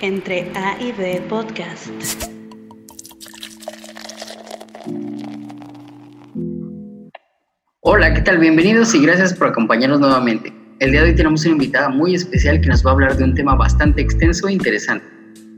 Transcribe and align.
Entre 0.00 0.50
A 0.56 0.76
y 0.80 0.90
B 0.90 1.22
Podcast. 1.28 1.88
Hola, 7.80 8.12
¿qué 8.12 8.22
tal? 8.22 8.38
Bienvenidos 8.38 8.92
y 8.94 9.02
gracias 9.02 9.34
por 9.34 9.48
acompañarnos 9.48 10.00
nuevamente. 10.00 10.52
El 10.80 10.90
día 10.90 11.02
de 11.02 11.10
hoy 11.10 11.14
tenemos 11.14 11.44
una 11.44 11.52
invitada 11.52 11.90
muy 11.90 12.16
especial 12.16 12.60
que 12.60 12.68
nos 12.68 12.84
va 12.84 12.90
a 12.90 12.94
hablar 12.94 13.16
de 13.16 13.22
un 13.22 13.34
tema 13.34 13.54
bastante 13.54 14.02
extenso 14.02 14.48
e 14.48 14.54
interesante. 14.54 15.06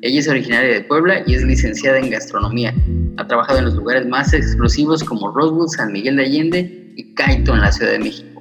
Ella 0.02 0.20
es 0.20 0.28
originaria 0.28 0.74
de 0.74 0.80
Puebla 0.82 1.22
y 1.26 1.34
es 1.34 1.42
licenciada 1.44 1.98
en 1.98 2.10
gastronomía. 2.10 2.74
Ha 3.16 3.26
trabajado 3.26 3.60
en 3.60 3.64
los 3.64 3.74
lugares 3.74 4.06
más 4.06 4.34
exclusivos 4.34 5.02
como 5.02 5.30
Rosewood, 5.30 5.68
San 5.68 5.92
Miguel 5.92 6.16
de 6.16 6.24
Allende 6.24 6.92
y 6.94 7.14
Caito 7.14 7.54
en 7.54 7.62
la 7.62 7.72
Ciudad 7.72 7.92
de 7.92 8.00
México. 8.00 8.33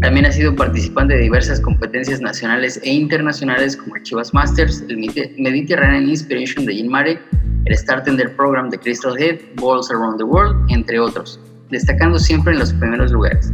También 0.00 0.24
ha 0.24 0.32
sido 0.32 0.54
participante 0.54 1.14
de 1.14 1.22
diversas 1.22 1.60
competencias 1.60 2.20
nacionales 2.20 2.80
e 2.84 2.92
internacionales 2.92 3.76
como 3.76 3.96
el 3.96 4.02
Chivas 4.02 4.32
Masters, 4.32 4.84
el 4.88 4.96
Mediterranean 5.36 6.08
Inspiration 6.08 6.64
de 6.64 6.76
Jean 6.76 6.88
Mare, 6.88 7.18
el 7.64 7.76
Startender 7.76 8.34
Program 8.36 8.70
de 8.70 8.78
Crystal 8.78 9.20
Head, 9.20 9.40
Balls 9.56 9.90
Around 9.90 10.18
the 10.18 10.24
World, 10.24 10.70
entre 10.70 10.98
otros, 11.00 11.38
destacando 11.70 12.18
siempre 12.18 12.52
en 12.52 12.60
los 12.60 12.72
primeros 12.72 13.12
lugares. 13.12 13.52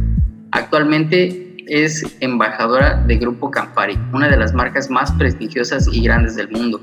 Actualmente 0.51 1.55
es 1.67 2.15
embajadora 2.21 3.03
de 3.07 3.17
Grupo 3.17 3.51
Campari, 3.51 3.99
una 4.13 4.29
de 4.29 4.37
las 4.37 4.53
marcas 4.53 4.89
más 4.89 5.11
prestigiosas 5.13 5.89
y 5.91 6.03
grandes 6.03 6.35
del 6.35 6.49
mundo 6.49 6.79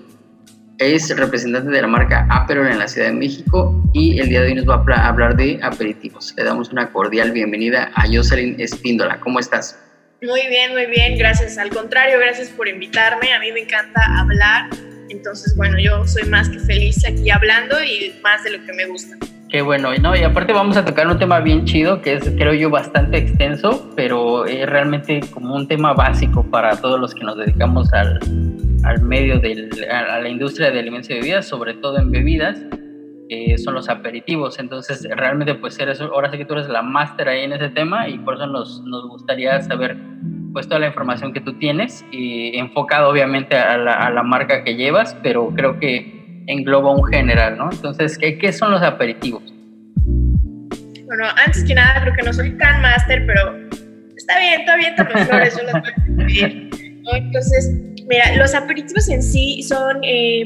es 0.78 1.16
representante 1.16 1.70
de 1.70 1.80
la 1.80 1.87
marca 1.87 2.27
Aperol 2.30 2.66
en 2.66 2.78
la 2.78 2.88
Ciudad 2.88 3.09
de 3.09 3.14
México 3.14 3.83
y 3.92 4.19
el 4.19 4.28
día 4.28 4.41
de 4.41 4.48
hoy 4.48 4.55
nos 4.55 4.69
va 4.69 4.83
a 4.97 5.09
hablar 5.09 5.37
de 5.37 5.59
aperitivos. 5.62 6.34
Le 6.37 6.45
damos 6.45 6.70
una 6.70 6.91
cordial 6.92 7.33
bienvenida 7.33 7.91
a 7.95 8.06
Jocelyn 8.06 8.56
Espíndola. 8.59 9.20
¿Cómo 9.20 9.38
estás? 9.38 9.78
Muy 10.23 10.47
bien, 10.48 10.73
muy 10.73 10.87
bien, 10.87 11.19
gracias. 11.19 11.59
Al 11.59 11.70
contrario, 11.70 12.19
gracias 12.19 12.48
por 12.48 12.66
invitarme. 12.66 13.33
A 13.33 13.41
mí 13.41 13.52
me 13.52 13.60
encanta 13.60 14.00
hablar. 14.19 14.70
Entonces, 15.11 15.55
bueno, 15.56 15.78
yo 15.78 16.06
soy 16.06 16.25
más 16.25 16.48
que 16.48 16.58
feliz 16.58 17.05
aquí 17.06 17.31
hablando 17.31 17.83
y 17.83 18.19
más 18.22 18.42
de 18.42 18.56
lo 18.56 18.64
que 18.64 18.72
me 18.72 18.86
gusta. 18.86 19.16
Qué 19.48 19.62
bueno, 19.62 19.91
¿no? 20.00 20.17
Y 20.17 20.23
aparte 20.23 20.53
vamos 20.53 20.77
a 20.77 20.84
tocar 20.84 21.06
un 21.06 21.19
tema 21.19 21.41
bien 21.41 21.64
chido, 21.64 22.00
que 22.00 22.14
es, 22.14 22.28
creo 22.37 22.55
yo, 22.55 22.70
bastante 22.70 23.19
extenso, 23.19 23.89
pero 23.95 24.47
es 24.47 24.69
realmente 24.69 25.20
como 25.33 25.55
un 25.55 25.69
tema 25.69 25.92
básico 25.92 26.42
para 26.50 26.77
todos 26.81 26.98
los 26.98 27.14
que 27.14 27.25
nos 27.25 27.37
dedicamos 27.37 27.92
al, 27.92 28.19
al 28.83 29.03
medio 29.03 29.39
de 29.39 29.69
a 29.91 30.19
la 30.19 30.28
industria 30.28 30.70
de 30.70 30.81
alimentos 30.81 31.11
y 31.11 31.15
bebidas, 31.15 31.47
sobre 31.47 31.75
todo 31.75 31.98
en 31.98 32.11
bebidas, 32.11 32.59
son 33.59 33.75
los 33.75 33.89
aperitivos. 33.89 34.59
Entonces, 34.59 35.06
realmente, 35.17 35.55
pues 35.55 35.78
eres, 35.78 36.00
ahora 36.00 36.31
sí 36.31 36.39
que 36.39 36.45
tú 36.45 36.55
eres 36.55 36.69
la 36.69 36.83
máster 36.83 37.28
ahí 37.28 37.45
en 37.45 37.53
ese 37.53 37.69
tema 37.70 38.09
y 38.09 38.19
por 38.19 38.34
eso 38.34 38.47
nos, 38.47 38.83
nos 38.83 39.09
gustaría 39.09 39.61
saber 39.62 39.97
pues 40.53 40.69
toda 40.69 40.78
la 40.81 40.87
información 40.87 41.33
que 41.33 41.41
tú 41.41 41.55
tienes 41.55 42.05
y 42.12 42.56
enfocado 42.56 43.11
obviamente 43.11 43.56
a 43.56 43.77
la, 43.77 43.95
a 43.95 44.11
la, 44.11 44.22
marca 44.22 44.62
que 44.62 44.77
llevas, 44.77 45.17
pero 45.20 45.48
creo 45.55 45.81
que 45.81 46.14
engloba 46.47 46.95
un 46.95 47.05
general, 47.05 47.56
¿no? 47.59 47.70
Entonces, 47.70 48.19
¿qué, 48.19 48.39
qué 48.39 48.53
son 48.53 48.70
los 48.70 48.83
aperitivos? 48.83 49.42
Bueno, 51.06 51.25
antes 51.45 51.64
que 51.64 51.75
nada, 51.75 52.00
creo 52.03 52.14
que 52.14 52.23
no 52.23 52.33
soy 52.33 52.50
tan 52.59 52.83
máster, 52.83 53.25
pero 53.27 53.56
está 54.17 54.39
bien, 54.39 54.65
todo 54.65 54.77
bien, 54.77 54.95
flores, 55.27 55.56
yo 55.56 55.62
las 55.65 55.83
voy 55.83 56.41
a 56.42 57.17
Entonces, 57.17 57.70
Mira, 58.06 58.37
los 58.37 58.55
aperitivos 58.55 59.09
en 59.09 59.22
sí 59.22 59.62
son 59.62 59.98
eh, 60.03 60.45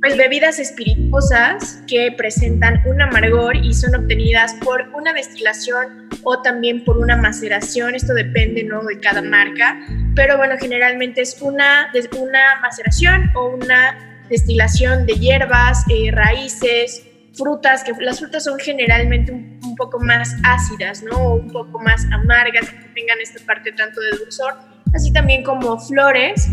pues, 0.00 0.16
bebidas 0.16 0.60
espirituosas 0.60 1.82
que 1.88 2.12
presentan 2.16 2.80
un 2.86 3.02
amargor 3.02 3.56
y 3.56 3.74
son 3.74 3.96
obtenidas 3.96 4.54
por 4.62 4.88
una 4.94 5.12
destilación 5.12 6.08
o 6.22 6.40
también 6.40 6.84
por 6.84 6.98
una 6.98 7.16
maceración. 7.16 7.96
Esto 7.96 8.14
depende 8.14 8.62
¿no? 8.62 8.84
de 8.84 9.00
cada 9.00 9.22
marca, 9.22 9.76
pero 10.14 10.36
bueno, 10.36 10.54
generalmente 10.60 11.22
es 11.22 11.36
una, 11.42 11.90
una 12.16 12.60
maceración 12.62 13.30
o 13.34 13.48
una 13.48 14.13
destilación 14.34 15.06
de 15.06 15.14
hierbas, 15.14 15.84
eh, 15.88 16.10
raíces, 16.10 17.06
frutas, 17.34 17.84
que 17.84 17.92
las 18.00 18.18
frutas 18.18 18.44
son 18.44 18.58
generalmente 18.58 19.30
un, 19.32 19.54
poco 19.76 19.98
más 19.98 20.36
ácidas, 20.44 21.02
¿no? 21.02 21.34
Un 21.34 21.50
poco 21.50 21.80
más 21.80 22.04
amargas, 22.12 22.70
que 22.70 22.88
tengan 22.94 23.20
esta 23.20 23.44
parte 23.44 23.72
tanto 23.72 24.00
de 24.00 24.18
dulzor, 24.18 24.54
así 24.94 25.12
también 25.12 25.42
como 25.42 25.80
flores 25.80 26.48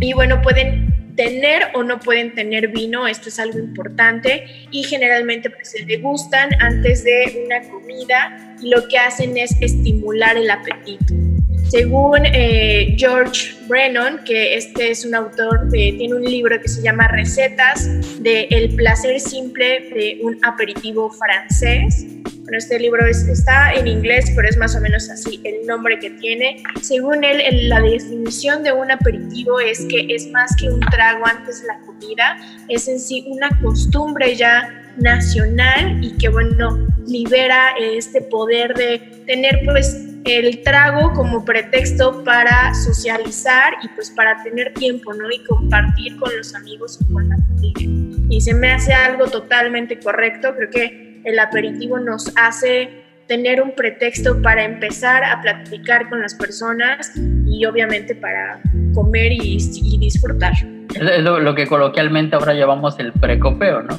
y 0.00 0.12
bueno, 0.12 0.40
pueden 0.40 1.14
tener 1.16 1.62
o 1.74 1.82
no 1.82 1.98
pueden 1.98 2.32
tener 2.32 2.68
vino, 2.68 3.08
esto 3.08 3.28
es 3.28 3.40
algo 3.40 3.58
importante 3.58 4.44
y 4.70 4.84
generalmente 4.84 5.50
pues, 5.50 5.72
se 5.72 5.84
degustan 5.84 6.50
antes 6.60 7.02
de 7.02 7.42
una 7.44 7.60
comida 7.68 8.56
y 8.62 8.70
lo 8.70 8.86
que 8.86 8.98
hacen 8.98 9.36
es 9.36 9.50
estimular 9.60 10.36
el 10.36 10.48
apetito. 10.48 11.27
Según 11.68 12.20
eh, 12.24 12.94
George 12.96 13.54
Brennan, 13.66 14.24
que 14.24 14.56
este 14.56 14.90
es 14.90 15.04
un 15.04 15.14
autor, 15.14 15.68
tiene 15.70 16.14
un 16.14 16.24
libro 16.24 16.58
que 16.58 16.66
se 16.66 16.80
llama 16.80 17.08
Recetas 17.08 18.22
de 18.22 18.48
El 18.50 18.74
placer 18.74 19.20
simple 19.20 19.90
de 19.94 20.18
un 20.22 20.38
aperitivo 20.46 21.10
francés. 21.10 22.06
Bueno, 22.24 22.56
este 22.56 22.78
libro 22.78 23.06
está 23.06 23.74
en 23.74 23.86
inglés, 23.86 24.32
pero 24.34 24.48
es 24.48 24.56
más 24.56 24.74
o 24.76 24.80
menos 24.80 25.10
así 25.10 25.42
el 25.44 25.66
nombre 25.66 25.98
que 25.98 26.08
tiene. 26.08 26.62
Según 26.80 27.22
él, 27.22 27.68
la 27.68 27.82
definición 27.82 28.62
de 28.62 28.72
un 28.72 28.90
aperitivo 28.90 29.60
es 29.60 29.84
que 29.90 30.06
es 30.08 30.26
más 30.30 30.56
que 30.56 30.70
un 30.70 30.80
trago 30.80 31.26
antes 31.26 31.60
de 31.60 31.68
la 31.68 31.78
comida, 31.80 32.38
es 32.68 32.88
en 32.88 32.98
sí 32.98 33.26
una 33.28 33.50
costumbre 33.60 34.34
ya 34.34 34.94
nacional 34.96 36.02
y 36.02 36.16
que, 36.16 36.30
bueno, 36.30 36.88
libera 37.06 37.72
este 37.78 38.22
poder 38.22 38.72
de 38.72 38.98
tener 39.26 39.60
pues 39.66 40.07
el 40.36 40.62
trago 40.62 41.12
como 41.12 41.44
pretexto 41.44 42.22
para 42.24 42.74
socializar 42.74 43.74
y 43.82 43.88
pues 43.88 44.10
para 44.10 44.42
tener 44.42 44.74
tiempo, 44.74 45.14
¿no? 45.14 45.30
Y 45.30 45.42
compartir 45.44 46.16
con 46.16 46.36
los 46.36 46.54
amigos 46.54 46.98
y 47.00 47.12
con 47.12 47.28
la 47.28 47.36
familia. 47.36 47.88
Y 48.28 48.40
se 48.40 48.54
me 48.54 48.72
hace 48.72 48.92
algo 48.92 49.26
totalmente 49.26 49.98
correcto, 49.98 50.54
creo 50.54 50.70
que 50.70 51.20
el 51.24 51.38
aperitivo 51.38 51.98
nos 51.98 52.32
hace 52.36 53.04
tener 53.26 53.60
un 53.60 53.72
pretexto 53.72 54.40
para 54.40 54.64
empezar 54.64 55.22
a 55.22 55.40
platicar 55.40 56.08
con 56.08 56.22
las 56.22 56.34
personas 56.34 57.12
y 57.46 57.64
obviamente 57.66 58.14
para 58.14 58.60
comer 58.94 59.32
y, 59.32 59.98
disfrutar. 59.98 60.54
Es 60.94 61.22
lo, 61.22 61.54
que 61.54 61.66
coloquialmente 61.66 62.36
ahora 62.36 62.54
llamamos 62.54 62.98
el 62.98 63.12
precopeo, 63.12 63.82
¿no? 63.82 63.98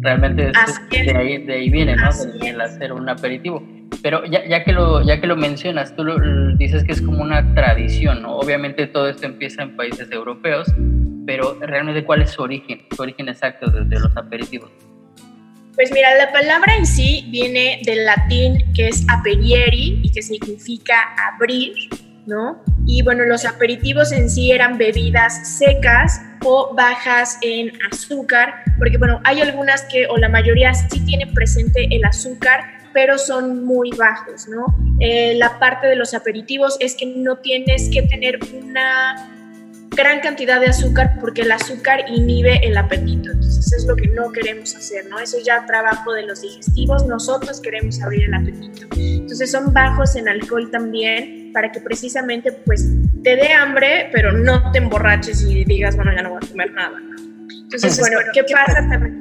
Realmente 0.00 0.44
de, 0.46 1.16
ahí, 1.16 1.44
de, 1.44 1.52
ahí, 1.52 1.68
viene, 1.68 1.94
¿no? 1.94 2.08
El, 2.42 2.60
hacer 2.60 2.92
un 2.92 3.06
aperitivo. 3.06 3.62
Pero 4.02 4.24
ya, 4.24 4.46
ya, 4.46 4.64
que 4.64 4.72
lo, 4.72 5.02
ya 5.02 5.20
que 5.20 5.26
lo 5.26 5.36
mencionas, 5.36 5.94
tú 5.94 6.04
dices 6.56 6.84
que 6.84 6.92
es 6.92 7.02
como 7.02 7.22
una 7.22 7.54
tradición, 7.54 8.22
¿no? 8.22 8.36
Obviamente 8.36 8.86
todo 8.86 9.08
esto 9.08 9.26
empieza 9.26 9.62
en 9.62 9.76
países 9.76 10.10
europeos, 10.10 10.68
pero 11.26 11.58
realmente 11.60 12.04
¿cuál 12.04 12.22
es 12.22 12.30
su 12.30 12.42
origen, 12.42 12.82
su 12.94 13.02
origen 13.02 13.28
exacto 13.28 13.70
de, 13.70 13.84
de 13.84 14.00
los 14.00 14.16
aperitivos? 14.16 14.70
Pues 15.74 15.92
mira, 15.92 16.14
la 16.16 16.32
palabra 16.32 16.76
en 16.76 16.84
sí 16.84 17.26
viene 17.30 17.80
del 17.84 18.04
latín 18.04 18.72
que 18.74 18.88
es 18.88 19.04
aperieri 19.08 20.00
y 20.02 20.12
que 20.12 20.20
significa 20.20 20.94
abrir, 21.32 21.72
¿no? 22.26 22.62
Y 22.86 23.02
bueno, 23.02 23.24
los 23.24 23.44
aperitivos 23.44 24.12
en 24.12 24.28
sí 24.28 24.50
eran 24.50 24.78
bebidas 24.78 25.56
secas 25.58 26.20
o 26.44 26.74
bajas 26.74 27.38
en 27.42 27.72
azúcar, 27.90 28.62
porque 28.78 28.98
bueno, 28.98 29.20
hay 29.24 29.40
algunas 29.40 29.82
que, 29.84 30.06
o 30.06 30.16
la 30.16 30.28
mayoría 30.28 30.74
sí 30.74 31.04
tienen 31.04 31.32
presente 31.32 31.86
el 31.90 32.04
azúcar, 32.04 32.79
pero 32.92 33.18
son 33.18 33.64
muy 33.64 33.90
bajos, 33.90 34.48
¿no? 34.48 34.66
Eh, 35.00 35.34
la 35.36 35.58
parte 35.58 35.86
de 35.86 35.96
los 35.96 36.14
aperitivos 36.14 36.76
es 36.80 36.94
que 36.94 37.06
no 37.06 37.36
tienes 37.38 37.88
que 37.90 38.02
tener 38.02 38.38
una 38.52 39.36
gran 39.90 40.20
cantidad 40.20 40.60
de 40.60 40.66
azúcar 40.66 41.16
porque 41.20 41.42
el 41.42 41.52
azúcar 41.52 42.04
inhibe 42.08 42.60
el 42.66 42.76
apetito. 42.76 43.32
Entonces 43.32 43.72
es 43.72 43.84
lo 43.86 43.96
que 43.96 44.08
no 44.08 44.30
queremos 44.32 44.74
hacer, 44.74 45.06
¿no? 45.06 45.18
Eso 45.18 45.38
ya 45.44 45.66
trabajo 45.66 46.12
de 46.12 46.22
los 46.22 46.42
digestivos, 46.42 47.06
nosotros 47.06 47.60
queremos 47.60 48.00
abrir 48.02 48.24
el 48.24 48.34
apetito. 48.34 48.86
Entonces 48.96 49.50
son 49.50 49.72
bajos 49.72 50.16
en 50.16 50.28
alcohol 50.28 50.70
también 50.70 51.50
para 51.52 51.72
que 51.72 51.80
precisamente 51.80 52.52
pues 52.52 52.88
te 53.22 53.36
dé 53.36 53.52
hambre, 53.52 54.08
pero 54.12 54.32
no 54.32 54.70
te 54.72 54.78
emborraches 54.78 55.42
y 55.42 55.64
digas, 55.64 55.96
bueno, 55.96 56.12
ya 56.14 56.22
no 56.22 56.30
voy 56.30 56.40
a 56.42 56.48
comer 56.48 56.72
nada, 56.72 56.96
Entonces, 57.62 57.98
bueno, 57.98 58.18
¿qué 58.32 58.44
pasa 58.44 58.86
también? 58.88 59.19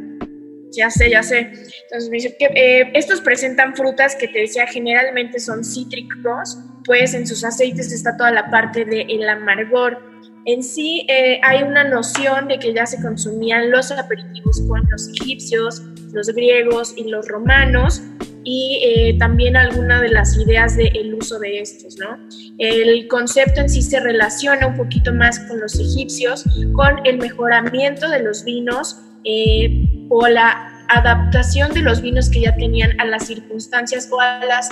Ya 0.79 0.89
sé, 0.89 1.09
ya 1.09 1.21
sé. 1.21 1.39
Entonces 1.39 2.09
me 2.09 2.15
dice 2.15 2.37
que 2.39 2.45
eh, 2.45 2.91
estos 2.93 3.19
presentan 3.19 3.75
frutas 3.75 4.15
que 4.15 4.29
te 4.29 4.39
decía 4.39 4.65
generalmente 4.65 5.37
son 5.37 5.65
cítricos, 5.65 6.57
pues 6.85 7.13
en 7.13 7.27
sus 7.27 7.43
aceites 7.43 7.91
está 7.91 8.15
toda 8.15 8.31
la 8.31 8.49
parte 8.49 8.85
del 8.85 9.27
amargor. 9.27 10.01
En 10.45 10.63
sí 10.63 11.05
eh, 11.09 11.41
hay 11.43 11.63
una 11.63 11.83
noción 11.83 12.47
de 12.47 12.59
que 12.59 12.73
ya 12.73 12.85
se 12.85 13.01
consumían 13.01 13.71
los 13.71 13.91
aperitivos 13.91 14.61
con 14.69 14.87
los 14.89 15.09
egipcios, 15.09 15.81
los 16.13 16.29
griegos 16.29 16.93
y 16.95 17.09
los 17.09 17.27
romanos 17.27 18.01
y 18.45 18.79
eh, 18.81 19.17
también 19.19 19.57
alguna 19.57 20.01
de 20.01 20.07
las 20.07 20.37
ideas 20.37 20.77
del 20.77 21.13
uso 21.13 21.39
de 21.39 21.59
estos, 21.59 21.97
¿no? 21.97 22.17
El 22.57 23.05
concepto 23.09 23.59
en 23.59 23.69
sí 23.69 23.81
se 23.81 23.99
relaciona 23.99 24.65
un 24.65 24.77
poquito 24.77 25.13
más 25.13 25.39
con 25.41 25.59
los 25.59 25.77
egipcios, 25.77 26.45
con 26.71 27.05
el 27.05 27.17
mejoramiento 27.17 28.09
de 28.09 28.23
los 28.23 28.45
vinos 28.45 28.97
eh, 29.23 29.85
o 30.09 30.27
la 30.27 30.85
adaptación 30.89 31.73
de 31.73 31.81
los 31.81 32.01
vinos 32.01 32.29
que 32.29 32.41
ya 32.41 32.55
tenían 32.55 32.99
a 32.99 33.05
las 33.05 33.27
circunstancias 33.27 34.09
o 34.11 34.19
a 34.19 34.43
las 34.45 34.69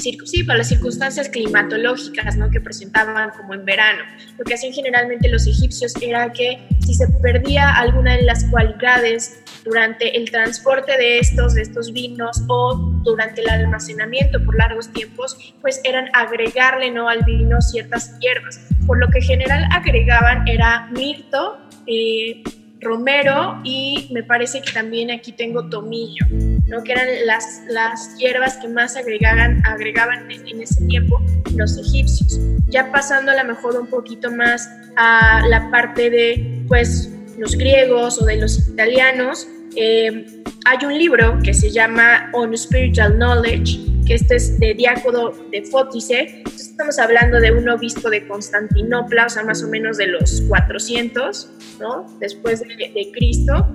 sí, 0.00 0.44
para 0.44 0.58
las 0.58 0.68
circunstancias 0.68 1.28
climatológicas 1.28 2.36
¿no? 2.36 2.50
que 2.50 2.60
presentaban 2.60 3.30
como 3.30 3.54
en 3.54 3.64
verano. 3.64 4.02
Lo 4.38 4.44
que 4.44 4.54
hacían 4.54 4.72
generalmente 4.72 5.28
los 5.28 5.46
egipcios 5.46 5.94
era 6.00 6.32
que 6.32 6.66
si 6.84 6.94
se 6.94 7.06
perdía 7.22 7.72
alguna 7.74 8.16
de 8.16 8.22
las 8.22 8.44
cualidades 8.44 9.42
durante 9.64 10.16
el 10.16 10.30
transporte 10.30 10.96
de 10.98 11.18
estos, 11.18 11.54
de 11.54 11.62
estos 11.62 11.92
vinos 11.92 12.42
o 12.48 12.74
durante 13.04 13.40
el 13.40 13.48
almacenamiento 13.48 14.44
por 14.44 14.56
largos 14.56 14.92
tiempos, 14.92 15.54
pues 15.60 15.80
eran 15.84 16.08
agregarle 16.12 16.90
¿no? 16.90 17.08
al 17.08 17.22
vino 17.24 17.60
ciertas 17.60 18.18
hierbas. 18.18 18.60
Por 18.86 18.98
lo 18.98 19.08
que 19.08 19.22
general 19.22 19.64
agregaban 19.70 20.46
era 20.46 20.88
mirto, 20.90 21.58
eh, 21.86 22.42
romero 22.84 23.60
y 23.64 24.08
me 24.12 24.22
parece 24.22 24.62
que 24.62 24.70
también 24.72 25.10
aquí 25.10 25.32
tengo 25.32 25.68
tomillo, 25.68 26.26
¿no? 26.68 26.82
que 26.84 26.92
eran 26.92 27.08
las, 27.26 27.62
las 27.68 28.16
hierbas 28.18 28.58
que 28.58 28.68
más 28.68 28.96
agregaban, 28.96 29.64
agregaban 29.66 30.30
en, 30.30 30.60
ese 30.60 30.84
tiempo 30.86 31.20
los 31.56 31.76
egipcios. 31.78 32.38
Ya 32.68 32.92
pasando 32.92 33.32
a 33.32 33.42
lo 33.42 33.44
mejor 33.44 33.80
un 33.80 33.88
poquito 33.88 34.30
más 34.30 34.68
a 34.96 35.42
la 35.48 35.70
parte 35.70 36.10
de 36.10 36.62
pues, 36.68 37.10
los 37.38 37.56
griegos 37.56 38.20
o 38.20 38.24
de 38.24 38.36
los 38.36 38.68
italianos, 38.68 39.48
eh, 39.76 40.26
hay 40.66 40.86
un 40.86 40.96
libro 40.96 41.38
que 41.42 41.52
se 41.52 41.70
llama 41.70 42.30
On 42.32 42.56
Spiritual 42.56 43.16
Knowledge, 43.16 43.93
que 44.04 44.14
este 44.14 44.36
es 44.36 44.58
de 44.58 44.74
Diácono 44.74 45.30
de 45.50 45.62
Fótice. 45.62 46.42
Estamos 46.46 46.98
hablando 46.98 47.40
de 47.40 47.52
un 47.52 47.68
obispo 47.68 48.10
de 48.10 48.26
Constantinopla, 48.26 49.26
o 49.26 49.28
sea, 49.28 49.44
más 49.44 49.62
o 49.62 49.68
menos 49.68 49.96
de 49.96 50.08
los 50.08 50.42
400, 50.48 51.50
¿no? 51.80 52.06
Después 52.20 52.60
de, 52.60 52.66
de 52.76 53.10
Cristo. 53.12 53.66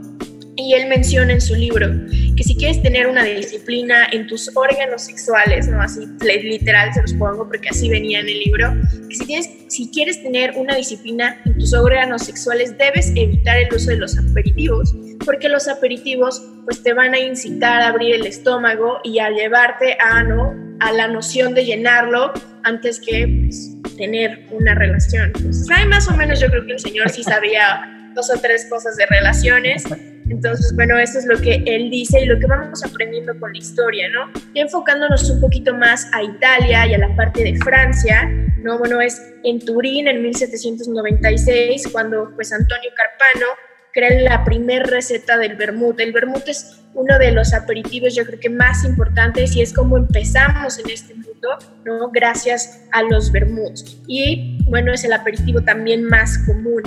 Y 0.62 0.74
él 0.74 0.90
menciona 0.90 1.32
en 1.32 1.40
su 1.40 1.56
libro 1.56 1.88
que 2.36 2.44
si 2.44 2.54
quieres 2.56 2.82
tener 2.82 3.08
una 3.08 3.24
disciplina 3.24 4.08
en 4.12 4.28
tus 4.28 4.52
órganos 4.56 5.04
sexuales, 5.04 5.70
no 5.70 5.82
así 5.82 6.02
literal 6.22 6.94
se 6.94 7.02
los 7.02 7.14
pongo 7.14 7.48
porque 7.48 7.70
así 7.70 7.90
venía 7.90 8.20
en 8.20 8.28
el 8.28 8.40
libro, 8.40 8.74
que 9.08 9.16
si, 9.16 9.26
tienes, 9.26 9.50
si 9.70 9.90
quieres 9.90 10.22
tener 10.22 10.54
una 10.58 10.76
disciplina 10.76 11.42
en 11.46 11.58
tus 11.58 11.74
órganos 11.74 12.24
sexuales 12.24 12.78
debes 12.78 13.14
evitar 13.16 13.58
el 13.58 13.74
uso 13.74 13.92
de 13.92 13.98
los 13.98 14.18
aperitivos, 14.18 14.94
porque 15.26 15.48
los 15.48 15.70
aperitivos 15.70 16.46
pues 16.66 16.84
te 16.84 16.94
van 16.94 17.14
a 17.14 17.20
incitar 17.20 17.82
a 17.82 17.88
abrir 17.88 18.16
el 18.16 18.26
estómago 18.26 19.00
y 19.06 19.20
a 19.20 19.30
llevarte 19.30 19.98
a, 20.02 20.24
¿no? 20.24 20.54
a 20.82 20.92
la 20.92 21.08
noción 21.08 21.54
de 21.54 21.64
llenarlo 21.64 22.34
antes 22.64 23.00
que 23.00 23.46
pues, 23.46 23.96
tener 23.96 24.46
una 24.52 24.76
relación. 24.76 25.32
Entonces, 25.36 25.68
más 25.88 26.10
o 26.10 26.16
menos 26.18 26.42
yo 26.42 26.48
creo 26.50 26.66
que 26.66 26.74
el 26.74 26.80
Señor 26.80 27.10
sí 27.10 27.24
sabía 27.24 28.12
dos 28.14 28.30
o 28.30 28.40
tres 28.40 28.68
cosas 28.70 28.98
de 28.98 29.06
relaciones 29.06 29.84
entonces, 30.30 30.74
bueno, 30.76 30.98
eso 30.98 31.20
es 31.20 31.26
lo 31.26 31.40
que 31.40 31.64
él 31.66 31.90
dice 31.90 32.22
y 32.22 32.26
lo 32.26 32.40
que 32.40 32.46
vamos 32.46 32.84
aprendiendo 32.84 33.38
con 33.40 33.52
la 33.52 33.58
historia, 33.58 34.10
¿no? 34.10 34.31
Y 34.54 34.60
enfocándonos 34.60 35.30
un 35.30 35.42
poquito 35.42 35.74
más 35.74 36.10
a 36.14 36.24
Italia 36.24 36.86
y 36.88 36.94
a 36.94 36.98
la 37.00 37.16
parte 37.16 37.44
de 37.44 37.56
Francia, 37.58 38.30
¿no? 38.58 38.78
Bueno, 38.78 39.02
es 39.02 39.22
en 39.44 39.60
Turín 39.60 40.08
en 40.08 40.22
1796 40.22 41.90
cuando 41.92 42.31
pues 42.36 42.54
Antonio 42.54 42.92
Carpano 42.96 43.48
crea 43.92 44.22
la 44.22 44.44
primera 44.44 44.86
receta 44.86 45.38
del 45.38 45.56
vermut. 45.56 46.00
El 46.00 46.12
vermut 46.12 46.48
es 46.48 46.84
uno 46.94 47.18
de 47.18 47.31
los 47.31 47.54
aperitivos 47.54 48.16
yo 48.16 48.26
creo 48.26 48.40
que 48.40 48.50
más 48.50 48.86
importantes 48.86 49.56
y 49.56 49.62
es 49.62 49.74
como 49.74 49.98
empezamos 49.98 50.78
en 50.78 50.92
este 50.92 51.16
mundo, 51.16 51.58
¿no? 51.86 52.10
Gracias 52.12 52.86
a 52.92 53.02
los 53.02 53.31
vermuts. 53.31 54.00
Y 54.08 54.64
bueno, 54.70 54.94
es 54.94 55.04
el 55.04 55.14
aperitivo 55.14 55.62
también 55.62 56.04
más 56.04 56.38
común 56.46 56.84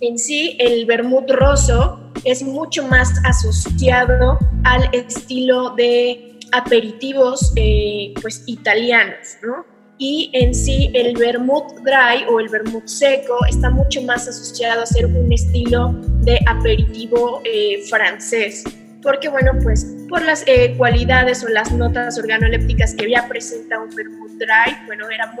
en 0.00 0.18
sí 0.18 0.56
el 0.58 0.86
vermut 0.86 1.30
rosso 1.30 2.12
es 2.24 2.42
mucho 2.42 2.86
más 2.86 3.12
asociado 3.24 4.38
al 4.64 4.88
estilo 4.92 5.70
de 5.70 6.38
aperitivos 6.52 7.52
eh, 7.56 8.12
pues 8.20 8.42
italianos, 8.46 9.36
¿no? 9.42 9.64
Y 9.98 10.30
en 10.32 10.54
sí 10.54 10.90
el 10.94 11.14
vermut 11.16 11.64
dry 11.84 12.24
o 12.30 12.40
el 12.40 12.48
vermut 12.48 12.86
seco 12.86 13.38
está 13.48 13.68
mucho 13.68 14.00
más 14.02 14.26
asociado 14.26 14.82
a 14.82 14.86
ser 14.86 15.06
un 15.06 15.30
estilo 15.30 15.92
de 16.22 16.38
aperitivo 16.46 17.42
eh, 17.44 17.82
francés 17.88 18.64
porque 19.02 19.28
bueno, 19.28 19.52
pues 19.62 19.86
por 20.08 20.22
las 20.22 20.44
eh, 20.46 20.74
cualidades 20.76 21.42
o 21.44 21.48
las 21.48 21.72
notas 21.72 22.18
organolépticas 22.18 22.94
que 22.94 23.10
ya 23.10 23.26
presenta 23.28 23.80
un 23.80 23.94
vermut 23.94 24.32
dry, 24.32 24.76
bueno, 24.86 25.08
era 25.10 25.32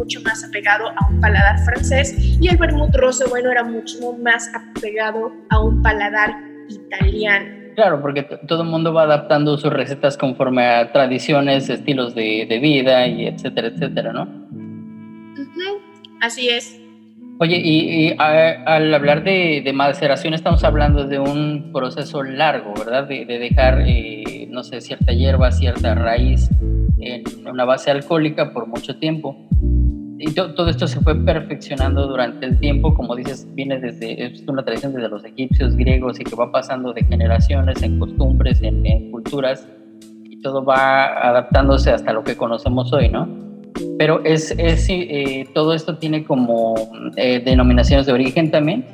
mucho 0.00 0.20
más 0.22 0.42
apegado 0.42 0.88
a 0.88 1.08
un 1.10 1.20
paladar 1.20 1.58
francés 1.58 2.14
y 2.18 2.48
el 2.48 2.56
vermut 2.56 2.94
rosso, 2.96 3.28
bueno, 3.28 3.50
era 3.50 3.62
mucho 3.62 4.14
más 4.14 4.50
apegado 4.54 5.30
a 5.50 5.62
un 5.62 5.82
paladar 5.82 6.34
italiano. 6.70 7.60
Claro, 7.76 8.00
porque 8.00 8.22
todo 8.48 8.62
el 8.62 8.68
mundo 8.68 8.94
va 8.94 9.02
adaptando 9.02 9.58
sus 9.58 9.72
recetas 9.72 10.16
conforme 10.16 10.66
a 10.66 10.90
tradiciones, 10.90 11.68
estilos 11.68 12.14
de, 12.14 12.46
de 12.48 12.58
vida 12.58 13.06
y 13.06 13.26
etcétera, 13.26 13.68
etcétera, 13.68 14.12
¿no? 14.12 14.26
Así 16.20 16.48
es. 16.48 16.80
Oye, 17.38 17.60
y, 17.62 18.14
al 18.18 18.92
hablar 18.92 19.22
de, 19.24 19.70
maceración 19.74 20.34
estamos 20.34 20.62
hablando 20.64 21.06
de 21.06 21.18
un 21.18 21.72
proceso 21.72 22.22
largo, 22.22 22.74
¿verdad? 22.74 23.08
De, 23.08 23.24
dejar, 23.24 23.82
eh, 23.86 24.46
no 24.50 24.62
sé, 24.62 24.80
cierta 24.80 25.12
hierba, 25.12 25.50
cierta 25.50 25.94
raíz 25.94 26.50
en 26.98 27.22
una 27.46 27.64
base 27.64 27.90
alcohólica 27.90 28.52
por 28.52 28.66
mucho 28.66 28.98
tiempo. 28.98 29.48
Y 30.22 30.34
todo 30.34 30.68
esto 30.68 30.86
se 30.86 31.00
fue 31.00 31.14
perfeccionando 31.14 32.06
durante 32.06 32.44
el 32.44 32.60
tiempo, 32.60 32.92
como 32.92 33.16
dices, 33.16 33.46
viene 33.54 33.80
desde, 33.80 34.26
es 34.26 34.42
una 34.46 34.62
tradición 34.62 34.92
desde 34.92 35.08
los 35.08 35.24
egipcios, 35.24 35.74
griegos, 35.76 36.20
y 36.20 36.24
que 36.24 36.36
va 36.36 36.52
pasando 36.52 36.92
de 36.92 37.02
generaciones 37.04 37.82
en 37.82 37.98
costumbres, 37.98 38.60
en, 38.60 38.84
en 38.84 39.10
culturas, 39.12 39.66
y 40.24 40.42
todo 40.42 40.62
va 40.62 41.06
adaptándose 41.26 41.90
hasta 41.90 42.12
lo 42.12 42.22
que 42.22 42.36
conocemos 42.36 42.92
hoy, 42.92 43.08
¿no? 43.08 43.26
Pero 43.98 44.22
es, 44.24 44.54
es 44.58 44.86
eh, 44.90 45.48
todo 45.54 45.72
esto 45.72 45.96
tiene 45.96 46.22
como 46.22 46.74
eh, 47.16 47.40
denominaciones 47.42 48.04
de 48.04 48.12
origen 48.12 48.50
también. 48.50 48.84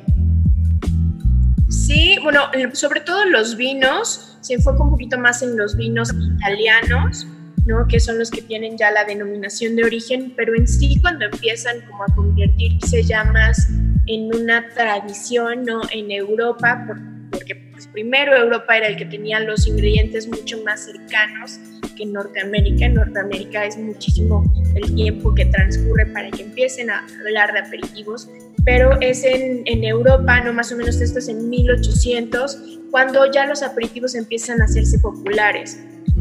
Sí, 1.67 2.15
bueno, 2.23 2.43
sobre 2.71 3.01
todo 3.01 3.25
los 3.25 3.57
vinos, 3.57 4.37
se 4.39 4.53
enfoca 4.53 4.81
un 4.81 4.91
poquito 4.91 5.19
más 5.19 5.41
en 5.41 5.57
los 5.57 5.75
vinos 5.75 6.09
italianos, 6.37 7.27
¿no? 7.67 7.87
que 7.87 7.99
son 7.99 8.17
los 8.17 8.31
que 8.31 8.41
tienen 8.41 8.77
ya 8.77 8.89
la 8.91 9.03
denominación 9.03 9.75
de 9.75 9.83
origen, 9.83 10.33
pero 10.35 10.55
en 10.55 10.67
sí 10.67 10.99
cuando 11.01 11.25
empiezan 11.25 11.81
como 11.81 12.03
a 12.03 12.15
convertirse 12.15 13.03
ya 13.03 13.25
más 13.25 13.67
en 14.07 14.33
una 14.33 14.67
tradición 14.69 15.65
¿no? 15.65 15.81
en 15.91 16.09
Europa, 16.09 16.87
porque 17.29 17.55
pues, 17.73 17.87
primero 17.87 18.35
Europa 18.35 18.77
era 18.77 18.87
el 18.87 18.95
que 18.95 19.05
tenía 19.05 19.39
los 19.41 19.67
ingredientes 19.67 20.27
mucho 20.27 20.63
más 20.63 20.85
cercanos 20.85 21.59
que 21.97 22.05
Norteamérica. 22.05 22.85
En 22.85 22.93
Norteamérica 22.93 23.65
es 23.65 23.77
muchísimo 23.77 24.43
el 24.75 24.95
tiempo 24.95 25.35
que 25.35 25.45
transcurre 25.45 26.05
para 26.07 26.31
que 26.31 26.43
empiecen 26.43 26.89
a 26.89 27.05
hablar 27.19 27.51
de 27.53 27.59
aperitivos, 27.59 28.29
pero 28.63 28.99
es 29.01 29.23
en, 29.23 29.63
en 29.65 29.83
Europa, 29.83 30.39
no 30.41 30.53
más 30.53 30.71
o 30.71 30.77
menos 30.77 31.01
esto 31.01 31.19
es 31.19 31.27
en 31.27 31.49
1800, 31.49 32.79
cuando 32.91 33.29
ya 33.31 33.45
los 33.45 33.61
aperitivos 33.61 34.15
empiezan 34.15 34.61
a 34.61 34.65
hacerse 34.65 34.99
populares. 34.99 35.79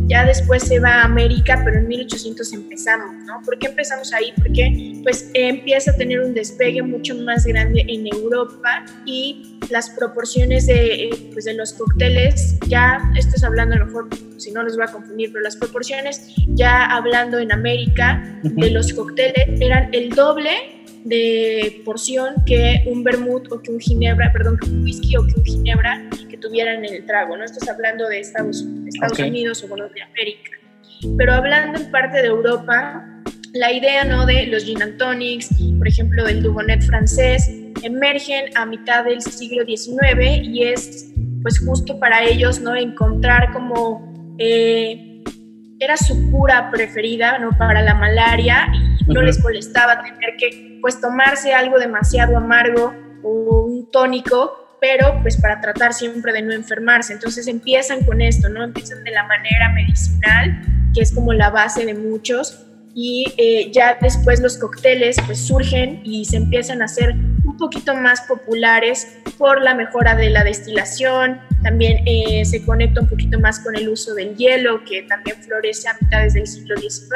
Ya 0.09 0.25
después 0.25 0.63
se 0.63 0.79
va 0.79 1.01
a 1.01 1.05
América, 1.05 1.63
pero 1.65 1.79
en 1.79 1.89
1800 1.89 2.53
empezamos, 2.53 3.25
¿no? 3.25 3.41
¿Por 3.45 3.59
qué 3.59 3.69
empezamos 3.69 4.13
ahí? 4.13 4.33
Porque 4.37 5.01
pues 5.03 5.31
empieza 5.35 5.91
a 5.91 5.97
tener 5.97 6.21
un 6.21 6.35
despegue 6.35 6.83
mucho 6.83 7.15
más 7.17 7.45
grande 7.47 7.85
en 7.89 8.07
Europa 8.07 8.85
y 9.05 9.59
las 9.71 9.91
proporciones 9.91 10.67
de, 10.67 11.07
eh, 11.07 11.11
pues, 11.33 11.45
de 11.45 11.55
los 11.55 11.73
cócteles, 11.73 12.57
ya 12.69 13.01
esto 13.17 13.37
es 13.37 13.45
hablando 13.45 13.75
a 13.75 13.79
lo 13.79 13.87
mejor, 13.87 14.09
si 14.37 14.53
no 14.53 14.63
los 14.63 14.77
voy 14.77 14.85
a 14.87 14.93
confundir, 14.93 15.33
pero 15.33 15.43
las 15.43 15.57
proporciones, 15.57 16.35
ya 16.49 16.85
hablando 16.85 17.39
en 17.39 17.53
América, 17.53 18.41
de 18.43 18.71
los 18.71 18.93
cócteles 18.93 19.61
eran 19.61 19.91
el 19.93 20.11
doble 20.11 20.77
de 21.05 21.83
porción 21.85 22.35
que 22.45 22.83
un 22.87 23.05
vermut 23.05 23.51
o 23.53 23.63
que 23.63 23.71
un 23.71 23.79
ginebra, 23.79 24.33
perdón, 24.33 24.59
que 24.59 24.69
un 24.69 24.83
whisky 24.83 25.17
o 25.17 25.27
que 25.27 25.35
un 25.37 25.45
ginebra 25.45 26.09
que 26.37 26.49
tuvieran 26.49 26.85
en 26.85 26.95
el 26.95 27.07
trago, 27.07 27.37
¿no? 27.37 27.45
Esto 27.45 27.59
hablando 27.71 28.09
de 28.09 28.21
Estados, 28.21 28.65
Estados 28.87 29.19
Unidos 29.19 29.63
o 29.65 29.69
bueno, 29.69 29.89
de 29.89 30.03
América. 30.03 30.51
Pero 31.17 31.33
hablando 31.35 31.79
en 31.79 31.91
parte 31.91 32.23
de 32.23 32.29
Europa, 32.29 33.05
la 33.53 33.73
idea, 33.73 34.05
¿no? 34.05 34.27
De 34.27 34.47
los 34.47 34.65
gin 34.65 34.83
and 34.83 34.99
tonics, 34.99 35.49
por 35.79 35.89
ejemplo, 35.89 36.25
del 36.25 36.43
Dubonnet 36.43 36.83
francés, 36.83 37.49
emergen 37.83 38.57
a 38.57 38.67
mitad 38.67 39.05
del 39.05 39.21
siglo 39.21 39.65
XIX 39.65 40.43
y 40.43 40.65
es, 40.65 41.13
pues, 41.43 41.59
justo 41.61 41.99
para 41.99 42.25
ellos, 42.25 42.61
¿no? 42.61 42.75
Encontrar 42.75 43.53
como... 43.53 44.37
Eh, 44.39 45.03
era 45.79 45.97
su 45.97 46.31
cura 46.31 46.71
preferida, 46.71 47.39
¿no? 47.39 47.51
Para 47.59 47.83
la 47.83 47.95
malaria 47.95 48.67
y 49.07 49.13
no 49.13 49.21
les 49.23 49.43
molestaba 49.43 50.03
tener 50.03 50.37
que 50.39 50.79
pues 50.81 51.01
tomarse 51.01 51.53
algo 51.53 51.79
demasiado 51.79 52.37
amargo 52.37 52.95
o 53.23 53.65
un 53.67 53.91
tónico, 53.91 54.66
pero 54.87 55.19
pues 55.23 55.37
para 55.37 55.61
tratar 55.61 55.93
siempre 55.93 56.33
de 56.33 56.43
no 56.43 56.53
enfermarse. 56.53 57.13
Entonces 57.13 57.49
empiezan 57.49 58.05
con 58.05 58.21
esto, 58.21 58.49
¿no? 58.49 58.63
Empiezan 58.63 59.03
de 59.03 59.11
la 59.11 59.25
manera 59.25 59.71
medicinal, 59.71 60.63
que 60.95 61.03
es 61.03 61.13
como 61.13 61.33
la 61.33 61.51
base 61.51 61.85
de 61.85 61.95
muchos, 61.95 62.67
y 62.95 63.27
eh, 63.37 63.71
ya 63.73 63.99
después 64.01 64.41
los 64.41 64.57
cócteles 64.57 65.17
pues 65.27 65.47
surgen 65.47 66.01
y 66.05 66.25
se 66.25 66.37
empiezan 66.37 66.81
a 66.81 66.87
hacer 66.87 67.11
un 67.13 67.57
poquito 67.59 67.95
más 67.95 68.23
populares 68.23 69.19
por 69.37 69.61
la 69.61 69.75
mejora 69.75 70.15
de 70.15 70.31
la 70.31 70.45
destilación, 70.45 71.41
también 71.63 72.03
eh, 72.07 72.45
se 72.45 72.65
conecta 72.65 73.01
un 73.03 73.09
poquito 73.09 73.39
más 73.39 73.61
con 73.61 73.77
el 73.77 73.89
uso 73.89 74.15
del 74.15 74.35
hielo, 74.37 74.83
que 74.85 75.03
también 75.03 75.37
florece 75.43 75.89
a 75.89 75.97
mitad 76.01 76.23
del 76.33 76.47
siglo 76.47 76.77
XIX, 76.77 77.11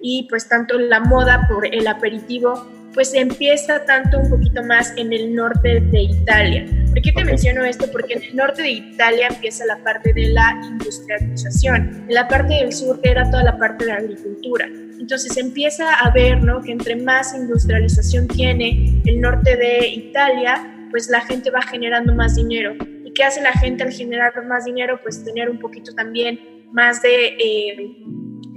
y 0.00 0.26
pues 0.28 0.48
tanto 0.48 0.78
la 0.78 1.00
moda 1.00 1.46
por 1.48 1.66
el 1.66 1.86
aperitivo 1.86 2.66
pues 2.94 3.14
empieza 3.14 3.84
tanto 3.84 4.18
un 4.18 4.30
poquito 4.30 4.62
más 4.64 4.92
en 4.96 5.12
el 5.12 5.34
norte 5.34 5.80
de 5.80 6.02
Italia. 6.02 6.66
¿Por 6.88 7.00
qué 7.00 7.12
te 7.12 7.24
menciono 7.24 7.64
esto? 7.64 7.86
Porque 7.90 8.14
en 8.14 8.22
el 8.22 8.36
norte 8.36 8.62
de 8.62 8.70
Italia 8.70 9.28
empieza 9.28 9.64
la 9.66 9.78
parte 9.78 10.12
de 10.12 10.26
la 10.30 10.60
industrialización. 10.68 12.04
En 12.08 12.14
la 12.14 12.26
parte 12.26 12.54
del 12.54 12.72
sur 12.72 12.98
era 13.02 13.30
toda 13.30 13.44
la 13.44 13.56
parte 13.58 13.84
de 13.84 13.92
la 13.92 13.98
agricultura. 13.98 14.66
Entonces 14.66 15.36
empieza 15.36 15.94
a 15.94 16.10
ver 16.10 16.42
¿no? 16.42 16.60
que 16.62 16.72
entre 16.72 16.96
más 16.96 17.34
industrialización 17.34 18.26
tiene 18.28 19.00
el 19.06 19.20
norte 19.20 19.56
de 19.56 19.86
Italia, 19.86 20.88
pues 20.90 21.08
la 21.08 21.20
gente 21.20 21.50
va 21.50 21.62
generando 21.62 22.14
más 22.14 22.34
dinero. 22.34 22.74
¿Y 23.04 23.12
qué 23.12 23.24
hace 23.24 23.40
la 23.40 23.52
gente 23.52 23.84
al 23.84 23.92
generar 23.92 24.32
más 24.46 24.64
dinero? 24.64 25.00
Pues 25.02 25.24
tener 25.24 25.48
un 25.48 25.58
poquito 25.58 25.94
también 25.94 26.40
más 26.72 27.02
de... 27.02 27.36
Eh, 27.38 27.96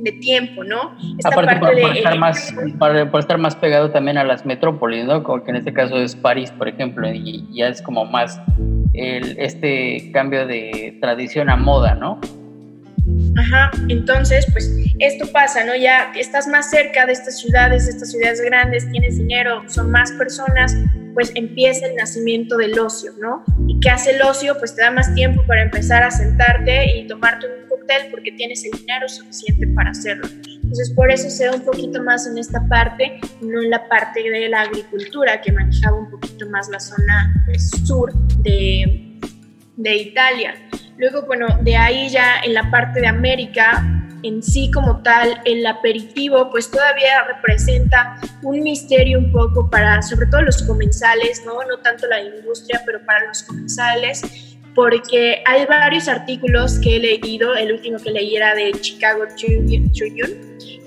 de 0.04 0.12
tiempo, 0.14 0.64
¿no? 0.64 0.96
Esta 1.18 1.30
Aparte 1.30 1.60
parte 1.60 1.82
por, 1.82 1.96
estar 1.96 2.20
más, 2.20 2.54
por, 3.12 3.20
estar 3.20 3.38
más 3.38 3.56
pegado 3.56 3.92
también 3.92 4.18
a 4.18 4.24
las 4.24 4.46
metrópolis, 4.46 5.06
¿no? 5.06 5.24
Como 5.24 5.44
que 5.44 5.52
en 5.52 5.58
este 5.58 5.74
caso 5.74 5.98
es 5.98 6.16
París, 6.16 6.52
por 6.52 6.68
ejemplo, 6.68 7.08
y 7.12 7.48
ya 7.54 7.70
es 7.70 7.82
como 7.82 8.06
más 8.06 8.42
el, 8.94 9.38
este 9.40 10.12
cambio 10.12 10.46
de 10.46 10.98
tradición 11.00 11.50
a 11.50 11.56
moda, 11.56 11.96
¿no? 11.96 12.20
Ajá, 13.38 13.72
entonces, 13.90 14.46
pues 14.52 14.72
esto 15.00 15.26
pasa, 15.32 15.64
¿no? 15.66 15.76
Ya 15.76 16.12
estás 16.16 16.48
más 16.48 16.70
cerca 16.70 17.06
de 17.06 17.14
estas 17.14 17.40
ciudades, 17.40 17.86
de 17.86 17.92
estas 17.92 18.12
ciudades 18.12 18.42
grandes, 18.42 18.90
tienes 18.92 19.18
dinero, 19.18 19.64
son 19.68 19.90
más 19.92 20.12
personas, 20.14 20.76
pues 21.14 21.32
empieza 21.36 21.86
el 21.88 21.96
nacimiento 21.96 22.58
del 22.58 22.78
ocio, 22.78 23.12
¿no? 23.20 23.44
¿Y 23.68 23.80
qué 23.80 23.90
hace 23.90 24.12
el 24.16 24.22
ocio? 24.22 24.58
Pues 24.58 24.76
te 24.76 24.82
da 24.82 24.92
más 24.92 25.14
tiempo 25.16 25.44
para 25.48 25.64
empezar 25.64 26.04
a 26.04 26.12
sentarte 26.12 26.98
y 26.98 27.08
tomarte 27.08 27.48
un 27.48 27.68
cóctel 27.84 28.12
porque 28.12 28.32
tienes 28.32 28.64
el 28.66 28.72
dinero 28.80 29.08
suficiente 29.08 29.68
para 29.68 29.92
hacerlo. 29.92 30.28
Entonces, 30.64 30.92
por 30.96 31.12
eso 31.12 31.30
se 31.30 31.46
da 31.46 31.52
un 31.52 31.62
poquito 31.62 32.02
más 32.02 32.26
en 32.28 32.38
esta 32.38 32.68
parte, 32.68 33.20
no 33.42 33.62
en 33.62 33.70
la 33.70 33.88
parte 33.88 34.24
de 34.24 34.50
la 34.50 34.62
agricultura, 34.62 35.42
que 35.42 35.52
manejaba 35.52 35.98
un 35.98 36.10
poquito 36.10 36.50
más 36.50 36.70
la 36.70 36.80
zona 36.80 37.34
pues, 37.46 37.70
sur 37.86 38.12
de, 38.40 39.20
de 39.76 39.96
Italia. 39.96 40.56
Luego, 40.98 41.24
bueno, 41.26 41.48
de 41.62 41.76
ahí 41.76 42.10
ya 42.10 42.40
en 42.44 42.54
la 42.54 42.70
parte 42.72 43.02
de 43.02 43.08
América, 43.08 44.04
en 44.24 44.42
sí 44.42 44.72
como 44.72 45.04
tal, 45.04 45.42
el 45.46 45.66
aperitivo, 45.68 46.50
pues 46.50 46.72
todavía 46.72 47.24
representa 47.28 48.20
un 48.42 48.62
misterio 48.62 49.20
un 49.20 49.32
poco 49.32 49.70
para, 49.70 50.02
sobre 50.02 50.28
todo 50.28 50.42
los 50.44 50.64
comensales, 50.64 51.44
¿no? 51.46 51.62
No 51.66 51.80
tanto 51.84 52.08
la 52.08 52.22
industria, 52.22 52.82
pero 52.86 53.06
para 53.06 53.28
los 53.28 53.44
comensales, 53.44 54.22
porque 54.76 55.44
hay 55.46 55.66
varios 55.66 56.08
artículos 56.08 56.80
que 56.80 56.96
he 56.96 57.00
leído, 57.00 57.56
el 57.56 57.74
último 57.74 57.98
que 58.00 58.12
leí 58.12 58.36
era 58.36 58.56
de 58.56 58.72
Chicago 58.82 59.24
Tribune, 59.38 59.90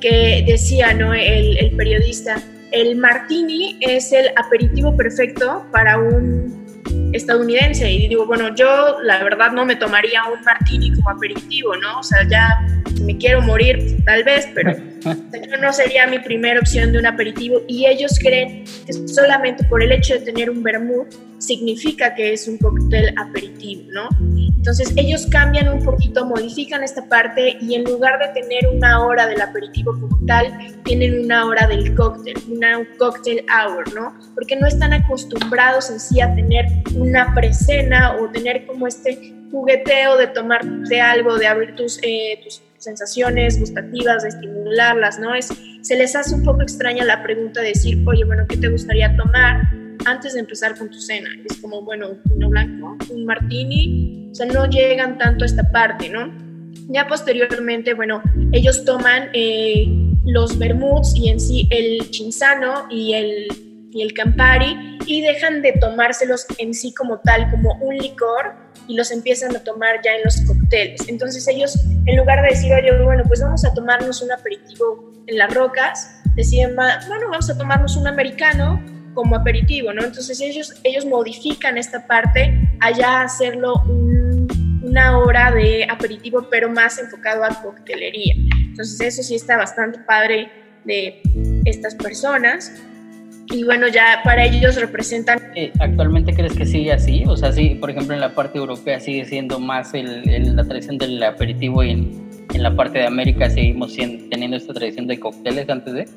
que 0.01 0.45
decía, 0.47 0.93
¿no? 0.95 1.15
El, 1.15 1.57
el 1.59 1.71
periodista, 1.77 2.43
el 2.73 2.97
martini 2.97 3.79
es 3.81 4.13
el 4.13 4.29
aperitivo 4.37 4.97
perfecto 4.97 5.67
para 5.73 5.99
un 5.99 6.67
estadounidense 7.13 7.91
y 7.91 8.09
digo, 8.09 8.27
bueno, 8.27 8.55
yo 8.55 8.99
la 9.03 9.23
verdad 9.23 9.53
no 9.53 9.65
me 9.65 9.77
tomaría 9.77 10.25
un 10.25 10.43
martini 10.43 10.93
como 10.95 11.11
aperitivo, 11.11 11.77
¿no? 11.77 12.01
O 12.01 12.03
sea, 12.03 12.27
ya 12.29 12.49
me 13.03 13.17
quiero 13.17 13.41
morir, 13.43 13.97
tal 14.05 14.25
vez, 14.25 14.49
pero 14.55 14.75
no 15.61 15.73
sería 15.73 16.07
mi 16.07 16.19
primera 16.19 16.61
opción 16.61 16.93
de 16.93 16.99
un 16.99 17.07
aperitivo 17.07 17.61
y 17.69 17.87
ellos 17.87 18.19
creen 18.19 18.65
que 18.87 18.93
solamente 19.09 19.65
por 19.65 19.83
el 19.83 19.93
hecho 19.93 20.15
de 20.15 20.21
tener 20.21 20.51
un 20.51 20.63
vermouth 20.63 21.15
significa 21.39 22.15
que 22.15 22.33
es 22.33 22.49
un 22.49 22.59
cóctel 22.59 23.15
aperitivo, 23.19 23.83
¿no? 23.93 24.09
Entonces 24.57 24.93
ellos 24.97 25.27
cambian 25.31 25.69
un 25.69 25.85
poquito, 25.85 26.25
modifican 26.25 26.83
esta 26.83 27.09
parte 27.09 27.57
y 27.61 27.75
en 27.75 27.85
lugar 27.85 28.19
de 28.19 28.41
tener 28.41 28.67
una 28.67 29.05
hora 29.05 29.27
del 29.29 29.41
aperitivo 29.41 29.93
como 29.93 30.19
tal, 30.27 30.53
tienen 30.83 31.25
una 31.25 31.47
hora 31.47 31.67
del 31.67 31.95
cóctel, 31.95 32.35
una 32.49 32.85
cocktail 32.99 33.45
hour, 33.49 33.95
¿no? 33.95 34.19
Porque 34.35 34.57
no 34.57 34.67
están 34.67 34.93
acostumbrados 34.93 35.91
en 35.91 36.01
sí 36.01 36.21
a 36.21 36.35
tener 36.35 36.67
una 36.97 37.33
precena 37.35 38.17
o 38.17 38.29
tener 38.31 38.67
como 38.67 38.87
este 38.87 39.35
jugueteo 39.51 40.17
de 40.17 40.27
tomarte 40.29 41.01
algo, 41.01 41.39
de 41.39 41.47
abrir 41.47 41.77
tus, 41.77 42.01
eh, 42.03 42.41
tus 42.43 42.61
sensaciones 42.79 43.59
gustativas, 43.59 44.23
de 44.23 44.31
estimularlas, 44.31 45.19
¿no? 45.19 45.35
Es, 45.35 45.49
se 45.83 45.97
les 45.97 46.17
hace 46.17 46.35
un 46.35 46.45
poco 46.45 46.63
extraña 46.63 47.05
la 47.05 47.23
pregunta 47.23 47.61
de 47.61 47.69
decir, 47.69 48.03
oye, 48.07 48.25
bueno, 48.25 48.47
¿qué 48.49 48.57
te 48.57 48.69
gustaría 48.69 49.17
tomar 49.17 49.63
antes 50.05 50.35
de 50.35 50.41
empezar 50.41 50.77
con 50.77 50.91
tu 50.91 51.01
cena? 51.01 51.29
Es 51.49 51.59
como, 51.59 51.83
bueno, 51.83 52.11
un 52.11 52.23
vino 52.25 52.49
blanco, 52.51 52.97
un 53.11 53.25
martini, 53.25 54.29
o 54.31 54.35
sea, 54.35 54.47
no 54.47 54.67
llegan 54.67 55.19
tanto 55.19 55.45
a 55.45 55.47
esta 55.47 55.71
parte, 55.71 56.09
¿no? 56.09 56.33
Ya 56.89 57.09
posteriormente, 57.09 57.95
bueno, 57.95 58.23
ellos 58.53 58.85
toman 58.85 59.31
eh, 59.33 59.87
los 60.25 60.59
vermuts 60.59 61.17
y 61.17 61.29
en 61.29 61.41
sí 61.41 61.69
el 61.71 62.11
chinzano 62.11 62.87
y 62.91 63.15
el, 63.15 63.47
y 63.93 64.03
el 64.03 64.13
campari 64.13 64.99
y 65.07 65.23
dejan 65.23 65.63
de 65.63 65.73
tomárselos 65.73 66.47
en 66.59 66.75
sí 66.75 66.93
como 66.93 67.19
tal, 67.21 67.51
como 67.51 67.75
un 67.81 67.97
licor, 67.97 68.55
y 68.89 68.95
los 68.95 69.11
empiezan 69.11 69.55
a 69.57 69.61
tomar 69.61 70.01
ya 70.05 70.13
en 70.13 70.25
los 70.25 70.41
cócteles. 70.43 71.09
Entonces 71.09 71.47
ellos, 71.49 71.79
en 72.07 72.17
lugar 72.17 72.43
de 72.43 72.49
decir, 72.49 72.73
oye, 72.73 72.91
bueno, 73.03 73.25
pues 73.27 73.41
vamos 73.41 73.65
a 73.65 73.75
tomarnos 73.75 74.23
un 74.23 74.33
aperitivo 74.33 75.13
en 75.27 75.39
las 75.39 75.53
rocas, 75.53 76.21
deciden, 76.35 76.77
bueno, 76.77 77.29
vamos 77.31 77.51
a 77.51 77.59
tomarnos 77.59 77.97
un 77.97 78.07
americano 78.07 78.81
como 79.15 79.35
aperitivo, 79.35 79.93
¿no? 79.93 80.05
Entonces 80.05 80.41
ellos, 80.41 80.75
ellos 80.85 81.05
modifican 81.07 81.79
esta 81.79 82.07
parte 82.07 82.53
allá 82.81 83.23
hacerlo 83.23 83.83
una 83.87 85.19
hora 85.19 85.51
de 85.51 85.85
aperitivo, 85.91 86.47
pero 86.51 86.71
más 86.71 86.99
enfocado 86.99 87.43
a 87.45 87.49
coctelería. 87.63 88.35
Entonces 88.69 89.01
eso 89.01 89.23
sí 89.23 89.35
está 89.35 89.57
bastante 89.57 89.99
padre 90.01 90.51
de 90.85 91.21
estas 91.65 91.95
personas 91.97 92.71
y 93.49 93.65
bueno, 93.65 93.87
ya 93.89 94.21
para 94.25 94.45
ellos 94.45 94.77
representan... 94.77 95.39
Eh, 95.55 95.73
¿Actualmente 95.79 96.35
crees 96.35 96.55
que 96.55 96.67
sigue 96.67 96.93
así? 96.93 97.25
O 97.27 97.37
sea, 97.37 97.53
sí, 97.53 97.77
por 97.77 97.91
ejemplo, 97.91 98.15
en 98.15 98.21
la 98.21 98.35
parte 98.35 98.59
europea 98.59 98.99
sigue 98.99 99.25
siendo 99.25 99.61
más 99.61 99.95
el, 99.95 100.57
la 100.57 100.65
tradición 100.65 100.99
del 100.99 101.23
aperitivo 101.23 101.83
y 101.85 101.91
en, 101.91 102.47
en, 102.53 102.63
la 102.63 102.75
parte 102.75 102.99
de 102.99 103.07
América 103.07 103.49
seguimos 103.49 103.95
teniendo 103.95 104.57
esta 104.57 104.75
tradición 104.75 105.07
de 105.07 105.21
cócteles 105.21 105.69
antes 105.69 105.95
de... 105.95 106.09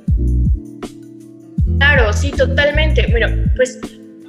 Claro, 1.77 2.11
sí, 2.13 2.31
totalmente. 2.31 3.05
Bueno, 3.11 3.27
pues 3.55 3.79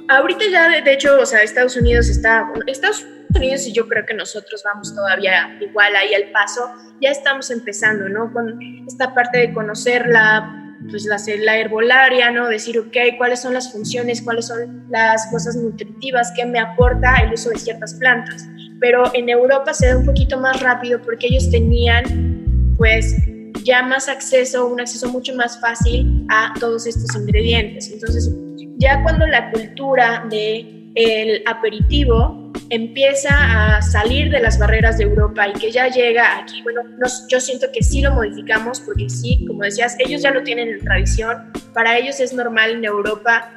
ahorita 0.07 0.45
ya, 0.51 0.81
de, 0.81 0.93
hecho, 0.93 1.19
o 1.19 1.25
sea, 1.25 1.41
Estados 1.41 1.75
Unidos 1.75 2.07
está... 2.07 2.45
Estados 2.67 3.05
Unidos 3.33 3.65
y 3.65 3.73
yo 3.73 3.87
creo 3.87 4.05
que 4.05 4.13
nosotros 4.13 4.61
vamos 4.63 4.93
todavía 4.93 5.57
igual 5.61 5.95
ahí 5.95 6.13
al 6.13 6.31
paso, 6.31 6.69
ya 7.01 7.09
estamos 7.09 7.49
empezando, 7.49 8.09
¿no? 8.09 8.31
Con 8.31 8.59
esta 8.85 9.13
parte 9.13 9.39
de 9.39 9.53
conocer 9.53 10.05
la 10.07 10.60
pues 10.89 11.05
la, 11.05 11.17
la 11.39 11.57
herbolaria, 11.57 12.31
¿no? 12.31 12.47
Decir, 12.47 12.79
ok, 12.79 12.95
cuáles 13.17 13.41
son 13.41 13.53
las 13.53 13.71
funciones, 13.71 14.21
cuáles 14.21 14.47
son 14.47 14.85
las 14.89 15.27
cosas 15.27 15.55
nutritivas 15.55 16.31
que 16.35 16.45
me 16.45 16.59
aporta 16.59 17.15
el 17.23 17.33
uso 17.33 17.49
de 17.49 17.59
ciertas 17.59 17.93
plantas. 17.95 18.47
Pero 18.79 19.03
en 19.13 19.29
Europa 19.29 19.73
se 19.73 19.87
da 19.87 19.97
un 19.97 20.05
poquito 20.05 20.39
más 20.39 20.59
rápido 20.61 21.01
porque 21.01 21.27
ellos 21.27 21.49
tenían, 21.51 22.73
pues, 22.77 23.15
ya 23.63 23.83
más 23.83 24.09
acceso, 24.09 24.67
un 24.67 24.81
acceso 24.81 25.07
mucho 25.09 25.35
más 25.35 25.59
fácil 25.59 26.25
a 26.29 26.53
todos 26.59 26.87
estos 26.87 27.15
ingredientes. 27.15 27.91
Entonces, 27.91 28.31
ya 28.77 29.01
cuando 29.03 29.27
la 29.27 29.51
cultura 29.51 30.25
de 30.29 30.80
el 30.95 31.43
aperitivo 31.45 32.51
empieza 32.69 33.75
a 33.75 33.81
salir 33.81 34.29
de 34.31 34.39
las 34.39 34.57
barreras 34.57 34.97
de 34.97 35.03
Europa 35.03 35.47
y 35.47 35.53
que 35.53 35.71
ya 35.71 35.87
llega 35.89 36.39
aquí, 36.39 36.61
bueno, 36.63 36.81
yo 37.29 37.39
siento 37.39 37.67
que 37.73 37.83
sí 37.83 38.01
lo 38.01 38.13
modificamos 38.13 38.79
porque 38.81 39.09
sí, 39.09 39.45
como 39.45 39.63
decías, 39.63 39.95
ellos 39.99 40.21
ya 40.21 40.31
lo 40.31 40.43
tienen 40.43 40.69
en 40.69 40.79
tradición, 40.79 41.51
para 41.73 41.97
ellos 41.97 42.19
es 42.19 42.33
normal 42.33 42.71
en 42.71 42.85
Europa 42.85 43.51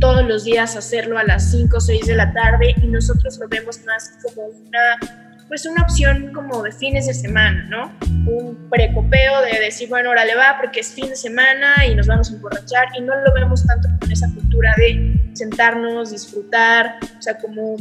todos 0.00 0.26
los 0.26 0.44
días 0.44 0.76
hacerlo 0.76 1.18
a 1.18 1.24
las 1.24 1.50
5 1.50 1.76
o 1.76 1.80
6 1.80 2.06
de 2.06 2.14
la 2.14 2.32
tarde 2.32 2.74
y 2.82 2.86
nosotros 2.86 3.38
lo 3.38 3.48
vemos 3.48 3.80
más 3.84 4.18
como 4.22 4.46
una 4.46 5.27
pues 5.48 5.64
una 5.66 5.82
opción 5.82 6.30
como 6.34 6.62
de 6.62 6.72
fines 6.72 7.06
de 7.06 7.14
semana, 7.14 7.66
¿no? 7.70 7.92
Un 8.30 8.68
precopeo 8.70 9.40
de 9.42 9.58
decir, 9.60 9.88
bueno, 9.88 10.10
ahora 10.10 10.24
le 10.26 10.36
va 10.36 10.58
porque 10.60 10.80
es 10.80 10.92
fin 10.92 11.08
de 11.08 11.16
semana 11.16 11.86
y 11.86 11.94
nos 11.94 12.06
vamos 12.06 12.30
a 12.30 12.34
emborrachar 12.34 12.88
y 12.96 13.00
no 13.00 13.14
lo 13.16 13.32
vemos 13.32 13.66
tanto 13.66 13.88
con 13.98 14.12
esa 14.12 14.32
cultura 14.34 14.74
de 14.76 15.18
sentarnos, 15.32 16.10
disfrutar, 16.12 16.98
o 17.18 17.22
sea, 17.22 17.38
como 17.38 17.76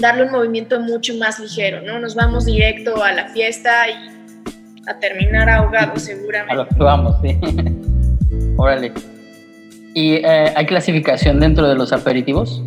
darle 0.00 0.24
un 0.24 0.32
movimiento 0.32 0.78
mucho 0.80 1.14
más 1.16 1.40
ligero, 1.40 1.80
¿no? 1.82 1.98
Nos 1.98 2.14
vamos 2.14 2.44
directo 2.44 3.02
a 3.02 3.12
la 3.12 3.28
fiesta 3.28 3.88
y 3.88 3.94
a 4.86 4.98
terminar 4.98 5.48
ahogados 5.48 6.02
seguramente. 6.02 6.52
A 6.52 6.56
lo 6.56 6.68
que 6.68 6.74
vamos, 6.76 7.16
sí. 7.22 7.38
Órale. 8.58 8.92
¿Y 9.94 10.14
eh, 10.16 10.52
hay 10.54 10.66
clasificación 10.66 11.40
dentro 11.40 11.68
de 11.68 11.74
los 11.74 11.92
aperitivos? 11.92 12.62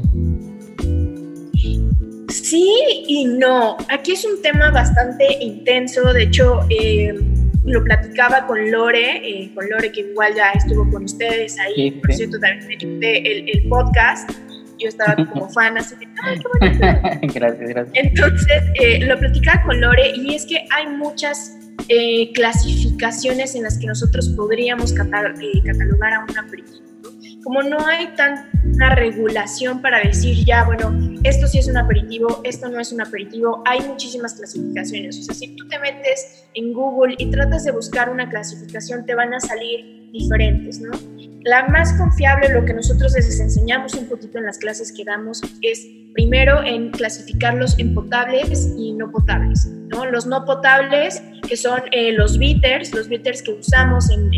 Sí 2.46 2.72
y 3.08 3.26
no. 3.26 3.76
Aquí 3.90 4.12
es 4.12 4.24
un 4.24 4.40
tema 4.44 4.70
bastante 4.70 5.26
intenso. 5.42 6.14
De 6.14 6.24
hecho, 6.24 6.60
eh, 6.70 7.12
lo 7.64 7.84
platicaba 7.84 8.46
con 8.46 8.72
Lore, 8.72 9.18
eh, 9.28 9.52
con 9.56 9.68
Lore 9.68 9.92
que 9.92 10.02
igual 10.02 10.36
ya 10.36 10.52
estuvo 10.52 10.88
con 10.92 11.06
ustedes 11.06 11.58
ahí, 11.60 11.90
por 11.90 12.14
cierto, 12.14 12.40
también 12.40 12.80
el, 13.02 13.50
el 13.50 13.68
podcast. 13.68 14.30
yo 14.78 14.90
estaba 14.90 15.16
como 15.34 15.50
fan, 15.50 15.76
así 15.80 15.96
de, 15.96 16.08
¡ay, 16.22 16.38
qué 16.38 16.48
bonito! 16.60 17.34
gracias, 17.34 17.70
gracias. 17.70 17.90
Entonces, 17.96 18.64
eh, 18.76 19.00
lo 19.08 19.18
platicaba 19.18 19.64
con 19.64 19.82
Lore 19.82 20.12
y 20.16 20.36
es 20.36 20.46
que 20.46 20.68
hay 20.70 20.86
muchas 20.86 21.58
eh, 21.90 22.32
clasificaciones 22.34 23.56
en 23.56 23.64
las 23.64 23.80
que 23.80 23.88
nosotros 23.88 24.30
podríamos 24.30 24.92
eh, 24.92 24.96
catalogar 24.96 26.14
a 26.14 26.26
un 26.30 26.38
aperitivo. 26.38 26.85
Como 27.46 27.62
no 27.62 27.86
hay 27.86 28.08
tanta 28.16 28.96
regulación 28.96 29.80
para 29.80 30.00
decir 30.00 30.44
ya, 30.46 30.64
bueno, 30.66 30.92
esto 31.24 31.46
sí 31.46 31.60
es 31.60 31.68
un 31.68 31.78
aperitivo, 31.78 32.42
esto 32.44 32.68
no 32.70 32.80
es 32.80 32.92
un 32.92 33.02
aperitivo, 33.02 33.62
hay 33.68 33.82
muchísimas 33.82 34.34
clasificaciones. 34.34 35.20
O 35.20 35.22
sea, 35.22 35.36
si 35.36 35.56
tú 35.56 35.68
te 35.68 35.78
metes 35.78 36.48
en 36.56 36.74
Google 36.74 37.14
y 37.20 37.30
tratas 37.30 37.64
de 37.64 37.72
buscar 37.72 38.10
una 38.10 38.28
clasificación, 38.32 39.06
te 39.06 39.14
van 39.14 39.32
a 39.36 39.40
salir 39.40 40.10
diferentes, 40.12 40.82
¿no? 40.82 40.90
La 41.44 41.68
más 41.68 41.94
confiable, 41.94 42.50
lo 42.50 42.66
que 42.66 42.74
nosotros 42.74 43.14
les 43.14 43.40
enseñamos 43.40 43.94
un 43.94 44.08
poquito 44.08 44.40
en 44.40 44.48
las 44.48 44.58
clases 44.58 44.92
que 44.92 45.06
damos, 45.06 45.44
es 45.62 45.86
primero 46.16 46.64
en 46.64 46.90
clasificarlos 46.90 47.78
en 47.78 47.94
potables 47.94 48.74
y 48.76 48.94
no 48.94 49.12
potables. 49.12 49.68
¿no? 49.68 50.06
Los 50.06 50.26
no 50.26 50.46
potables, 50.46 51.22
que 51.48 51.58
son 51.58 51.82
eh, 51.92 52.14
los 52.14 52.40
bitters, 52.40 52.94
los 52.96 53.08
bitters 53.08 53.44
que 53.44 53.52
usamos 53.52 54.10
en, 54.10 54.32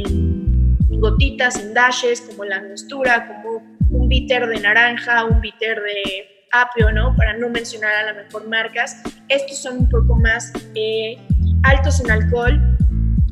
gotitas, 0.99 1.73
dashes, 1.73 2.21
como 2.21 2.45
la 2.45 2.57
angostura, 2.57 3.27
como 3.27 3.77
un 3.89 4.07
bitter 4.07 4.47
de 4.47 4.59
naranja, 4.59 5.25
un 5.25 5.41
bitter 5.41 5.81
de 5.81 6.27
apio, 6.51 6.91
¿no? 6.91 7.15
Para 7.15 7.37
no 7.37 7.49
mencionar 7.49 7.93
a 7.93 8.13
lo 8.13 8.23
mejor 8.23 8.47
marcas. 8.47 9.01
Estos 9.27 9.61
son 9.61 9.77
un 9.79 9.89
poco 9.89 10.15
más 10.15 10.51
eh, 10.75 11.17
altos 11.63 11.99
en 11.99 12.11
alcohol 12.11 12.77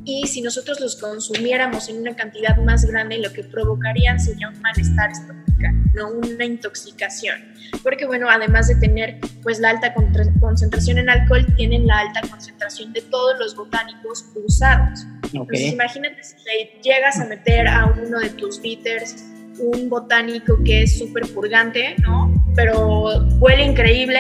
y 0.03 0.27
si 0.27 0.41
nosotros 0.41 0.79
los 0.79 0.95
consumiéramos 0.98 1.89
en 1.89 1.98
una 1.98 2.15
cantidad 2.15 2.55
más 2.57 2.86
grande, 2.86 3.17
lo 3.17 3.34
que 3.34 3.43
provocarían 3.43 4.19
sería 4.19 4.50
un 4.50 4.62
malestar 4.62 5.12
estomacal, 5.12 5.45
no 5.93 6.09
una 6.09 6.45
intoxicación. 6.45 7.35
Porque 7.83 8.05
bueno, 8.05 8.29
además 8.29 8.67
de 8.67 8.75
tener 8.75 9.19
pues 9.43 9.59
la 9.59 9.69
alta 9.69 9.93
concentración 10.39 10.97
en 10.97 11.09
alcohol, 11.09 11.45
tienen 11.55 11.88
la 11.88 12.00
alta 12.00 12.21
concentración 12.29 12.93
de 12.93 13.01
todos 13.01 13.39
los 13.39 13.55
botánicos 13.55 14.25
usados. 14.35 15.05
Entonces 15.24 15.74
imagínate 15.74 16.24
si 16.24 16.35
le 16.45 16.81
llegas 16.81 17.19
a 17.19 17.25
meter 17.25 17.67
a 17.67 17.85
uno 17.85 18.19
de 18.19 18.29
tus 18.31 18.62
bitters 18.62 19.24
un 19.59 19.89
botánico 19.89 20.57
que 20.63 20.83
es 20.83 20.97
súper 20.97 21.24
purgante, 21.33 21.95
¿no? 22.01 22.33
Pero 22.55 23.25
huele 23.39 23.63
increíble, 23.63 24.19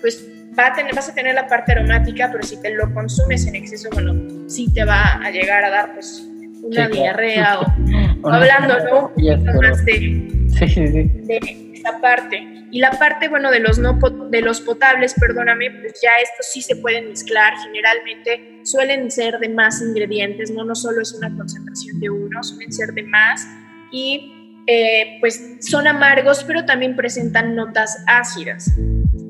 pues 0.00 0.26
va 0.58 0.68
a 0.68 0.72
tener, 0.72 0.94
vas 0.94 1.08
a 1.08 1.14
tener 1.14 1.34
la 1.34 1.46
parte 1.46 1.72
aromática, 1.72 2.28
pero 2.30 2.42
si 2.44 2.60
te 2.60 2.74
lo 2.74 2.92
consumes 2.92 3.46
en 3.46 3.56
exceso, 3.56 3.88
bueno, 3.92 4.14
sí 4.48 4.72
te 4.72 4.84
va 4.84 5.14
a 5.14 5.30
llegar 5.30 5.64
a 5.64 5.70
dar 5.70 5.94
pues 5.94 6.26
una 6.62 6.88
diarrea 6.88 7.60
o, 7.60 8.28
hablando, 8.28 8.74
¿no? 8.90 9.12
Más 9.60 9.84
de, 9.84 10.43
de 10.60 11.72
esa 11.74 12.00
parte. 12.00 12.66
Y 12.70 12.80
la 12.80 12.90
parte, 12.90 13.28
bueno, 13.28 13.50
de 13.50 13.60
los, 13.60 13.78
no, 13.78 13.98
de 14.30 14.40
los 14.40 14.60
potables, 14.60 15.14
perdóname, 15.14 15.70
pues 15.70 16.00
ya 16.02 16.10
estos 16.22 16.46
sí 16.52 16.60
se 16.60 16.76
pueden 16.76 17.08
mezclar. 17.10 17.54
Generalmente 17.64 18.60
suelen 18.64 19.10
ser 19.10 19.38
de 19.38 19.48
más 19.48 19.80
ingredientes, 19.80 20.50
no, 20.50 20.64
no 20.64 20.74
solo 20.74 21.02
es 21.02 21.12
una 21.12 21.34
concentración 21.36 22.00
de 22.00 22.10
uno, 22.10 22.42
suelen 22.42 22.72
ser 22.72 22.92
de 22.92 23.04
más. 23.04 23.46
Y 23.92 24.62
eh, 24.66 25.18
pues 25.20 25.58
son 25.60 25.86
amargos, 25.86 26.42
pero 26.44 26.64
también 26.64 26.96
presentan 26.96 27.54
notas 27.54 28.02
ácidas. 28.06 28.72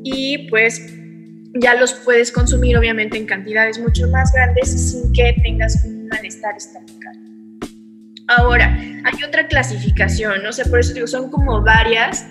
Y 0.04 0.48
pues 0.48 0.80
ya 1.54 1.74
los 1.74 1.92
puedes 1.92 2.32
consumir 2.32 2.76
obviamente 2.76 3.16
en 3.16 3.26
cantidades 3.26 3.78
mucho 3.78 4.08
más 4.08 4.32
grandes 4.32 4.90
sin 4.90 5.12
que 5.12 5.34
tengas 5.42 5.84
un 5.84 6.08
malestar 6.08 6.56
estomacal. 6.56 7.23
Ahora, 8.28 8.74
hay 9.04 9.24
otra 9.26 9.46
clasificación, 9.48 10.42
no 10.42 10.52
sé, 10.52 10.64
por 10.66 10.80
eso 10.80 10.94
digo, 10.94 11.06
son 11.06 11.30
como 11.30 11.60
varias. 11.62 12.26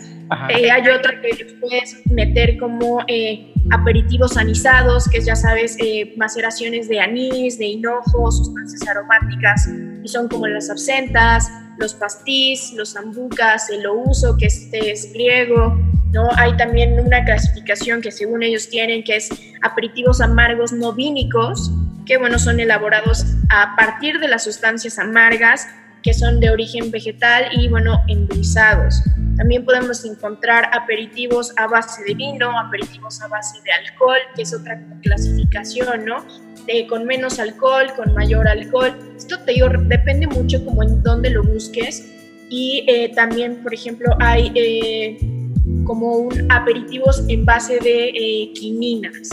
Eh, 0.49 0.71
hay 0.71 0.87
otra 0.89 1.21
que 1.21 1.57
puedes 1.59 2.01
meter 2.09 2.57
como 2.57 3.01
eh, 3.07 3.53
aperitivos 3.69 4.35
anisados, 4.37 5.07
que 5.07 5.21
ya 5.21 5.35
sabes, 5.35 5.77
eh, 5.79 6.13
maceraciones 6.17 6.87
de 6.89 6.99
anís, 6.99 7.59
de 7.59 7.65
hinojo, 7.65 8.31
sustancias 8.31 8.87
aromáticas, 8.87 9.69
y 10.03 10.07
son 10.07 10.27
como 10.29 10.47
las 10.47 10.71
absentas, 10.71 11.51
los 11.77 11.93
pastís, 11.93 12.73
los 12.73 12.93
zambucas, 12.93 13.69
el 13.69 13.85
uso, 13.87 14.35
que 14.37 14.47
este 14.47 14.91
es 14.91 15.13
griego, 15.13 15.77
¿no? 16.11 16.29
Hay 16.37 16.57
también 16.57 16.99
una 16.99 17.23
clasificación 17.23 18.01
que 18.01 18.11
según 18.11 18.41
ellos 18.41 18.67
tienen, 18.69 19.03
que 19.03 19.17
es 19.17 19.29
aperitivos 19.61 20.21
amargos 20.21 20.71
no 20.71 20.93
vínicos, 20.93 21.71
que 22.07 22.17
bueno, 22.17 22.39
son 22.39 22.59
elaborados 22.59 23.25
a 23.49 23.75
partir 23.75 24.19
de 24.19 24.27
las 24.27 24.43
sustancias 24.43 24.97
amargas 24.97 25.67
que 26.03 26.13
son 26.13 26.39
de 26.39 26.49
origen 26.49 26.91
vegetal 26.91 27.45
y 27.53 27.69
bueno, 27.69 28.01
endulzados. 28.07 29.01
También 29.37 29.65
podemos 29.65 30.03
encontrar 30.05 30.69
aperitivos 30.73 31.53
a 31.57 31.67
base 31.67 32.03
de 32.03 32.13
vino, 32.13 32.59
aperitivos 32.59 33.21
a 33.21 33.27
base 33.27 33.59
de 33.63 33.71
alcohol, 33.71 34.17
que 34.35 34.43
es 34.43 34.53
otra 34.53 34.79
clasificación, 35.01 36.05
¿no? 36.05 36.23
De, 36.67 36.85
con 36.87 37.05
menos 37.05 37.39
alcohol, 37.39 37.87
con 37.95 38.13
mayor 38.13 38.47
alcohol. 38.47 38.93
Esto 39.17 39.39
te 39.39 39.53
digo, 39.53 39.69
depende 39.87 40.27
mucho 40.27 40.63
como 40.63 40.83
en 40.83 41.01
dónde 41.01 41.29
lo 41.29 41.41
busques. 41.41 42.11
Y 42.49 42.85
eh, 42.87 43.11
también, 43.15 43.63
por 43.63 43.73
ejemplo, 43.73 44.15
hay 44.19 44.51
eh, 44.53 45.17
como 45.85 46.17
un 46.17 46.51
aperitivos 46.51 47.23
en 47.27 47.45
base 47.45 47.79
de 47.79 48.09
eh, 48.09 48.51
quininas, 48.53 49.29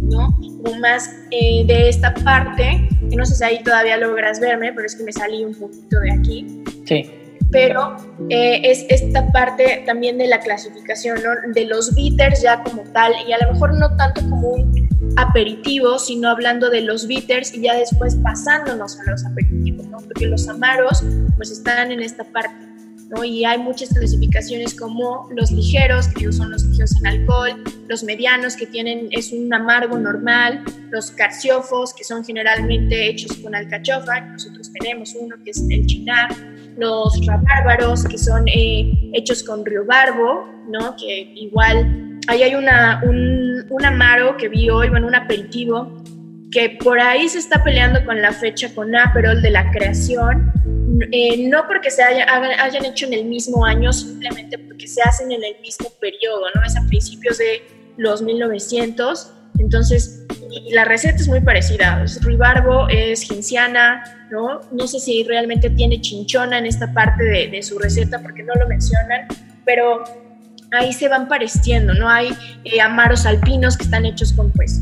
¿no? 0.00 0.37
Más 0.76 1.10
eh, 1.30 1.64
de 1.66 1.88
esta 1.88 2.14
parte, 2.14 2.88
no 3.16 3.24
sé 3.24 3.34
si 3.34 3.44
ahí 3.44 3.62
todavía 3.62 3.96
logras 3.96 4.40
verme, 4.40 4.72
pero 4.72 4.86
es 4.86 4.96
que 4.96 5.04
me 5.04 5.12
salí 5.12 5.44
un 5.44 5.54
poquito 5.54 5.98
de 6.00 6.12
aquí. 6.12 6.62
Sí. 6.86 7.10
Pero 7.50 7.96
eh, 8.28 8.60
es 8.62 8.84
esta 8.90 9.26
parte 9.32 9.82
también 9.86 10.18
de 10.18 10.26
la 10.26 10.38
clasificación, 10.40 11.18
¿no? 11.22 11.52
De 11.54 11.64
los 11.64 11.94
bitters 11.94 12.42
ya 12.42 12.62
como 12.62 12.82
tal, 12.92 13.12
y 13.26 13.32
a 13.32 13.38
lo 13.38 13.52
mejor 13.52 13.78
no 13.78 13.96
tanto 13.96 14.20
como 14.28 14.50
un 14.50 14.88
aperitivo, 15.16 15.98
sino 15.98 16.28
hablando 16.28 16.68
de 16.68 16.82
los 16.82 17.06
bitters 17.06 17.54
y 17.54 17.62
ya 17.62 17.74
después 17.74 18.16
pasándonos 18.16 18.98
a 19.00 19.10
los 19.10 19.24
aperitivos, 19.24 19.86
¿no? 19.86 19.98
Porque 19.98 20.26
los 20.26 20.46
amaros 20.48 21.02
pues 21.36 21.50
están 21.50 21.90
en 21.90 22.00
esta 22.00 22.24
parte 22.24 22.67
y 23.24 23.44
hay 23.44 23.58
muchas 23.58 23.88
clasificaciones 23.90 24.78
como 24.78 25.28
los 25.30 25.50
ligeros, 25.50 26.08
que 26.08 26.30
son 26.30 26.50
los 26.50 26.64
ligeros 26.64 26.94
en 27.00 27.06
alcohol, 27.06 27.64
los 27.88 28.04
medianos, 28.04 28.54
que 28.56 28.66
tienen, 28.66 29.08
es 29.10 29.32
un 29.32 29.52
amargo 29.52 29.98
normal, 29.98 30.62
los 30.90 31.10
carciofos, 31.10 31.94
que 31.94 32.04
son 32.04 32.24
generalmente 32.24 33.08
hechos 33.08 33.36
con 33.38 33.54
alcachofa, 33.54 34.20
nosotros 34.20 34.70
tenemos 34.72 35.14
uno 35.18 35.36
que 35.42 35.50
es 35.50 35.64
el 35.70 35.86
chinar, 35.86 36.28
los 36.76 37.18
rabárbaros, 37.26 38.04
que 38.04 38.18
son 38.18 38.46
eh, 38.46 38.92
hechos 39.14 39.42
con 39.42 39.64
riobarbo, 39.64 40.46
¿no? 40.68 40.94
Que 40.96 41.32
igual, 41.34 42.20
ahí 42.28 42.42
hay 42.42 42.54
una, 42.54 43.02
un, 43.04 43.64
un 43.70 43.84
amaro 43.84 44.36
que 44.36 44.48
vi 44.48 44.68
hoy, 44.68 44.90
bueno, 44.90 45.06
un 45.06 45.14
aperitivo, 45.14 45.92
que 46.50 46.78
por 46.82 47.00
ahí 47.00 47.28
se 47.28 47.38
está 47.38 47.62
peleando 47.62 48.04
con 48.04 48.20
la 48.22 48.32
fecha 48.32 48.74
con 48.74 48.94
Aperol 48.94 49.42
de 49.42 49.50
la 49.50 49.70
creación, 49.70 50.52
eh, 51.12 51.48
no 51.48 51.66
porque 51.66 51.90
se 51.90 52.02
hayan 52.02 52.84
hecho 52.84 53.06
en 53.06 53.14
el 53.14 53.24
mismo 53.24 53.64
año, 53.64 53.92
simplemente 53.92 54.58
porque 54.58 54.86
se 54.86 55.02
hacen 55.02 55.30
en 55.30 55.44
el 55.44 55.60
mismo 55.60 55.90
periodo, 56.00 56.44
¿no? 56.54 56.62
Es 56.64 56.76
a 56.76 56.86
principios 56.86 57.38
de 57.38 57.62
los 57.96 58.22
1900, 58.22 59.32
entonces 59.58 60.26
la 60.70 60.84
receta 60.84 61.16
es 61.16 61.28
muy 61.28 61.40
parecida, 61.40 62.02
es 62.02 62.22
ribarbo, 62.24 62.88
es 62.88 63.22
genciana, 63.22 64.28
¿no? 64.30 64.60
No 64.72 64.86
sé 64.86 65.00
si 65.00 65.24
realmente 65.24 65.70
tiene 65.70 66.00
chinchona 66.00 66.58
en 66.58 66.66
esta 66.66 66.92
parte 66.92 67.24
de, 67.24 67.62
su 67.62 67.78
receta 67.78 68.20
porque 68.22 68.42
no 68.42 68.54
lo 68.54 68.66
mencionan, 68.66 69.26
pero 69.64 70.04
ahí 70.72 70.92
se 70.92 71.08
van 71.08 71.28
pareciendo, 71.28 71.94
¿no? 71.94 72.08
Hay 72.08 72.30
eh, 72.64 72.80
amaros 72.80 73.26
alpinos 73.26 73.76
que 73.76 73.84
están 73.84 74.06
hechos 74.06 74.32
con, 74.32 74.50
pues, 74.52 74.80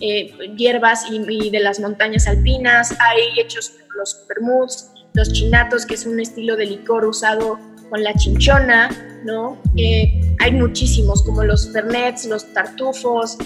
eh, 0.00 0.32
hierbas 0.56 1.06
y, 1.10 1.50
de 1.50 1.60
las 1.60 1.80
montañas 1.80 2.26
alpinas, 2.26 2.92
hay 3.00 3.40
hechos 3.40 3.74
los 3.96 4.24
vermuts, 4.28 4.92
los 5.14 5.32
chinatos, 5.32 5.84
que 5.84 5.94
es 5.94 6.06
un 6.06 6.20
estilo 6.20 6.56
de 6.56 6.66
licor 6.66 7.04
usado 7.04 7.58
con 7.90 8.04
la 8.04 8.14
chinchona, 8.14 8.90
¿no? 9.24 9.60
Eh, 9.76 10.20
hay 10.40 10.52
muchísimos, 10.52 11.22
como 11.24 11.42
los 11.42 11.72
fernets, 11.72 12.26
los 12.26 12.52
tartufos, 12.52 13.38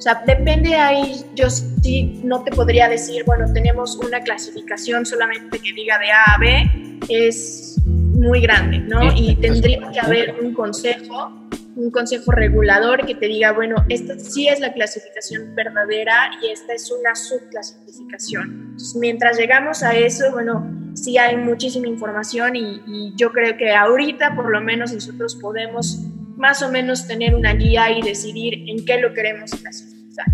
sea, 0.00 0.22
depende 0.26 0.74
ahí, 0.74 1.22
yo 1.34 1.50
sí 1.50 2.22
no 2.24 2.42
te 2.42 2.50
podría 2.52 2.88
decir, 2.88 3.22
bueno, 3.24 3.52
tenemos 3.52 3.96
una 3.96 4.20
clasificación 4.20 5.04
solamente 5.04 5.58
que 5.58 5.74
diga 5.74 5.98
de 5.98 6.10
A 6.10 6.24
a 6.24 6.38
B, 6.38 6.98
es 7.10 7.76
muy 7.84 8.40
grande, 8.40 8.78
¿no? 8.78 9.14
Y 9.14 9.36
tendría 9.36 9.90
que 9.92 10.00
haber 10.00 10.36
un 10.40 10.54
consejo 10.54 11.39
un 11.76 11.90
consejo 11.90 12.32
regulador 12.32 13.06
que 13.06 13.14
te 13.14 13.26
diga, 13.26 13.52
bueno, 13.52 13.76
esta 13.88 14.18
sí 14.18 14.48
es 14.48 14.60
la 14.60 14.72
clasificación 14.72 15.54
verdadera 15.54 16.30
y 16.42 16.50
esta 16.50 16.74
es 16.74 16.90
una 16.90 17.14
subclasificación. 17.14 18.76
mientras 18.96 19.38
llegamos 19.38 19.82
a 19.82 19.94
eso, 19.94 20.30
bueno, 20.32 20.92
sí 20.94 21.18
hay 21.18 21.36
muchísima 21.36 21.86
información 21.86 22.56
y, 22.56 22.80
y, 22.86 23.12
yo 23.16 23.32
creo 23.32 23.56
que 23.56 23.72
ahorita 23.74 24.34
por 24.34 24.50
lo 24.50 24.60
menos 24.60 24.92
nosotros 24.92 25.36
podemos 25.36 26.00
más 26.36 26.62
o 26.62 26.70
menos 26.70 27.06
tener 27.06 27.34
una 27.34 27.54
guía 27.54 27.90
y 27.96 28.02
decidir 28.02 28.68
en 28.68 28.84
qué 28.84 28.98
lo 28.98 29.12
queremos 29.14 29.50
clasificar. 29.50 30.26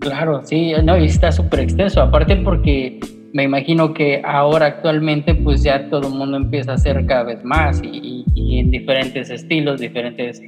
Claro, 0.00 0.42
sí, 0.44 0.72
no, 0.82 0.96
y 0.96 1.06
está 1.06 1.30
súper 1.30 1.60
extenso, 1.60 2.00
aparte 2.00 2.36
porque 2.36 3.00
me 3.32 3.44
imagino 3.44 3.94
que 3.94 4.22
ahora 4.24 4.66
actualmente 4.66 5.34
pues 5.34 5.62
ya 5.62 5.88
todo 5.88 6.08
el 6.08 6.14
mundo 6.14 6.36
empieza 6.36 6.72
a 6.72 6.74
hacer 6.74 7.04
cada 7.06 7.24
vez 7.24 7.44
más 7.44 7.80
y, 7.82 8.24
y 8.34 8.58
en 8.58 8.70
diferentes 8.70 9.30
estilos, 9.30 9.80
diferentes 9.80 10.42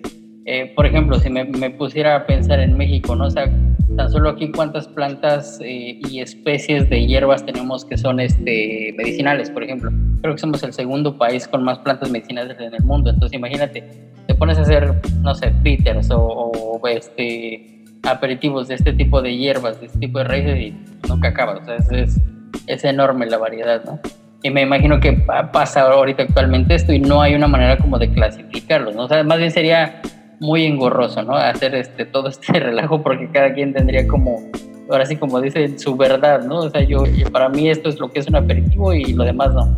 eh, 0.44 0.72
por 0.74 0.86
ejemplo, 0.86 1.18
si 1.20 1.30
me, 1.30 1.44
pusiera 1.70 2.16
a 2.16 2.26
pensar 2.26 2.58
en 2.58 2.76
México, 2.76 3.14
¿no? 3.14 3.26
O 3.26 3.30
sea, 3.30 3.48
tan 3.96 4.10
solo 4.10 4.30
aquí 4.30 4.50
cuántas 4.50 4.88
plantas 4.88 5.60
eh, 5.62 6.00
y 6.08 6.20
especies 6.20 6.90
de 6.90 7.06
hierbas 7.06 7.46
tenemos 7.46 7.84
que 7.84 7.96
son 7.96 8.18
este, 8.18 8.92
medicinales, 8.96 9.50
por 9.50 9.62
ejemplo. 9.62 9.92
Creo 10.20 10.34
que 10.34 10.40
somos 10.40 10.62
el 10.64 10.72
segundo 10.72 11.16
país 11.16 11.46
con 11.46 11.62
más 11.62 11.78
plantas 11.78 12.10
medicinales 12.10 12.58
en 12.58 12.74
el 12.74 12.82
mundo. 12.82 13.10
Entonces, 13.10 13.36
imagínate, 13.36 13.84
te 14.26 14.34
pones 14.34 14.58
a 14.58 14.62
hacer, 14.62 14.92
no 15.20 15.34
sé, 15.34 15.52
bitters 15.62 16.08
o, 16.10 16.80
este, 16.88 17.84
aperitivos 18.02 18.66
de 18.66 18.74
este 18.74 18.92
tipo 18.92 19.22
de 19.22 19.36
hierbas, 19.36 19.78
de 19.80 19.86
este 19.86 19.98
tipo 20.00 20.18
de 20.18 20.24
raíces 20.24 20.58
y 20.58 21.08
nunca 21.08 21.28
acabas. 21.28 21.60
O 21.60 21.64
sea, 21.64 22.00
es 22.00 22.20
enorme 22.66 23.26
la 23.26 23.38
variedad, 23.38 23.84
¿no? 23.84 24.00
Y 24.42 24.50
me 24.50 24.62
imagino 24.62 24.98
que 24.98 25.12
pasa 25.52 25.82
ahorita 25.82 26.24
actualmente 26.24 26.74
esto 26.74 26.92
y 26.92 26.98
no 26.98 27.22
hay 27.22 27.34
una 27.34 27.46
manera 27.46 27.76
como 27.78 27.98
de 27.98 28.10
clasificarlos, 28.10 28.94
¿no? 28.94 29.04
O 29.04 29.08
sea, 29.08 29.22
más 29.22 29.38
bien 29.38 29.52
sería 29.52 30.02
muy 30.40 30.66
engorroso, 30.66 31.22
¿no? 31.22 31.36
Hacer 31.36 31.76
este, 31.76 32.04
todo 32.04 32.28
este 32.28 32.52
relajo 32.60 33.02
porque 33.02 33.30
cada 33.30 33.54
quien 33.54 33.72
tendría 33.72 34.06
como, 34.08 34.50
ahora 34.90 35.06
sí 35.06 35.14
como 35.16 35.40
dicen, 35.40 35.78
su 35.78 35.96
verdad, 35.96 36.44
¿no? 36.44 36.58
O 36.58 36.70
sea, 36.70 36.82
yo, 36.82 37.04
para 37.30 37.48
mí 37.48 37.70
esto 37.70 37.88
es 37.88 38.00
lo 38.00 38.10
que 38.10 38.18
es 38.18 38.26
un 38.26 38.34
aperitivo 38.34 38.92
y 38.92 39.12
lo 39.12 39.24
demás 39.24 39.52
no. 39.54 39.76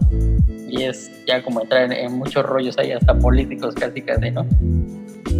Y 0.71 0.85
es 0.85 1.11
ya 1.27 1.43
como 1.43 1.61
entrar 1.61 1.93
en, 1.93 2.13
muchos 2.13 2.45
rollos 2.45 2.79
ahí, 2.79 2.91
hasta 2.93 3.15
políticos 3.19 3.75
casi 3.75 4.01
casi, 4.01 4.31
¿no? 4.31 4.47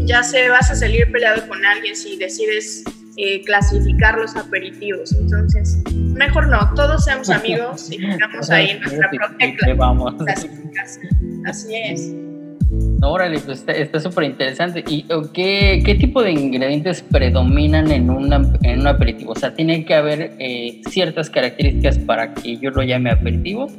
Ya 0.05 0.23
se 0.23 0.51
vas 0.51 0.71
a 0.71 0.75
salir 0.75 1.11
peleado 1.11 1.49
con 1.49 1.65
alguien 1.65 1.97
si 1.97 2.19
decides 2.19 2.85
eh, 3.17 3.43
clasificar 3.45 4.19
los 4.19 4.35
aperitivos. 4.37 5.13
Entonces, 5.13 5.83
mejor 5.95 6.49
no, 6.49 6.73
todos 6.75 7.05
seamos 7.05 7.31
amigos 7.31 7.91
y 7.91 7.99
tengamos 7.99 8.51
ahí 8.51 8.79
nuestra 8.81 9.11
propia 9.11 9.57
clasificación. 10.19 11.43
Así 11.47 11.75
es. 11.75 12.15
Órale, 13.03 13.39
pues 13.41 13.65
está 13.69 14.01
súper 14.01 14.25
interesante. 14.25 14.83
¿Y 14.89 15.05
qué, 15.33 15.83
qué, 15.85 15.95
tipo 15.95 16.23
de 16.23 16.33
ingredientes 16.33 17.03
predominan 17.03 17.91
en, 17.91 18.11
una, 18.11 18.37
en 18.63 18.81
un 18.81 18.87
aperitivo? 18.87 19.33
O 19.33 19.37
sea, 19.37 19.55
¿tiene 19.55 19.85
que 19.85 19.95
haber 19.95 20.35
eh, 20.39 20.81
ciertas 20.89 21.31
características 21.31 21.99
para 21.99 22.35
que 22.35 22.57
yo 22.57 22.71
lo 22.71 22.83
llame 22.83 23.11
aperitivo? 23.11 23.71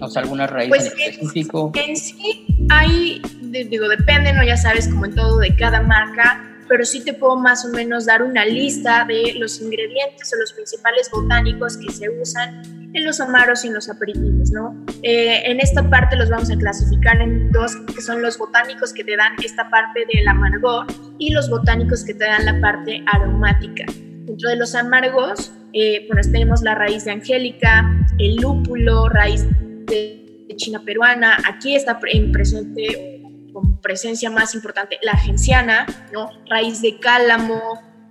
O 0.00 0.08
sea, 0.08 0.22
alguna 0.22 0.46
raíz 0.46 0.70
pues 0.70 0.86
en 0.86 1.00
específico. 1.00 1.70
En, 1.74 1.96
sí 1.96 2.46
hay, 2.70 3.20
digo, 3.40 3.88
depende, 3.88 4.32
¿no? 4.32 4.42
Ya 4.44 4.56
sabes, 4.56 4.88
como 4.88 5.04
en 5.06 5.14
todo 5.14 5.38
de 5.38 5.54
cada 5.56 5.82
marca, 5.82 6.42
pero 6.72 6.86
sí 6.86 7.04
te 7.04 7.12
puedo 7.12 7.36
más 7.36 7.66
o 7.66 7.68
menos 7.68 8.06
dar 8.06 8.22
una 8.22 8.46
lista 8.46 9.04
de 9.04 9.34
los 9.34 9.60
ingredientes 9.60 10.32
o 10.32 10.40
los 10.40 10.54
principales 10.54 11.10
botánicos 11.12 11.76
que 11.76 11.92
se 11.92 12.08
usan 12.08 12.62
en 12.94 13.04
los 13.04 13.20
amaros 13.20 13.62
y 13.62 13.68
en 13.68 13.74
los 13.74 13.90
aperitivos, 13.90 14.50
¿no? 14.52 14.74
Eh, 15.02 15.42
en 15.50 15.60
esta 15.60 15.86
parte 15.90 16.16
los 16.16 16.30
vamos 16.30 16.50
a 16.50 16.56
clasificar 16.56 17.20
en 17.20 17.52
dos, 17.52 17.76
que 17.94 18.00
son 18.00 18.22
los 18.22 18.38
botánicos 18.38 18.94
que 18.94 19.04
te 19.04 19.18
dan 19.18 19.34
esta 19.44 19.68
parte 19.68 20.06
del 20.14 20.26
amargor 20.26 20.86
y 21.18 21.34
los 21.34 21.50
botánicos 21.50 22.04
que 22.04 22.14
te 22.14 22.24
dan 22.24 22.46
la 22.46 22.58
parte 22.62 23.04
aromática. 23.12 23.84
Dentro 24.24 24.48
de 24.48 24.56
los 24.56 24.74
amargos, 24.74 25.52
eh, 25.74 26.06
pues 26.10 26.32
tenemos 26.32 26.62
la 26.62 26.74
raíz 26.74 27.04
de 27.04 27.10
angélica, 27.10 27.84
el 28.18 28.36
lúpulo, 28.36 29.10
raíz 29.10 29.44
de, 29.88 30.46
china 30.56 30.82
peruana, 30.86 31.36
aquí 31.46 31.76
está 31.76 32.00
en 32.10 32.32
presente 32.32 33.21
con 33.52 33.80
presencia 33.80 34.30
más 34.30 34.54
importante 34.54 34.98
la 35.02 35.16
genciana, 35.16 35.86
¿no? 36.12 36.30
raíz 36.48 36.80
de 36.82 36.98
cálamo, 36.98 37.60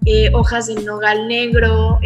eh, 0.05 0.29
hojas 0.33 0.67
de 0.67 0.75
nogal 0.75 1.27
negro, 1.27 1.99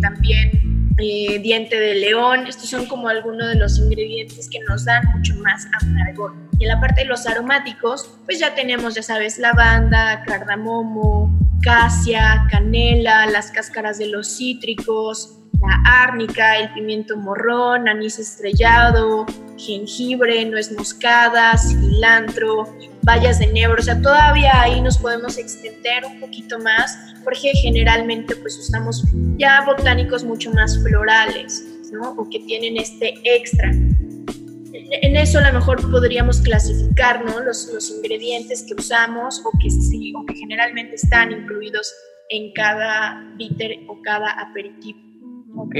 también 0.00 0.62
eh, 0.98 1.38
diente 1.38 1.80
de 1.80 1.94
león. 1.94 2.46
Estos 2.46 2.68
son 2.68 2.86
como 2.86 3.08
algunos 3.08 3.48
de 3.48 3.54
los 3.56 3.78
ingredientes 3.78 4.48
que 4.48 4.60
nos 4.68 4.84
dan 4.84 5.02
mucho 5.16 5.34
más 5.36 5.66
amargor. 5.80 6.34
Y 6.58 6.64
en 6.64 6.68
la 6.68 6.80
parte 6.80 7.02
de 7.02 7.06
los 7.06 7.26
aromáticos, 7.26 8.18
pues 8.26 8.38
ya 8.38 8.54
tenemos, 8.54 8.94
ya 8.94 9.02
sabes, 9.02 9.38
lavanda, 9.38 10.22
cardamomo, 10.26 11.36
casia, 11.62 12.46
canela, 12.50 13.26
las 13.26 13.50
cáscaras 13.50 13.98
de 13.98 14.06
los 14.06 14.36
cítricos, 14.36 15.38
la 15.62 16.04
árnica, 16.04 16.58
el 16.58 16.72
pimiento 16.72 17.16
morrón, 17.16 17.88
anís 17.88 18.18
estrellado, 18.18 19.26
jengibre, 19.56 20.44
nuez 20.44 20.72
moscada, 20.72 21.56
cilantro, 21.56 22.68
bayas 23.02 23.38
de 23.38 23.46
enebro, 23.46 23.80
o 23.80 23.82
sea, 23.82 24.00
todavía 24.00 24.60
ahí 24.60 24.80
nos 24.80 24.98
podemos 24.98 25.38
extender 25.38 26.04
un 26.04 26.20
poquito 26.20 26.58
más, 26.58 26.96
porque 27.24 27.52
generalmente 27.54 28.34
pues 28.36 28.58
usamos 28.58 29.04
ya 29.36 29.62
botánicos 29.64 30.24
mucho 30.24 30.50
más 30.52 30.80
florales, 30.82 31.64
¿no? 31.92 32.10
O 32.12 32.28
que 32.28 32.40
tienen 32.40 32.76
este 32.76 33.14
extra. 33.24 33.70
En 33.70 35.16
eso 35.16 35.38
a 35.38 35.42
lo 35.42 35.52
mejor 35.52 35.90
podríamos 35.90 36.40
clasificar, 36.40 37.24
¿no? 37.24 37.40
Los, 37.40 37.70
los 37.72 37.90
ingredientes 37.90 38.62
que 38.62 38.74
usamos 38.74 39.42
o 39.44 39.50
que 39.58 39.70
sí, 39.70 40.12
o 40.16 40.24
que 40.26 40.34
generalmente 40.34 40.96
están 40.96 41.30
incluidos 41.30 41.92
en 42.30 42.52
cada 42.52 43.22
bitter 43.36 43.78
o 43.88 44.00
cada 44.02 44.30
aperitivo. 44.30 45.11
Ok. 45.56 45.74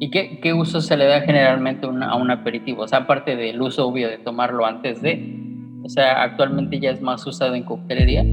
¿Y 0.00 0.10
qué, 0.10 0.38
qué 0.40 0.52
uso 0.54 0.80
se 0.80 0.96
le 0.96 1.06
da 1.06 1.20
generalmente 1.22 1.86
a 1.86 2.16
un 2.16 2.30
aperitivo? 2.30 2.82
O 2.82 2.88
sea, 2.88 3.00
aparte 3.00 3.34
del 3.36 3.60
uso 3.60 3.86
obvio 3.86 4.08
de 4.08 4.18
tomarlo 4.18 4.64
antes 4.64 5.02
de, 5.02 5.38
o 5.82 5.88
sea, 5.88 6.22
actualmente 6.22 6.78
ya 6.78 6.90
es 6.90 7.00
más 7.00 7.26
usado 7.26 7.54
en 7.54 7.64
coctelería. 7.64 8.24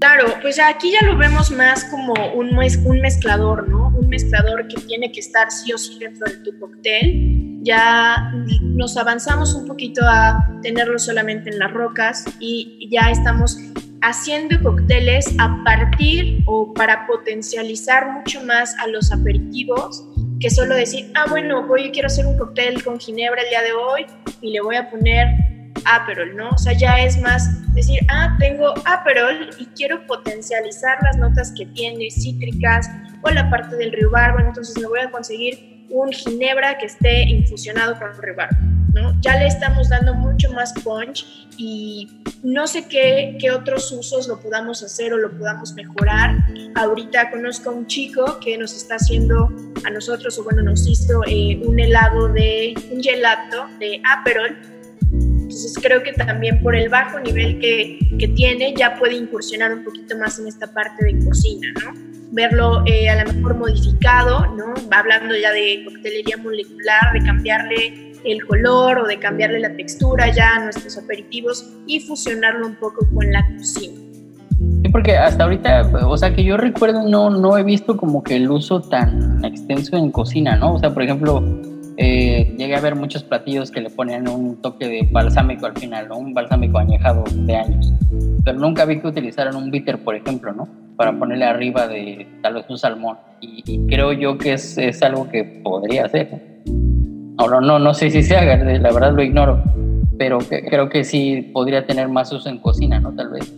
Claro, 0.00 0.28
pues 0.40 0.58
aquí 0.58 0.92
ya 0.92 1.06
lo 1.06 1.18
vemos 1.18 1.50
más 1.50 1.84
como 1.84 2.14
un, 2.34 2.58
un 2.58 3.00
mezclador, 3.02 3.68
¿no? 3.68 3.88
Un 3.88 4.08
mezclador 4.08 4.66
que 4.68 4.80
tiene 4.80 5.12
que 5.12 5.20
estar 5.20 5.50
sí 5.50 5.72
o 5.74 5.78
sí 5.78 5.98
dentro 5.98 6.26
de 6.26 6.38
tu 6.38 6.58
cóctel. 6.58 7.29
Ya 7.62 8.32
nos 8.60 8.96
avanzamos 8.96 9.54
un 9.54 9.66
poquito 9.66 10.02
a 10.04 10.48
tenerlo 10.62 10.98
solamente 10.98 11.50
en 11.50 11.58
las 11.58 11.72
rocas 11.72 12.24
y 12.40 12.88
ya 12.90 13.10
estamos 13.10 13.58
haciendo 14.02 14.60
cócteles 14.62 15.34
a 15.38 15.62
partir 15.64 16.42
o 16.46 16.72
para 16.72 17.06
potencializar 17.06 18.12
mucho 18.12 18.42
más 18.44 18.74
a 18.78 18.86
los 18.86 19.12
aperitivos 19.12 20.04
que 20.40 20.48
solo 20.48 20.74
decir, 20.74 21.12
ah, 21.14 21.26
bueno, 21.28 21.66
hoy 21.68 21.90
quiero 21.92 22.06
hacer 22.06 22.26
un 22.26 22.38
cóctel 22.38 22.82
con 22.82 22.98
ginebra 22.98 23.42
el 23.42 23.50
día 23.50 23.62
de 23.62 23.72
hoy 23.72 24.06
y 24.40 24.52
le 24.52 24.60
voy 24.62 24.76
a 24.76 24.90
poner 24.90 25.28
Aperol, 25.84 26.34
¿no? 26.34 26.48
O 26.50 26.58
sea, 26.58 26.72
ya 26.72 26.98
es 27.00 27.20
más 27.20 27.46
decir, 27.74 28.00
ah, 28.08 28.36
tengo 28.38 28.72
Aperol 28.86 29.50
y 29.58 29.66
quiero 29.66 30.06
potencializar 30.06 30.98
las 31.02 31.18
notas 31.18 31.52
que 31.56 31.66
tiene 31.66 32.10
cítricas 32.10 32.90
o 33.22 33.30
la 33.30 33.50
parte 33.50 33.76
del 33.76 33.92
rhubarbo, 33.92 34.40
entonces 34.40 34.78
me 34.78 34.88
voy 34.88 35.00
a 35.00 35.10
conseguir 35.10 35.79
un 35.90 36.12
ginebra 36.12 36.78
que 36.78 36.86
esté 36.86 37.22
infusionado 37.22 37.98
con 37.98 38.12
rhubarbo, 38.14 38.56
¿no? 38.94 39.20
Ya 39.20 39.36
le 39.38 39.46
estamos 39.46 39.88
dando 39.88 40.14
mucho 40.14 40.52
más 40.52 40.72
punch 40.82 41.48
y 41.56 42.08
no 42.42 42.66
sé 42.66 42.86
qué, 42.88 43.36
qué 43.40 43.50
otros 43.50 43.90
usos 43.92 44.28
lo 44.28 44.40
podamos 44.40 44.82
hacer 44.82 45.12
o 45.12 45.16
lo 45.16 45.30
podamos 45.30 45.74
mejorar. 45.74 46.36
Ahorita 46.74 47.30
conozco 47.30 47.70
a 47.70 47.72
un 47.74 47.86
chico 47.86 48.38
que 48.40 48.56
nos 48.56 48.74
está 48.74 48.96
haciendo 48.96 49.48
a 49.84 49.90
nosotros, 49.90 50.38
o 50.38 50.44
bueno, 50.44 50.62
nos 50.62 50.86
hizo 50.86 51.22
eh, 51.26 51.60
un 51.64 51.78
helado 51.78 52.28
de, 52.28 52.74
un 52.90 53.02
gelato 53.02 53.66
de 53.78 54.00
Aperol 54.04 54.56
entonces 55.50 55.74
creo 55.82 56.00
que 56.04 56.12
también 56.12 56.62
por 56.62 56.76
el 56.76 56.88
bajo 56.88 57.18
nivel 57.18 57.58
que, 57.58 57.98
que 58.18 58.28
tiene 58.28 58.72
ya 58.72 58.96
puede 58.96 59.16
incursionar 59.16 59.74
un 59.74 59.82
poquito 59.82 60.16
más 60.16 60.38
en 60.38 60.46
esta 60.46 60.72
parte 60.72 61.04
de 61.04 61.24
cocina, 61.24 61.66
¿no? 61.84 62.09
Verlo 62.32 62.82
eh, 62.86 63.08
a 63.08 63.24
lo 63.24 63.32
mejor 63.32 63.56
modificado, 63.56 64.46
¿no? 64.54 64.74
Hablando 64.90 65.34
ya 65.36 65.50
de 65.52 65.84
coctelería 65.84 66.36
molecular, 66.36 67.12
de 67.12 67.24
cambiarle 67.24 68.12
el 68.24 68.44
color 68.46 68.98
o 68.98 69.06
de 69.06 69.18
cambiarle 69.18 69.60
la 69.60 69.74
textura 69.74 70.32
ya 70.32 70.56
a 70.56 70.64
nuestros 70.64 70.96
aperitivos 70.98 71.70
y 71.86 72.00
fusionarlo 72.00 72.66
un 72.66 72.76
poco 72.76 73.06
con 73.12 73.30
la 73.32 73.44
cocina. 73.56 73.94
Sí, 74.82 74.88
porque 74.90 75.16
hasta 75.16 75.44
ahorita, 75.44 75.90
o 76.06 76.16
sea, 76.16 76.34
que 76.34 76.44
yo 76.44 76.56
recuerdo, 76.56 77.08
no, 77.08 77.30
no 77.30 77.56
he 77.56 77.62
visto 77.62 77.96
como 77.96 78.22
que 78.22 78.36
el 78.36 78.50
uso 78.50 78.80
tan 78.80 79.44
extenso 79.44 79.96
en 79.96 80.10
cocina, 80.10 80.56
¿no? 80.56 80.74
O 80.74 80.78
sea, 80.78 80.92
por 80.92 81.02
ejemplo, 81.02 81.42
eh, 81.96 82.54
llegué 82.56 82.76
a 82.76 82.80
ver 82.80 82.94
muchos 82.94 83.22
platillos 83.22 83.70
que 83.70 83.80
le 83.80 83.90
ponían 83.90 84.28
un 84.28 84.56
toque 84.60 84.86
de 84.88 85.08
balsámico 85.10 85.66
al 85.66 85.76
final, 85.76 86.10
un 86.12 86.32
balsámico 86.32 86.78
añejado 86.78 87.24
de 87.30 87.56
años. 87.56 87.92
Pero 88.44 88.58
nunca 88.58 88.84
vi 88.84 89.00
que 89.00 89.08
utilizaran 89.08 89.54
un 89.56 89.70
bitter, 89.70 89.98
por 90.02 90.14
ejemplo, 90.14 90.52
¿no? 90.52 90.68
Para 91.00 91.18
ponerle 91.18 91.46
arriba 91.46 91.88
de 91.88 92.28
tal 92.42 92.52
vez 92.52 92.66
un 92.68 92.76
salmón. 92.76 93.16
Y, 93.40 93.86
creo 93.86 94.12
yo 94.12 94.36
que 94.36 94.52
es, 94.52 94.76
es, 94.76 95.02
algo 95.02 95.30
que 95.30 95.44
podría 95.44 96.04
hacer. 96.04 96.28
Ahora 97.38 97.62
no, 97.62 97.78
no 97.78 97.94
sé 97.94 98.10
si 98.10 98.22
se 98.22 98.36
haga, 98.36 98.58
la 98.58 98.92
verdad 98.92 99.14
lo 99.14 99.22
ignoro. 99.22 99.64
Pero 100.18 100.40
creo 100.40 100.90
que 100.90 101.02
sí 101.04 101.50
podría 101.54 101.86
tener 101.86 102.08
más 102.08 102.30
uso 102.34 102.50
en 102.50 102.58
cocina, 102.58 103.00
¿no? 103.00 103.14
Tal 103.14 103.30
vez. 103.30 103.50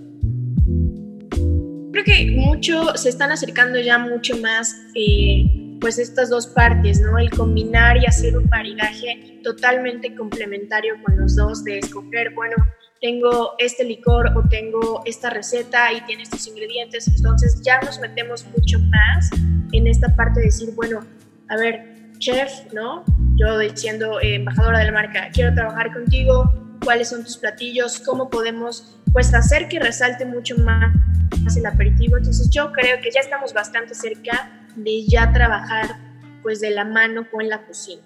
Creo 1.90 2.05
que 2.05 2.31
mucho, 2.37 2.94
se 2.94 3.09
están 3.09 3.33
acercando 3.33 3.81
ya 3.81 3.98
mucho 3.98 4.37
más. 4.37 4.76
Eh, 4.94 5.76
pues 5.81 5.98
estas 5.98 6.31
dos 6.31 6.46
partes, 6.46 7.00
¿no? 7.00 7.18
El 7.18 7.28
combinar 7.31 7.96
y 7.96 8.07
hacer 8.07 8.38
un 8.38 8.48
maridaje 8.48 9.40
totalmente 9.42 10.14
complementario 10.14 10.94
con 11.05 11.16
los 11.16 11.35
dos, 11.35 11.64
de 11.64 11.78
escoger, 11.78 12.33
bueno, 12.37 12.55
tengo 13.02 13.54
este 13.58 13.82
licor 13.82 14.30
o 14.36 14.48
tengo 14.48 15.02
esta 15.04 15.28
receta 15.28 15.92
y 15.92 16.00
tiene 16.02 16.22
estos 16.22 16.46
ingredientes, 16.46 17.08
entonces 17.08 17.60
ya 17.60 17.80
nos 17.80 17.98
metemos 17.98 18.46
mucho 18.56 18.78
más 18.78 19.28
en 19.72 19.88
esta 19.88 20.14
parte 20.14 20.38
de 20.38 20.46
decir, 20.46 20.70
bueno, 20.76 21.00
a 21.48 21.56
ver, 21.56 21.84
chef, 22.18 22.72
¿no? 22.72 23.04
Yo 23.34 23.58
siendo 23.74 24.20
embajadora 24.20 24.78
de 24.78 24.84
la 24.86 24.92
marca, 24.92 25.30
quiero 25.32 25.52
trabajar 25.52 25.92
contigo, 25.92 26.44
cuáles 26.84 27.08
son 27.08 27.24
tus 27.24 27.36
platillos, 27.36 27.98
cómo 27.98 28.30
podemos 28.30 28.96
pues 29.12 29.34
hacer 29.34 29.68
que 29.68 29.80
resalte 29.80 30.24
mucho 30.24 30.56
más 30.58 31.56
el 31.56 31.66
aperitivo. 31.66 32.16
Entonces 32.16 32.50
yo 32.50 32.70
creo 32.70 33.00
que 33.02 33.10
ya 33.10 33.20
estamos 33.20 33.52
bastante 33.52 33.96
cerca 33.96 34.64
de 34.76 35.04
ya 35.08 35.32
trabajar 35.32 35.96
pues 36.44 36.60
de 36.60 36.70
la 36.70 36.84
mano 36.84 37.28
con 37.28 37.48
la 37.48 37.66
cocina. 37.66 38.02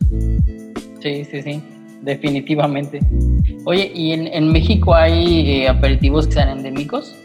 Sí, 1.03 1.25
sí, 1.27 1.43
sí, 1.43 1.63
definitivamente. 2.03 3.01
Oye, 3.65 3.91
¿y 3.95 4.13
en, 4.13 4.53
México 4.53 4.95
hay 4.95 5.63
eh, 5.63 5.69
aperitivos 5.69 6.27
que 6.27 6.35
sean 6.35 6.51
endémicos? 6.51 7.17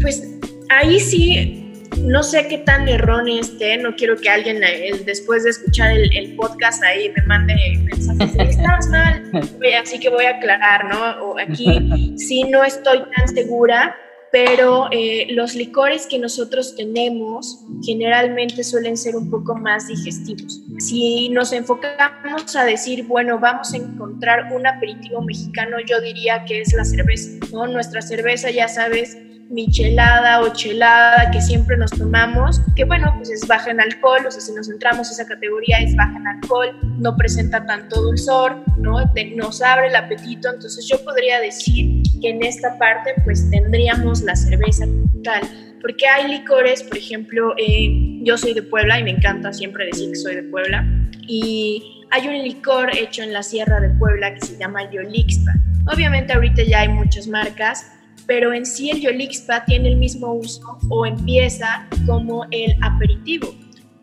Pues 0.00 0.28
ahí 0.70 0.98
sí 0.98 1.62
no 2.00 2.22
sé 2.22 2.48
qué 2.48 2.58
tan 2.58 2.88
erróneo 2.88 3.40
esté, 3.40 3.76
no 3.76 3.94
quiero 3.94 4.16
que 4.16 4.28
alguien 4.28 4.62
eh, 4.62 4.92
después 5.04 5.44
de 5.44 5.50
escuchar 5.50 5.92
el, 5.96 6.34
podcast 6.36 6.82
ahí 6.82 7.12
me 7.16 7.22
mande 7.26 7.54
mensajes 7.84 8.34
de 8.34 8.44
estabas 8.44 8.88
mal, 8.88 9.30
así 9.80 9.98
que 9.98 10.08
voy 10.08 10.24
a 10.24 10.36
aclarar, 10.36 10.86
¿no? 10.86 11.24
O 11.24 11.38
aquí 11.38 12.14
sí 12.16 12.44
no 12.44 12.64
estoy 12.64 13.02
tan 13.16 13.28
segura, 13.28 13.96
pero 14.32 14.88
eh, 14.90 15.26
los 15.30 15.54
licores 15.54 16.06
que 16.06 16.18
nosotros 16.18 16.74
tenemos 16.74 17.60
generalmente 17.84 18.64
suelen 18.64 18.96
ser 18.96 19.14
un 19.14 19.30
poco 19.30 19.54
más 19.54 19.88
digestivos. 19.88 20.62
Si 20.78 21.28
nos 21.28 21.52
enfocamos 21.52 22.56
a 22.56 22.64
decir, 22.64 23.04
bueno, 23.06 23.38
vamos 23.38 23.74
a 23.74 23.76
encontrar 23.76 24.50
un 24.54 24.66
aperitivo 24.66 25.20
mexicano, 25.20 25.76
yo 25.86 26.00
diría 26.00 26.46
que 26.46 26.62
es 26.62 26.72
la 26.72 26.84
cerveza, 26.86 27.46
¿no? 27.52 27.66
Nuestra 27.66 28.00
cerveza, 28.00 28.50
ya 28.50 28.68
sabes, 28.68 29.18
michelada 29.50 30.40
o 30.40 30.48
chelada 30.54 31.30
que 31.30 31.42
siempre 31.42 31.76
nos 31.76 31.90
tomamos, 31.90 32.60
que 32.74 32.84
bueno, 32.84 33.12
pues 33.16 33.30
es 33.30 33.46
baja 33.46 33.70
en 33.70 33.80
alcohol, 33.80 34.24
o 34.26 34.30
sea, 34.30 34.40
si 34.40 34.52
nos 34.52 34.70
entramos 34.70 35.10
esa 35.10 35.26
categoría 35.26 35.76
es 35.78 35.94
baja 35.94 36.16
en 36.16 36.26
alcohol, 36.26 36.74
no 36.98 37.14
presenta 37.16 37.66
tanto 37.66 38.00
dulzor, 38.00 38.56
¿no? 38.78 38.96
nos 39.36 39.60
abre 39.60 39.88
el 39.88 39.96
apetito, 39.96 40.48
entonces 40.48 40.88
yo 40.88 41.04
podría 41.04 41.38
decir 41.40 42.01
que 42.22 42.30
en 42.30 42.42
esta 42.42 42.78
parte 42.78 43.14
pues 43.24 43.50
tendríamos 43.50 44.22
la 44.22 44.36
cerveza 44.36 44.86
tal, 45.24 45.42
porque 45.82 46.06
hay 46.06 46.38
licores, 46.38 46.82
por 46.84 46.96
ejemplo, 46.96 47.54
eh, 47.58 48.20
yo 48.22 48.38
soy 48.38 48.54
de 48.54 48.62
Puebla 48.62 49.00
y 49.00 49.04
me 49.04 49.10
encanta 49.10 49.52
siempre 49.52 49.86
decir 49.86 50.10
que 50.10 50.16
soy 50.16 50.36
de 50.36 50.42
Puebla, 50.44 50.86
y 51.26 52.06
hay 52.10 52.28
un 52.28 52.42
licor 52.42 52.96
hecho 52.96 53.22
en 53.22 53.32
la 53.32 53.42
Sierra 53.42 53.80
de 53.80 53.90
Puebla 53.90 54.34
que 54.34 54.46
se 54.46 54.58
llama 54.58 54.90
Yolixpa. 54.90 55.52
Obviamente 55.92 56.32
ahorita 56.32 56.62
ya 56.62 56.80
hay 56.80 56.88
muchas 56.88 57.26
marcas, 57.26 57.90
pero 58.26 58.52
en 58.52 58.66
sí 58.66 58.90
el 58.90 59.00
Yolixpa 59.00 59.64
tiene 59.64 59.88
el 59.88 59.96
mismo 59.96 60.32
uso 60.34 60.78
o 60.88 61.06
empieza 61.06 61.88
como 62.06 62.46
el 62.50 62.76
aperitivo. 62.82 63.54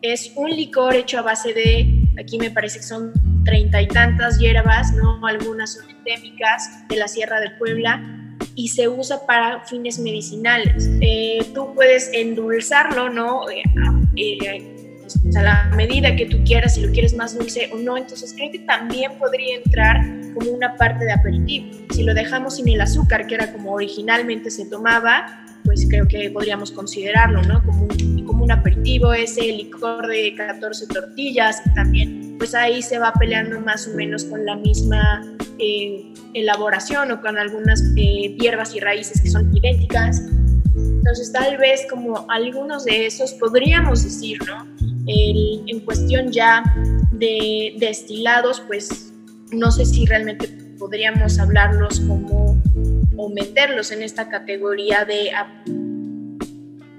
Es 0.02 0.32
un 0.36 0.50
licor 0.50 0.94
hecho 0.94 1.18
a 1.18 1.22
base 1.22 1.54
de, 1.54 2.04
aquí 2.18 2.38
me 2.38 2.50
parece 2.50 2.78
que 2.78 2.84
son 2.84 3.12
treinta 3.50 3.82
y 3.82 3.88
tantas 3.88 4.38
hierbas, 4.38 4.94
¿no? 4.94 5.26
Algunas 5.26 5.74
son 5.74 5.90
endémicas 5.90 6.86
de 6.88 6.96
la 6.96 7.08
Sierra 7.08 7.40
de 7.40 7.50
Puebla 7.58 8.00
y 8.54 8.68
se 8.68 8.88
usa 8.88 9.26
para 9.26 9.64
fines 9.64 9.98
medicinales. 9.98 10.88
Eh, 11.00 11.44
tú 11.52 11.74
puedes 11.74 12.12
endulzarlo, 12.12 13.10
¿no? 13.10 13.50
Eh, 13.50 13.64
eh, 14.16 14.96
a 15.36 15.42
la 15.42 15.72
medida 15.74 16.14
que 16.14 16.26
tú 16.26 16.44
quieras, 16.44 16.76
si 16.76 16.82
lo 16.82 16.92
quieres 16.92 17.12
más 17.14 17.36
dulce 17.36 17.68
o 17.72 17.78
no. 17.78 17.96
Entonces 17.96 18.32
creo 18.36 18.52
que 18.52 18.60
también 18.60 19.18
podría 19.18 19.56
entrar 19.56 20.00
como 20.32 20.52
una 20.52 20.76
parte 20.76 21.04
de 21.04 21.12
aperitivo. 21.12 21.76
Si 21.90 22.04
lo 22.04 22.14
dejamos 22.14 22.54
sin 22.54 22.68
el 22.68 22.80
azúcar, 22.80 23.26
que 23.26 23.34
era 23.34 23.52
como 23.52 23.72
originalmente 23.72 24.52
se 24.52 24.66
tomaba, 24.66 25.44
pues 25.70 25.86
creo 25.88 26.08
que 26.08 26.28
podríamos 26.30 26.72
considerarlo, 26.72 27.42
¿no? 27.44 27.64
Como 27.64 27.84
un, 27.84 28.24
como 28.26 28.42
un 28.42 28.50
aperitivo, 28.50 29.12
ese 29.12 29.42
licor 29.42 30.04
de 30.08 30.34
14 30.34 30.88
tortillas, 30.88 31.62
también, 31.76 32.34
pues 32.38 32.56
ahí 32.56 32.82
se 32.82 32.98
va 32.98 33.12
peleando 33.12 33.60
más 33.60 33.86
o 33.86 33.94
menos 33.94 34.24
con 34.24 34.44
la 34.44 34.56
misma 34.56 35.22
eh, 35.60 36.12
elaboración 36.34 37.12
o 37.12 37.20
con 37.20 37.38
algunas 37.38 37.80
eh, 37.96 38.36
hierbas 38.40 38.74
y 38.74 38.80
raíces 38.80 39.20
que 39.20 39.30
son 39.30 39.56
idénticas. 39.56 40.20
Entonces, 40.74 41.30
tal 41.32 41.56
vez 41.56 41.86
como 41.88 42.28
algunos 42.28 42.84
de 42.84 43.06
esos 43.06 43.32
podríamos 43.34 44.02
decir, 44.02 44.38
¿no? 44.48 44.66
en 45.06 45.80
cuestión 45.84 46.32
ya 46.32 46.64
de 47.12 47.76
destilados, 47.78 48.60
pues 48.66 49.12
no 49.52 49.70
sé 49.70 49.84
si 49.84 50.04
realmente 50.04 50.48
podríamos 50.80 51.38
hablarlos 51.38 52.00
como 52.00 52.49
o 53.20 53.28
meterlos 53.28 53.92
en 53.92 54.02
esta 54.02 54.30
categoría 54.30 55.04
de 55.04 55.30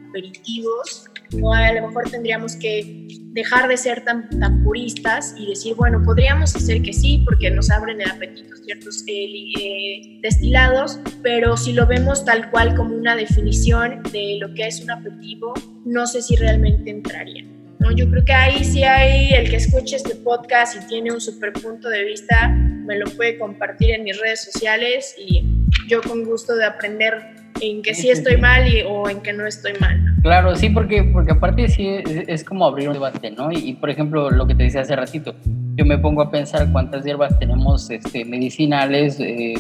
aperitivos, 0.10 1.10
o 1.42 1.54
a 1.54 1.72
lo 1.74 1.88
mejor 1.88 2.10
tendríamos 2.12 2.56
que 2.58 3.08
dejar 3.34 3.68
de 3.68 3.78
ser 3.78 4.04
tan, 4.04 4.30
tan 4.40 4.64
puristas 4.64 5.34
y 5.38 5.48
decir, 5.48 5.74
bueno, 5.76 6.04
podríamos 6.04 6.56
hacer 6.56 6.84
que 6.84 6.94
sí, 6.94 7.24
porque 7.26 7.50
nos 7.50 7.72
abren 7.72 8.02
el 8.02 8.12
apetito 8.12 8.56
ciertos 8.58 9.04
eh, 9.08 9.26
eh, 9.60 10.20
destilados, 10.22 11.00
pero 11.24 11.58
si 11.58 11.74
lo 11.74 11.88
vemos 11.88 12.24
tal 12.24 12.52
cual 12.52 12.76
como 12.76 12.96
una 12.96 13.16
definición 13.16 14.04
de 14.12 14.38
lo 14.40 14.54
que 14.54 14.68
es 14.68 14.80
un 14.82 14.92
aperitivo, 14.92 15.54
no 15.86 16.06
sé 16.06 16.22
si 16.22 16.36
realmente 16.36 16.92
entraría. 16.92 17.44
¿no? 17.80 17.92
Yo 17.92 18.08
creo 18.12 18.24
que 18.24 18.34
ahí 18.34 18.64
sí 18.64 18.84
hay 18.84 19.34
el 19.34 19.50
que 19.50 19.56
escuche 19.56 19.96
este 19.96 20.16
podcast 20.16 20.76
y 20.76 20.88
tiene 20.88 21.12
un 21.12 21.20
super 21.20 21.52
punto 21.54 21.90
de 21.90 22.04
vista, 22.06 22.50
me 22.50 23.00
lo 23.00 23.06
puede 23.16 23.40
compartir 23.40 23.92
en 23.92 24.04
mis 24.04 24.20
redes 24.20 24.44
sociales 24.44 25.16
y 25.18 25.61
yo 25.88 26.02
con 26.02 26.24
gusto 26.24 26.56
de 26.56 26.66
aprender 26.66 27.42
en 27.62 27.82
que 27.82 27.94
sí 27.94 28.10
estoy 28.10 28.38
mal 28.38 28.68
y, 28.68 28.82
o 28.82 29.10
en 29.10 29.22
que 29.22 29.34
no 29.34 29.46
estoy 29.46 29.74
mal. 29.80 30.00
Claro, 30.24 30.56
sí, 30.56 30.70
porque, 30.70 31.04
porque 31.04 31.32
aparte 31.32 31.68
sí 31.68 31.88
es, 32.06 32.44
como 32.44 32.66
abrir 32.66 32.88
un 32.88 32.94
debate, 32.94 33.32
¿no? 33.32 33.52
Y, 33.52 33.74
por 33.74 33.90
ejemplo, 33.90 34.30
lo 34.32 34.48
que 34.48 34.56
te 34.56 34.64
decía 34.64 34.82
hace 34.82 34.96
ratito, 34.96 35.36
yo 35.76 35.86
me 35.86 35.98
pongo 35.98 36.22
a 36.22 36.32
pensar 36.32 36.72
cuántas 36.72 37.04
hierbas 37.04 37.38
tenemos 37.40 37.90
este, 37.90 38.26
medicinales, 38.26 39.20
eh, 39.20 39.56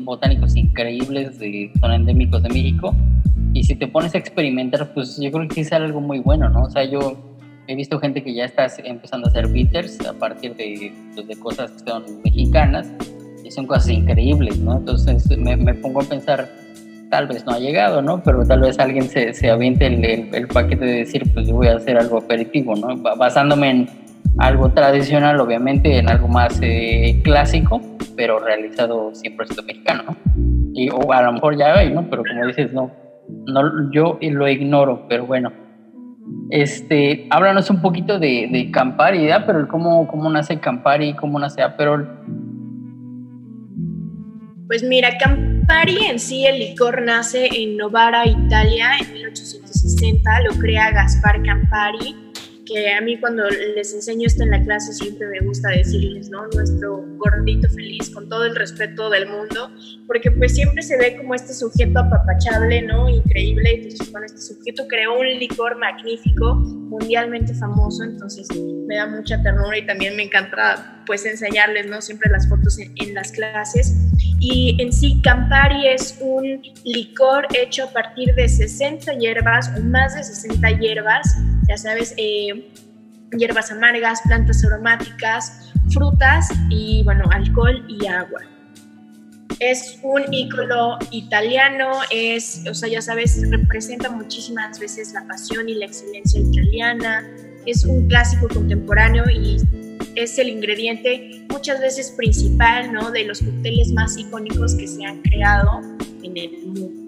botánicos 0.00 0.56
increíbles, 0.56 1.38
de, 1.38 1.70
son 1.80 1.92
endémicos 1.92 2.42
de 2.42 2.48
México, 2.48 2.94
y 3.52 3.64
si 3.64 3.74
te 3.74 3.88
pones 3.88 4.14
a 4.14 4.18
experimentar, 4.18 4.92
pues 4.92 5.18
yo 5.18 5.30
creo 5.30 5.48
que 5.48 5.62
es 5.62 5.72
algo 5.72 6.00
muy 6.00 6.18
bueno, 6.18 6.48
¿no? 6.50 6.64
O 6.64 6.70
sea, 6.70 6.84
yo 6.84 7.18
he 7.68 7.74
visto 7.74 7.98
gente 7.98 8.22
que 8.22 8.34
ya 8.34 8.44
está 8.44 8.66
empezando 8.84 9.26
a 9.26 9.30
hacer 9.30 9.48
bitters 9.48 10.00
a 10.06 10.12
partir 10.12 10.54
de, 10.56 10.92
pues, 11.14 11.26
de 11.26 11.36
cosas 11.36 11.70
que 11.72 11.90
son 11.90 12.04
mexicanas 12.22 12.92
y 13.46 13.50
son 13.52 13.66
cosas 13.66 13.88
increíbles, 13.90 14.58
¿no? 14.58 14.76
Entonces 14.78 15.38
me, 15.38 15.56
me, 15.56 15.72
pongo 15.74 16.00
a 16.00 16.04
pensar, 16.04 16.48
tal 17.10 17.28
vez 17.28 17.46
no 17.46 17.52
ha 17.52 17.58
llegado, 17.60 18.02
¿no? 18.02 18.20
Pero 18.22 18.44
tal 18.44 18.60
vez 18.60 18.78
alguien 18.80 19.08
se, 19.08 19.32
se 19.34 19.50
aviente 19.50 19.86
el, 19.86 20.04
el, 20.34 20.48
paquete 20.48 20.84
de 20.84 20.92
decir, 20.98 21.32
pues 21.32 21.46
yo 21.46 21.54
voy 21.54 21.68
a 21.68 21.76
hacer 21.76 21.96
algo 21.96 22.18
aperitivo, 22.18 22.74
¿no? 22.74 22.96
Basándome 22.96 23.70
en 23.70 23.88
algo 24.38 24.70
tradicional, 24.70 25.38
obviamente, 25.38 25.96
en 25.96 26.08
algo 26.08 26.26
más 26.26 26.58
eh, 26.60 27.20
clásico, 27.22 27.80
pero 28.16 28.40
realizado 28.40 29.12
100% 29.12 29.64
mexicano, 29.64 30.02
¿no? 30.08 30.16
Y 30.74 30.90
o 30.90 31.12
a 31.12 31.22
lo 31.22 31.32
mejor 31.32 31.56
ya 31.56 31.78
hay, 31.78 31.92
¿no? 31.92 32.10
Pero 32.10 32.24
como 32.28 32.46
dices, 32.46 32.72
no, 32.72 32.90
no 33.46 33.92
yo 33.92 34.18
lo 34.20 34.48
ignoro, 34.48 35.06
pero 35.08 35.24
bueno 35.24 35.52
este, 36.50 37.26
háblanos 37.30 37.70
un 37.70 37.82
poquito 37.82 38.18
de, 38.18 38.48
de 38.50 38.70
Campari, 38.70 39.26
¿ya? 39.26 39.46
pero 39.46 39.66
cómo, 39.68 40.06
cómo 40.06 40.30
nace 40.30 40.58
Campari, 40.58 41.14
cómo 41.14 41.38
nace 41.38 41.62
Aperol. 41.62 42.08
Pues 44.66 44.82
mira, 44.82 45.16
Campari 45.18 46.06
en 46.06 46.18
sí, 46.18 46.44
el 46.44 46.58
licor 46.58 47.02
nace 47.02 47.48
en 47.52 47.76
Novara, 47.76 48.26
Italia, 48.26 48.96
en 49.00 49.12
1860, 49.12 50.40
lo 50.40 50.58
crea 50.58 50.90
Gaspar 50.90 51.40
Campari 51.42 52.25
que 52.66 52.92
a 52.92 53.00
mí 53.00 53.18
cuando 53.18 53.44
les 53.48 53.94
enseño 53.94 54.26
esto 54.26 54.42
en 54.42 54.50
la 54.50 54.62
clase 54.62 54.92
siempre 54.92 55.26
me 55.28 55.40
gusta 55.40 55.70
decirles, 55.70 56.28
¿no? 56.28 56.46
Nuestro 56.48 57.02
gordito 57.16 57.68
feliz, 57.68 58.10
con 58.10 58.28
todo 58.28 58.44
el 58.44 58.56
respeto 58.56 59.08
del 59.08 59.28
mundo, 59.28 59.70
porque 60.06 60.30
pues 60.30 60.54
siempre 60.54 60.82
se 60.82 60.96
ve 60.96 61.16
como 61.16 61.34
este 61.34 61.54
sujeto 61.54 62.00
apapachable, 62.00 62.82
¿no? 62.82 63.08
Increíble, 63.08 63.74
entonces 63.74 64.10
con 64.10 64.24
este 64.24 64.40
sujeto 64.40 64.86
creó 64.88 65.18
un 65.18 65.26
licor 65.26 65.78
magnífico, 65.78 66.54
mundialmente 66.56 67.54
famoso, 67.54 68.02
entonces 68.02 68.48
me 68.86 68.96
da 68.96 69.06
mucha 69.06 69.40
ternura 69.42 69.78
y 69.78 69.86
también 69.86 70.16
me 70.16 70.24
encanta 70.24 71.02
pues 71.06 71.24
enseñarles, 71.24 71.86
¿no? 71.86 72.02
Siempre 72.02 72.30
las 72.30 72.48
fotos 72.48 72.78
en, 72.78 72.92
en 72.96 73.14
las 73.14 73.30
clases. 73.30 73.94
Y 74.40 74.76
en 74.80 74.92
sí, 74.92 75.20
Campari 75.22 75.86
es 75.86 76.18
un 76.20 76.60
licor 76.84 77.46
hecho 77.54 77.84
a 77.84 77.92
partir 77.92 78.34
de 78.34 78.48
60 78.48 79.12
hierbas 79.14 79.70
o 79.76 79.80
más 79.82 80.16
de 80.16 80.24
60 80.24 80.70
hierbas 80.80 81.36
ya 81.68 81.76
sabes, 81.76 82.14
eh, 82.16 82.55
hierbas 83.36 83.70
amargas, 83.70 84.20
plantas 84.22 84.64
aromáticas, 84.64 85.72
frutas 85.92 86.48
y, 86.70 87.02
bueno, 87.04 87.24
alcohol 87.30 87.84
y 87.88 88.06
agua. 88.06 88.40
Es 89.58 89.98
un 90.02 90.32
ícono 90.32 90.98
italiano, 91.10 91.90
es, 92.10 92.62
o 92.68 92.74
sea, 92.74 92.88
ya 92.88 93.00
sabes, 93.00 93.40
representa 93.50 94.10
muchísimas 94.10 94.78
veces 94.78 95.12
la 95.14 95.26
pasión 95.26 95.68
y 95.68 95.74
la 95.74 95.86
excelencia 95.86 96.40
italiana, 96.40 97.26
es 97.64 97.84
un 97.84 98.06
clásico 98.06 98.48
contemporáneo 98.48 99.24
y 99.30 99.56
es 100.14 100.38
el 100.38 100.48
ingrediente 100.48 101.46
muchas 101.50 101.80
veces 101.80 102.12
principal, 102.12 102.92
¿no? 102.92 103.10
De 103.10 103.24
los 103.24 103.40
cócteles 103.40 103.92
más 103.92 104.16
icónicos 104.16 104.74
que 104.74 104.86
se 104.86 105.04
han 105.04 105.22
creado 105.22 105.80
en 106.22 106.36
el 106.36 106.66
mundo. 106.66 107.05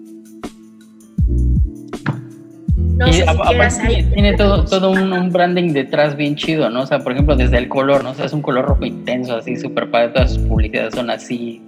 No 2.99 3.13
sé 3.13 3.25
si 3.25 3.37
quieras 3.47 3.79
ahí. 3.79 4.03
Tiene 4.13 4.33
todo, 4.35 4.65
todo 4.65 4.91
un, 4.91 5.31
branding 5.31 5.71
detrás 5.71 6.17
bien 6.17 6.35
chido, 6.35 6.69
¿no? 6.69 6.81
O 6.81 6.85
sea, 6.85 6.99
por 6.99 7.13
ejemplo, 7.13 7.35
desde 7.37 7.57
el 7.57 7.69
color, 7.69 8.03
¿no? 8.03 8.11
O 8.11 8.13
sea, 8.13 8.25
es 8.25 8.33
un 8.33 8.41
color 8.41 8.65
rojo 8.65 8.85
intenso, 8.85 9.37
así 9.37 9.55
súper 9.55 9.89
padre. 9.89 10.09
Todas 10.09 10.33
sus 10.33 10.43
publicidades 10.43 10.95
son 10.95 11.09
así 11.09 11.61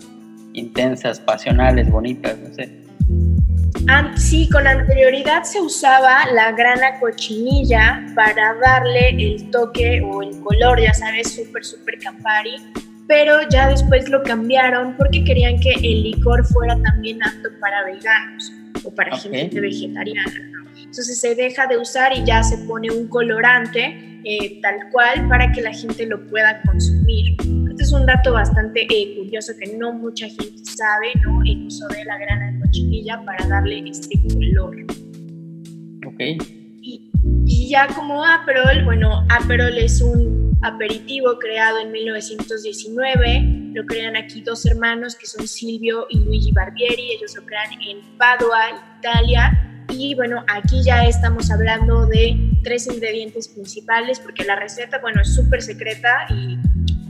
intensas, 0.52 1.22
pasionales, 1.22 1.90
bonitas, 1.90 2.38
no 2.38 2.54
sé. 2.54 2.70
Sí, 4.18 4.50
con 4.50 4.68
anterioridad 4.68 5.44
se 5.44 5.62
usaba 5.62 6.26
la 6.34 6.52
grana 6.52 7.00
cochinilla 7.00 8.06
para 8.14 8.54
darle 8.56 9.10
el 9.10 9.50
toque 9.52 10.02
o 10.02 10.22
el 10.22 10.38
color, 10.42 10.82
ya 10.82 10.94
sabes, 10.94 11.34
súper, 11.34 11.64
súper 11.64 11.98
Campari, 12.00 12.58
pero 13.08 13.40
ya 13.50 13.70
después 13.70 14.10
lo 14.10 14.22
cambiaron 14.24 14.96
porque 14.98 15.24
querían 15.24 15.60
que 15.60 15.72
el 15.72 16.04
licor 16.04 16.46
fuera 16.46 16.78
también 16.84 17.24
apto 17.24 17.50
para 17.60 17.86
veganos 17.86 18.54
o 18.84 18.94
para 18.94 19.18
gente 19.18 19.60
vegetariana. 19.60 20.52
Entonces 20.78 21.20
se 21.20 21.36
deja 21.36 21.68
de 21.68 21.78
usar 21.78 22.12
y 22.18 22.24
ya 22.26 22.44
se 22.44 22.58
pone 22.66 22.92
un 22.92 23.08
colorante 23.08 24.20
eh, 24.24 24.60
tal 24.62 24.90
cual 24.92 25.28
para 25.28 25.52
que 25.52 25.62
la 25.62 25.74
gente 25.74 26.06
lo 26.06 26.28
pueda 26.28 26.62
consumir. 26.64 27.36
Este 27.70 27.84
es 27.84 27.92
un 27.92 28.06
dato 28.06 28.34
bastante 28.34 28.86
eh, 28.90 29.16
curioso 29.18 29.54
que 29.60 29.76
no 29.78 29.94
mucha 29.94 30.28
gente 30.28 30.64
sabe, 30.64 31.14
¿no? 31.24 31.42
El 31.44 31.66
uso 31.66 31.88
de 31.88 32.06
la 32.06 32.18
grana 32.18 32.52
de 32.52 32.60
cochinilla 32.60 33.24
para 33.26 33.48
darle 33.48 33.90
este 33.90 34.22
color. 34.34 34.76
Ok. 36.06 36.20
Y, 36.82 37.10
y 37.46 37.70
ya 37.70 37.88
como 37.88 38.24
Aperol, 38.24 38.84
bueno, 38.86 39.26
Aperol 39.30 39.78
es 39.78 40.02
un 40.02 40.51
aperitivo 40.62 41.38
creado 41.40 41.80
en 41.80 41.92
1919. 41.92 43.72
Lo 43.74 43.86
crean 43.86 44.16
aquí 44.16 44.42
dos 44.42 44.66
hermanos 44.66 45.16
que 45.16 45.26
son 45.26 45.48
Silvio 45.48 46.06
y 46.10 46.20
Luigi 46.20 46.52
Barbieri. 46.52 47.14
Ellos 47.14 47.36
lo 47.36 47.46
crean 47.46 47.72
en 47.82 48.18
Padua, 48.18 48.96
Italia 49.00 49.68
y 49.90 50.16
bueno, 50.16 50.44
aquí 50.48 50.84
ya 50.84 51.04
estamos 51.04 51.52
hablando 51.52 52.06
de 52.06 52.38
tres 52.64 52.88
ingredientes 52.88 53.50
principales 53.50 54.20
porque 54.20 54.44
la 54.46 54.56
receta, 54.56 55.00
bueno, 55.00 55.22
es 55.22 55.34
súper 55.34 55.62
secreta 55.62 56.26
y 56.30 56.58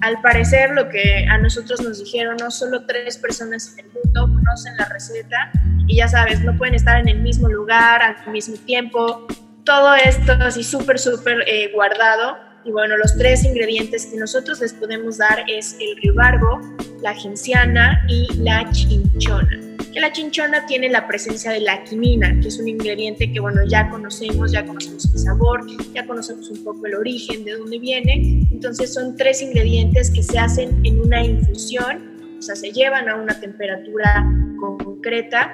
al 0.01 0.19
parecer 0.21 0.71
lo 0.71 0.89
que 0.89 1.25
a 1.29 1.37
nosotros 1.37 1.81
nos 1.81 1.99
dijeron, 1.99 2.37
no 2.39 2.49
solo 2.49 2.85
tres 2.85 3.17
personas 3.17 3.75
en 3.77 3.85
el 3.85 3.91
mundo 3.91 4.33
conocen 4.33 4.75
la 4.77 4.85
receta 4.85 5.51
y 5.87 5.97
ya 5.97 6.07
sabes, 6.07 6.43
no 6.43 6.57
pueden 6.57 6.73
estar 6.73 6.99
en 6.99 7.07
el 7.07 7.21
mismo 7.21 7.47
lugar 7.49 8.01
al 8.01 8.31
mismo 8.31 8.55
tiempo. 8.65 9.27
Todo 9.63 9.93
esto 9.95 10.33
así 10.39 10.63
súper, 10.63 10.97
súper 10.97 11.43
eh, 11.47 11.71
guardado. 11.73 12.50
Y 12.63 12.71
bueno, 12.71 12.97
los 12.97 13.17
tres 13.17 13.43
ingredientes 13.43 14.05
que 14.05 14.17
nosotros 14.17 14.61
les 14.61 14.73
podemos 14.73 15.17
dar 15.17 15.43
es 15.47 15.75
el 15.79 15.97
ribarbo, 15.97 16.61
la 17.01 17.13
genciana 17.15 18.03
y 18.07 18.27
la 18.37 18.69
chinchona 18.71 19.71
que 19.91 19.99
la 19.99 20.11
chinchona 20.11 20.65
tiene 20.65 20.89
la 20.89 21.07
presencia 21.07 21.51
de 21.51 21.59
la 21.59 21.83
quinina, 21.83 22.39
que 22.39 22.47
es 22.47 22.59
un 22.59 22.67
ingrediente 22.67 23.31
que, 23.31 23.39
bueno, 23.39 23.61
ya 23.67 23.89
conocemos, 23.89 24.51
ya 24.51 24.65
conocemos 24.65 25.05
el 25.13 25.19
sabor, 25.19 25.65
ya 25.93 26.05
conocemos 26.05 26.49
un 26.49 26.63
poco 26.63 26.85
el 26.85 26.95
origen, 26.95 27.43
de 27.43 27.53
dónde 27.53 27.77
viene. 27.77 28.47
Entonces 28.51 28.93
son 28.93 29.15
tres 29.17 29.41
ingredientes 29.41 30.09
que 30.09 30.23
se 30.23 30.39
hacen 30.39 30.79
en 30.85 31.01
una 31.01 31.23
infusión, 31.23 32.37
o 32.39 32.41
sea, 32.41 32.55
se 32.55 32.71
llevan 32.71 33.09
a 33.09 33.15
una 33.15 33.39
temperatura 33.39 34.25
concreta 34.59 35.51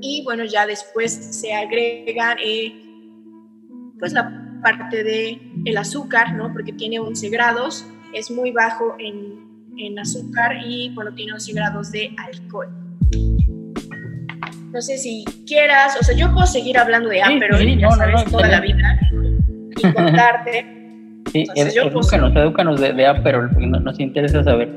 y, 0.00 0.22
bueno, 0.24 0.44
ya 0.44 0.66
después 0.66 1.12
se 1.12 1.54
agrega, 1.54 2.36
eh, 2.44 2.72
pues, 3.98 4.12
la 4.12 4.47
parte 4.62 5.02
de 5.02 5.40
el 5.64 5.76
azúcar, 5.76 6.34
¿no? 6.34 6.52
Porque 6.52 6.72
tiene 6.72 6.98
11 6.98 7.28
grados, 7.30 7.86
es 8.12 8.30
muy 8.30 8.52
bajo 8.52 8.96
en, 8.98 9.38
en 9.78 9.98
azúcar 9.98 10.56
y, 10.64 10.90
bueno, 10.94 11.12
tiene 11.14 11.32
11 11.32 11.52
grados 11.52 11.92
de 11.92 12.14
alcohol. 12.16 12.68
No 14.72 14.82
sé 14.82 14.98
si 14.98 15.24
quieras, 15.46 15.96
o 15.98 16.04
sea, 16.04 16.14
yo 16.14 16.32
puedo 16.32 16.46
seguir 16.46 16.78
hablando 16.78 17.08
de 17.08 17.22
Aperol, 17.22 17.58
sí, 17.58 17.78
ya 17.78 17.90
sabes, 17.90 18.24
toda 18.24 18.48
la 18.48 18.60
vida 18.60 19.00
y 19.76 19.82
contarte. 19.94 20.66
Sí, 21.32 21.46
Entonces, 21.54 21.76
edúcanos, 21.76 22.36
edúcanos 22.36 22.80
de, 22.80 22.92
de 22.92 23.06
Aperol, 23.06 23.50
porque 23.50 23.66
nos 23.66 23.98
interesa 23.98 24.44
saber. 24.44 24.70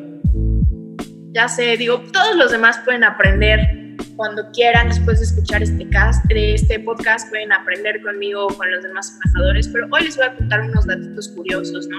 Ya 1.33 1.47
sé, 1.47 1.77
digo, 1.77 2.01
todos 2.11 2.35
los 2.35 2.51
demás 2.51 2.79
pueden 2.83 3.03
aprender 3.03 3.80
cuando 4.21 4.51
quieran, 4.51 4.87
después 4.87 5.17
de 5.17 5.25
escuchar 5.25 5.63
este, 5.63 5.89
cast, 5.89 6.23
de 6.25 6.53
este 6.53 6.79
podcast, 6.79 7.27
pueden 7.29 7.51
aprender 7.51 7.99
conmigo 8.03 8.45
o 8.45 8.47
con 8.49 8.69
los 8.69 8.83
demás 8.83 9.13
embajadores, 9.13 9.67
pero 9.67 9.87
hoy 9.89 10.03
les 10.03 10.15
voy 10.15 10.27
a 10.27 10.35
contar 10.35 10.61
unos 10.61 10.85
datos 10.85 11.29
curiosos, 11.29 11.87
¿no? 11.87 11.97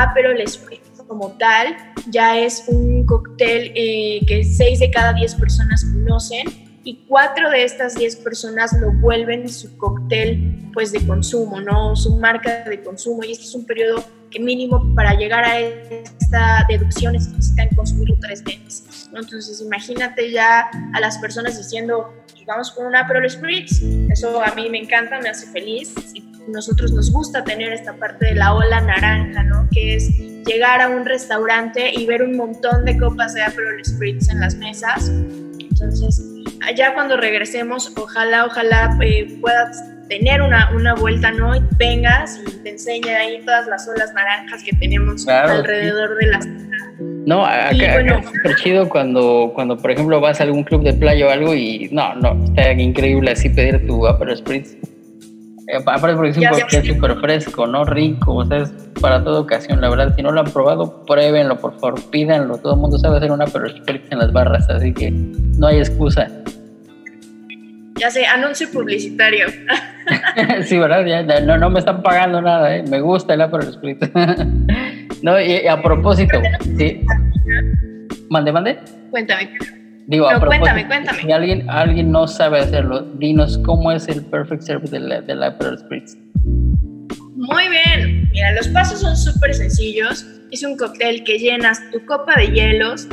Aperol 0.00 0.38
Spritz 0.48 1.02
como 1.06 1.36
tal 1.36 1.76
ya 2.10 2.38
es 2.38 2.64
un 2.68 3.04
cóctel 3.04 3.72
eh, 3.74 4.20
que 4.26 4.44
6 4.44 4.80
de 4.80 4.90
cada 4.90 5.12
10 5.12 5.34
personas 5.34 5.84
conocen 5.92 6.46
y 6.84 7.04
cuatro 7.06 7.50
de 7.50 7.64
estas 7.64 7.96
diez 7.96 8.16
personas 8.16 8.72
lo 8.80 8.90
vuelven 8.92 9.46
su 9.50 9.76
cóctel 9.76 10.70
pues 10.72 10.90
de 10.90 11.06
consumo, 11.06 11.60
¿no? 11.60 11.94
Su 11.94 12.16
marca 12.16 12.64
de 12.64 12.82
consumo 12.82 13.24
y 13.24 13.32
este 13.32 13.44
es 13.44 13.54
un 13.54 13.66
periodo 13.66 14.02
que 14.30 14.40
mínimo 14.40 14.94
para 14.94 15.14
llegar 15.14 15.44
a 15.44 15.58
esta 15.58 16.66
deducción 16.68 17.14
necesitan 17.14 17.68
consumirlo 17.74 18.16
tres 18.20 18.44
veces, 18.44 19.08
¿no? 19.12 19.20
Entonces 19.20 19.60
imagínate 19.60 20.30
ya 20.30 20.70
a 20.92 21.00
las 21.00 21.18
personas 21.18 21.56
diciendo, 21.56 22.14
vamos 22.46 22.70
con 22.72 22.86
una 22.86 23.00
Aperol 23.00 23.28
Spritz, 23.28 23.82
eso 24.10 24.42
a 24.42 24.54
mí 24.54 24.68
me 24.70 24.78
encanta, 24.78 25.20
me 25.20 25.28
hace 25.28 25.46
feliz, 25.46 25.94
y 26.14 26.24
nosotros 26.48 26.92
nos 26.92 27.10
gusta 27.10 27.44
tener 27.44 27.72
esta 27.72 27.94
parte 27.94 28.26
de 28.26 28.34
la 28.34 28.54
ola 28.54 28.80
naranja, 28.80 29.42
¿no? 29.42 29.68
Que 29.70 29.96
es 29.96 30.08
llegar 30.44 30.80
a 30.80 30.88
un 30.88 31.04
restaurante 31.04 31.92
y 31.94 32.06
ver 32.06 32.22
un 32.22 32.36
montón 32.36 32.84
de 32.84 32.98
copas 32.98 33.34
de 33.34 33.42
Aperol 33.42 33.84
Spritz 33.84 34.28
en 34.30 34.40
las 34.40 34.54
mesas, 34.54 35.10
entonces 35.58 36.22
allá 36.66 36.94
cuando 36.94 37.16
regresemos, 37.16 37.92
ojalá, 37.96 38.46
ojalá 38.46 38.96
eh, 39.02 39.38
puedas 39.40 39.82
tener 40.08 40.42
una, 40.42 40.70
una, 40.74 40.94
vuelta, 40.94 41.30
¿no? 41.30 41.54
Y 41.54 41.62
vengas 41.76 42.40
y 42.46 42.62
te 42.62 42.70
enseñe 42.70 43.08
ahí 43.08 43.40
todas 43.44 43.66
las 43.66 43.88
olas 43.88 44.12
naranjas 44.14 44.62
que 44.62 44.74
tenemos 44.76 45.26
alrededor 45.28 46.16
de 46.16 46.26
la 46.26 46.40
No, 47.26 47.44
acá, 47.44 48.00
es 48.00 48.24
súper 48.24 48.56
chido 48.56 48.88
cuando, 48.88 49.52
cuando, 49.54 49.76
por 49.76 49.90
ejemplo, 49.90 50.20
vas 50.20 50.40
a 50.40 50.44
algún 50.44 50.64
club 50.64 50.82
de 50.82 50.94
playa 50.94 51.26
o 51.26 51.30
algo 51.30 51.54
y 51.54 51.88
no, 51.92 52.14
no, 52.16 52.44
está 52.44 52.72
increíble 52.72 53.30
así 53.30 53.48
pedir 53.50 53.86
tu 53.86 54.06
Aperol 54.06 54.36
Spritz 54.36 54.76
eh, 55.68 55.76
aparte 55.76 56.16
porque 56.16 56.30
es 56.30 56.36
un 56.38 56.46
cóctel 56.46 56.86
súper 56.86 57.16
fresco, 57.16 57.66
¿no? 57.66 57.84
Rico, 57.84 58.36
o 58.36 58.44
sea, 58.46 58.58
es 58.58 58.70
para 59.02 59.22
toda 59.22 59.40
ocasión, 59.40 59.82
la 59.82 59.90
verdad. 59.90 60.14
Si 60.16 60.22
no 60.22 60.32
lo 60.32 60.40
han 60.40 60.50
probado, 60.50 61.04
pruébenlo, 61.04 61.58
por 61.58 61.78
favor, 61.78 62.00
pídanlo. 62.10 62.56
Todo 62.56 62.72
el 62.72 62.80
mundo 62.80 62.98
sabe 62.98 63.18
hacer 63.18 63.30
una 63.30 63.44
pero 63.46 63.66
en 63.66 64.18
las 64.18 64.32
barras, 64.32 64.68
así 64.70 64.94
que 64.94 65.10
no 65.10 65.66
hay 65.66 65.78
excusa. 65.78 66.30
Ya 67.98 68.10
sé, 68.10 68.26
anuncio 68.26 68.70
publicitario. 68.70 69.46
sí, 70.64 70.78
¿verdad? 70.78 71.04
Ya, 71.04 71.40
no, 71.40 71.58
no 71.58 71.70
me 71.70 71.80
están 71.80 72.02
pagando 72.02 72.40
nada, 72.40 72.76
¿eh? 72.76 72.84
Me 72.88 73.00
gusta 73.00 73.34
el 73.34 73.40
Aperol 73.40 73.72
Spritz. 73.72 74.10
no, 75.22 75.40
y, 75.40 75.66
a 75.66 75.82
propósito, 75.82 76.40
sí. 76.76 77.04
Mande, 78.30 78.52
mande. 78.52 78.78
Cuéntame. 79.10 79.50
Digo, 80.06 80.28
cuéntame, 80.46 80.86
cuéntame. 80.86 81.20
Si 81.20 81.32
alguien, 81.32 81.68
alguien 81.68 82.10
no 82.10 82.26
sabe 82.26 82.60
hacerlo, 82.60 83.02
dinos 83.18 83.58
cómo 83.64 83.92
es 83.92 84.08
el 84.08 84.24
perfect 84.24 84.62
serve 84.62 84.88
de 84.88 85.00
la, 85.00 85.20
de 85.20 85.34
la 85.34 85.48
Aperol 85.48 85.78
Spritz. 85.78 86.16
Muy 87.36 87.68
bien. 87.68 88.28
Mira, 88.32 88.52
los 88.52 88.68
pasos 88.68 89.00
son 89.00 89.16
súper 89.16 89.54
sencillos. 89.54 90.26
Es 90.50 90.62
un 90.62 90.76
cóctel 90.76 91.24
que 91.24 91.38
llenas 91.38 91.80
tu 91.90 92.04
copa 92.06 92.34
de 92.36 92.48
hielos, 92.48 93.06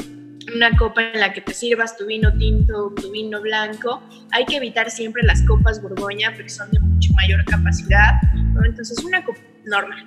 una 0.54 0.76
copa 0.78 1.02
en 1.02 1.20
la 1.20 1.34
que 1.34 1.42
te 1.42 1.54
sirvas 1.54 1.98
tu 1.98 2.06
vino 2.06 2.32
tinto 2.38 2.94
tu 2.96 3.12
vino 3.12 3.42
blanco. 3.42 4.02
Hay 4.32 4.46
que 4.46 4.58
evitar 4.58 4.90
siempre 4.92 5.24
las 5.24 5.42
copas 5.44 5.82
Borgoña 5.82 6.34
porque 6.34 6.50
son 6.50 6.70
de 6.72 6.80
mucho 6.80 7.12
mayor 7.14 7.44
capacidad. 7.46 8.20
Entonces, 8.64 9.04
una 9.04 9.24
copa 9.24 9.40
normal. 9.66 10.06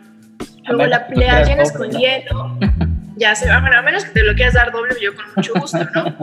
Luego 0.69 0.87
la, 0.87 1.07
la 1.11 1.43
llenas 1.45 1.73
con 1.73 1.91
hielo. 1.91 2.59
ya 3.19 3.35
se 3.35 3.49
va, 3.49 3.61
bueno, 3.61 3.79
a 3.79 3.83
menos 3.83 4.05
que 4.05 4.13
te 4.13 4.23
lo 4.23 4.35
quieras 4.35 4.55
dar 4.55 4.71
doble, 4.71 4.95
yo 5.01 5.15
con 5.15 5.25
mucho 5.37 5.53
gusto, 5.55 5.79
¿no? 5.95 6.17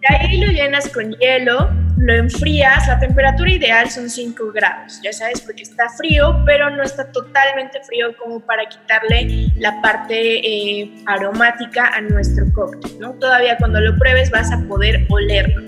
y 0.00 0.14
ahí 0.14 0.38
lo 0.38 0.52
llenas 0.52 0.88
con 0.88 1.12
hielo, 1.12 1.70
lo 1.96 2.14
enfrías, 2.14 2.86
la 2.86 2.98
temperatura 2.98 3.50
ideal 3.50 3.90
son 3.90 4.10
5 4.10 4.52
grados, 4.52 5.00
ya 5.02 5.12
sabes, 5.12 5.40
porque 5.40 5.62
está 5.62 5.88
frío, 5.90 6.42
pero 6.44 6.70
no 6.70 6.82
está 6.82 7.10
totalmente 7.10 7.80
frío 7.84 8.16
como 8.16 8.40
para 8.40 8.66
quitarle 8.66 9.50
la 9.56 9.80
parte 9.80 10.14
eh, 10.14 10.92
aromática 11.06 11.88
a 11.88 12.00
nuestro 12.00 12.44
cóctel, 12.52 12.98
¿no? 12.98 13.12
Todavía 13.14 13.56
cuando 13.56 13.80
lo 13.80 13.96
pruebes 13.96 14.30
vas 14.30 14.52
a 14.52 14.60
poder 14.68 15.06
olerlo. 15.08 15.62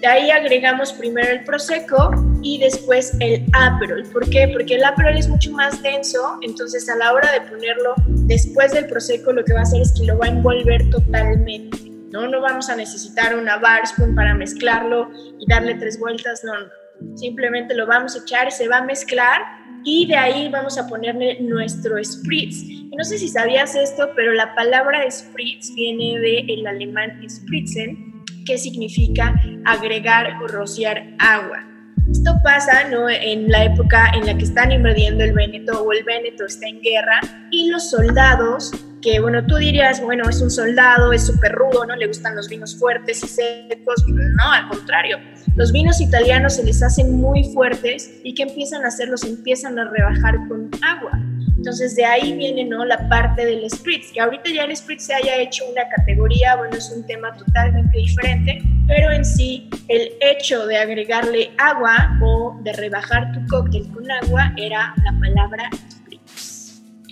De 0.00 0.06
ahí 0.06 0.30
agregamos 0.30 0.94
primero 0.94 1.30
el 1.30 1.44
Prosecco 1.44 2.10
y 2.42 2.58
después 2.58 3.14
el 3.20 3.44
Aperol. 3.52 4.04
¿Por 4.10 4.30
qué? 4.30 4.48
Porque 4.48 4.76
el 4.76 4.84
Aperol 4.84 5.18
es 5.18 5.28
mucho 5.28 5.52
más 5.52 5.82
denso, 5.82 6.38
entonces 6.40 6.88
a 6.88 6.96
la 6.96 7.12
hora 7.12 7.30
de 7.32 7.42
ponerlo 7.42 7.94
después 8.06 8.72
del 8.72 8.86
Prosecco 8.86 9.30
lo 9.30 9.44
que 9.44 9.52
va 9.52 9.60
a 9.60 9.62
hacer 9.64 9.82
es 9.82 9.92
que 9.92 10.06
lo 10.06 10.16
va 10.16 10.24
a 10.24 10.30
envolver 10.30 10.88
totalmente. 10.88 11.76
No, 12.10 12.26
no 12.28 12.40
vamos 12.40 12.70
a 12.70 12.76
necesitar 12.76 13.36
una 13.36 13.58
bar 13.58 13.86
spoon 13.86 14.14
para 14.14 14.34
mezclarlo 14.34 15.10
y 15.38 15.46
darle 15.46 15.74
tres 15.74 15.98
vueltas, 15.98 16.42
no, 16.44 16.58
no. 16.58 17.16
Simplemente 17.18 17.74
lo 17.74 17.86
vamos 17.86 18.16
a 18.16 18.20
echar, 18.20 18.50
se 18.52 18.68
va 18.68 18.78
a 18.78 18.84
mezclar 18.84 19.42
y 19.84 20.06
de 20.06 20.16
ahí 20.16 20.48
vamos 20.48 20.78
a 20.78 20.88
ponerle 20.88 21.40
nuestro 21.40 22.02
spritz. 22.02 22.62
Y 22.62 22.96
no 22.96 23.04
sé 23.04 23.18
si 23.18 23.28
sabías 23.28 23.74
esto, 23.74 24.10
pero 24.16 24.32
la 24.32 24.54
palabra 24.54 25.10
spritz 25.10 25.74
viene 25.74 26.18
del 26.18 26.66
alemán 26.66 27.22
spritzen, 27.28 28.09
que 28.50 28.58
significa 28.58 29.32
agregar 29.64 30.42
o 30.42 30.48
rociar 30.48 31.14
agua. 31.20 31.64
Esto 32.10 32.32
pasa 32.42 32.88
¿no? 32.88 33.08
en 33.08 33.48
la 33.48 33.66
época 33.66 34.10
en 34.12 34.26
la 34.26 34.36
que 34.36 34.42
están 34.42 34.72
invadiendo 34.72 35.22
el 35.22 35.32
Véneto 35.32 35.84
o 35.84 35.92
el 35.92 36.02
Véneto 36.02 36.46
está 36.46 36.66
en 36.66 36.80
guerra 36.80 37.20
y 37.52 37.70
los 37.70 37.90
soldados, 37.90 38.72
que 39.02 39.20
bueno, 39.20 39.44
tú 39.46 39.56
dirías, 39.56 40.02
bueno, 40.02 40.28
es 40.28 40.40
un 40.40 40.50
soldado, 40.50 41.12
es 41.12 41.26
súper 41.26 41.52
rudo, 41.52 41.84
¿no? 41.86 41.96
Le 41.96 42.06
gustan 42.06 42.36
los 42.36 42.48
vinos 42.48 42.76
fuertes 42.78 43.22
y 43.24 43.28
secos. 43.28 44.04
No, 44.06 44.52
al 44.52 44.68
contrario. 44.68 45.18
Los 45.56 45.72
vinos 45.72 46.00
italianos 46.00 46.56
se 46.56 46.64
les 46.64 46.82
hacen 46.82 47.20
muy 47.20 47.44
fuertes 47.52 48.20
y 48.24 48.34
¿qué 48.34 48.44
empiezan 48.44 48.84
a 48.84 48.88
hacer? 48.88 49.08
Los 49.08 49.24
empiezan 49.24 49.78
a 49.78 49.90
rebajar 49.90 50.36
con 50.48 50.70
agua. 50.82 51.12
Entonces 51.56 51.94
de 51.94 52.06
ahí 52.06 52.32
viene 52.34 52.64
¿no? 52.64 52.86
la 52.86 53.06
parte 53.10 53.44
del 53.44 53.68
spritz, 53.68 54.12
que 54.12 54.20
ahorita 54.20 54.48
ya 54.50 54.64
el 54.64 54.74
spritz 54.74 55.04
se 55.04 55.14
haya 55.14 55.36
hecho 55.36 55.62
una 55.70 55.82
categoría, 55.94 56.56
bueno, 56.56 56.74
es 56.74 56.90
un 56.90 57.04
tema 57.06 57.34
totalmente 57.34 57.98
diferente, 57.98 58.62
pero 58.86 59.10
en 59.10 59.26
sí 59.26 59.68
el 59.88 60.12
hecho 60.22 60.66
de 60.66 60.78
agregarle 60.78 61.50
agua 61.58 62.18
o 62.22 62.58
de 62.62 62.72
rebajar 62.72 63.32
tu 63.32 63.46
cóctel 63.48 63.86
con 63.92 64.10
agua 64.10 64.54
era 64.56 64.94
la 65.04 65.12
palabra 65.20 65.68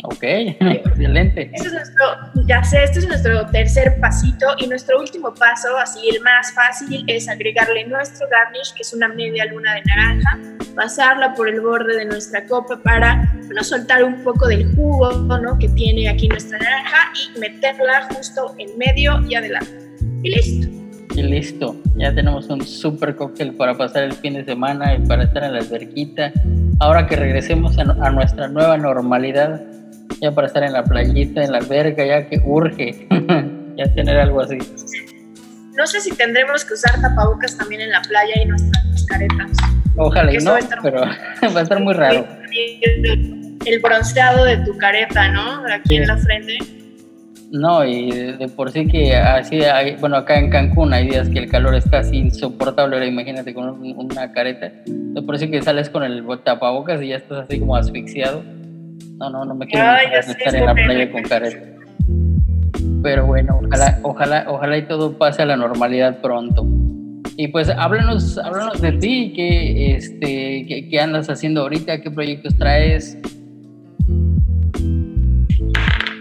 Ok, 0.05 0.23
excelente. 0.23 1.51
Este 1.53 1.67
es 1.67 1.73
nuestro, 1.73 2.05
ya 2.47 2.63
sé, 2.63 2.85
este 2.85 3.01
es 3.01 3.09
nuestro 3.09 3.47
tercer 3.47 3.99
pasito 4.01 4.47
y 4.59 4.67
nuestro 4.67 5.01
último 5.01 5.35
paso, 5.35 5.77
así 5.77 6.09
el 6.09 6.23
más 6.23 6.53
fácil, 6.55 7.05
es 7.07 7.29
agregarle 7.29 7.87
nuestro 7.87 8.29
garnish, 8.29 8.73
que 8.75 8.83
es 8.83 8.93
una 8.93 9.09
media 9.09 9.45
luna 9.47 9.75
de 9.75 9.83
naranja, 9.83 10.39
pasarla 10.75 11.35
por 11.35 11.49
el 11.49 11.61
borde 11.61 11.97
de 11.97 12.05
nuestra 12.05 12.47
copa 12.47 12.79
para 12.83 13.33
bueno, 13.47 13.65
soltar 13.65 14.05
un 14.05 14.23
poco 14.23 14.47
del 14.47 14.75
jugo 14.75 15.11
¿no? 15.13 15.59
que 15.59 15.69
tiene 15.71 16.09
aquí 16.09 16.29
nuestra 16.29 16.59
naranja 16.59 17.13
y 17.15 17.39
meterla 17.41 18.09
justo 18.15 18.55
en 18.59 18.79
medio 18.79 19.21
y 19.29 19.35
adelante. 19.35 19.71
Y 20.23 20.31
listo. 20.31 20.69
Y 21.17 21.23
listo, 21.23 21.77
ya 21.97 22.15
tenemos 22.15 22.49
un 22.49 22.65
super 22.65 23.17
cóctel 23.17 23.55
para 23.55 23.77
pasar 23.77 24.05
el 24.05 24.13
fin 24.13 24.35
de 24.35 24.45
semana 24.45 24.95
y 24.95 25.01
para 25.01 25.25
estar 25.25 25.43
en 25.43 25.55
la 25.55 25.59
alberquita. 25.59 26.33
Ahora 26.79 27.09
que 27.09 27.17
regresemos 27.17 27.77
a, 27.79 27.83
a 27.83 28.11
nuestra 28.11 28.47
nueva 28.47 28.77
normalidad, 28.77 29.61
ya 30.21 30.33
para 30.33 30.47
estar 30.47 30.63
en 30.63 30.73
la 30.73 30.85
playita, 30.85 31.43
en 31.43 31.53
la 31.53 31.59
alberca, 31.59 32.05
ya 32.05 32.27
que 32.27 32.41
urge 32.45 33.07
ya 33.77 33.95
tener 33.95 34.19
algo 34.19 34.41
así. 34.41 34.59
No 35.77 35.87
sé 35.87 36.01
si 36.01 36.11
tendremos 36.17 36.65
que 36.65 36.75
usar 36.75 37.01
tapabocas 37.01 37.57
también 37.57 37.83
en 37.83 37.91
la 37.91 38.03
playa 38.03 38.35
y 38.43 38.47
nuestras 38.47 39.07
caretas. 39.07 39.53
Ojalá 39.97 40.33
y 40.33 40.39
no, 40.39 40.55
pero 40.83 41.01
va 41.55 41.61
a 41.61 41.63
estar 41.63 41.81
muy 41.81 41.95
raro. 41.95 42.27
El, 43.65 43.81
bronceado 43.81 44.45
de 44.45 44.57
tu 44.59 44.77
careta, 44.79 45.29
¿no? 45.29 45.63
Aquí 45.73 45.97
en 45.97 46.07
la 46.07 46.17
frente. 46.17 46.59
No, 47.51 47.85
y 47.85 48.11
de, 48.11 48.49
por 48.49 48.71
sí 48.71 48.87
que 48.89 49.17
así, 49.17 49.63
hay, 49.63 49.97
bueno, 49.97 50.17
acá 50.17 50.39
en 50.39 50.51
Cancún 50.51 50.93
hay 50.93 51.09
días 51.09 51.29
que 51.29 51.39
el 51.39 51.51
calor 51.51 51.75
es 51.75 51.89
casi 51.89 52.17
insoportable, 52.17 52.97
ahora 52.97 53.07
imagínate 53.07 53.55
con 53.55 53.81
una 53.81 54.33
careta, 54.33 54.73
de 54.85 55.23
por 55.23 55.39
sí 55.39 55.51
que 55.51 55.63
sales 55.63 55.89
con 55.89 56.03
el 56.03 56.25
tapabocas 56.45 57.01
y 57.01 57.09
ya 57.09 57.17
estás 57.17 57.45
así 57.45 57.59
como 57.59 57.77
asfixiado 57.77 58.43
no, 59.19 59.31
no, 59.31 59.45
no 59.45 59.55
me 59.55 59.67
quiero 59.67 59.85
estar 60.21 60.55
en 60.55 60.67
la 60.67 60.75
playa 60.75 61.11
con 61.11 61.23
careta. 61.23 61.59
Pero 63.03 63.27
bueno, 63.27 63.61
ojalá, 63.65 63.99
ojalá, 64.03 64.45
ojalá 64.49 64.79
y 64.79 64.83
todo 64.83 65.19
pase 65.19 65.43
a 65.43 65.47
la 65.47 65.57
normalidad 65.57 66.21
pronto. 66.21 66.65
Y 67.37 67.49
pues 67.49 67.69
háblanos, 67.69 68.39
háblanos 68.39 68.81
de 68.81 68.93
ti, 68.93 69.33
¿qué, 69.35 69.97
este, 69.97 70.89
qué, 70.89 71.01
andas 71.01 71.29
haciendo 71.29 71.63
ahorita? 71.63 72.01
¿Qué 72.01 72.11
proyectos 72.11 72.57
traes? 72.57 73.19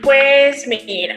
Pues 0.02 0.68
mira, 0.68 1.16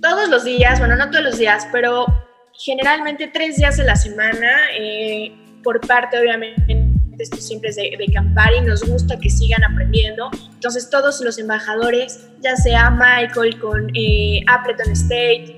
todos 0.00 0.28
los 0.28 0.44
días, 0.44 0.78
bueno, 0.78 0.96
no 0.96 1.10
todos 1.10 1.24
los 1.24 1.38
días, 1.38 1.66
pero 1.72 2.06
generalmente 2.52 3.28
tres 3.32 3.56
días 3.56 3.80
a 3.80 3.84
la 3.84 3.96
semana, 3.96 4.50
eh, 4.78 5.32
por 5.62 5.80
parte 5.80 6.20
obviamente 6.20 6.85
esto 7.18 7.36
siempre 7.38 7.70
es 7.70 7.76
de, 7.76 7.94
de 7.98 8.12
Campari, 8.12 8.60
nos 8.60 8.82
gusta 8.82 9.18
que 9.18 9.30
sigan 9.30 9.62
aprendiendo. 9.64 10.30
Entonces 10.54 10.90
todos 10.90 11.20
los 11.22 11.38
embajadores, 11.38 12.28
ya 12.40 12.56
sea 12.56 12.90
Michael 12.90 13.58
con 13.58 13.90
eh, 13.94 14.42
Appleton 14.48 14.92
State, 14.92 15.54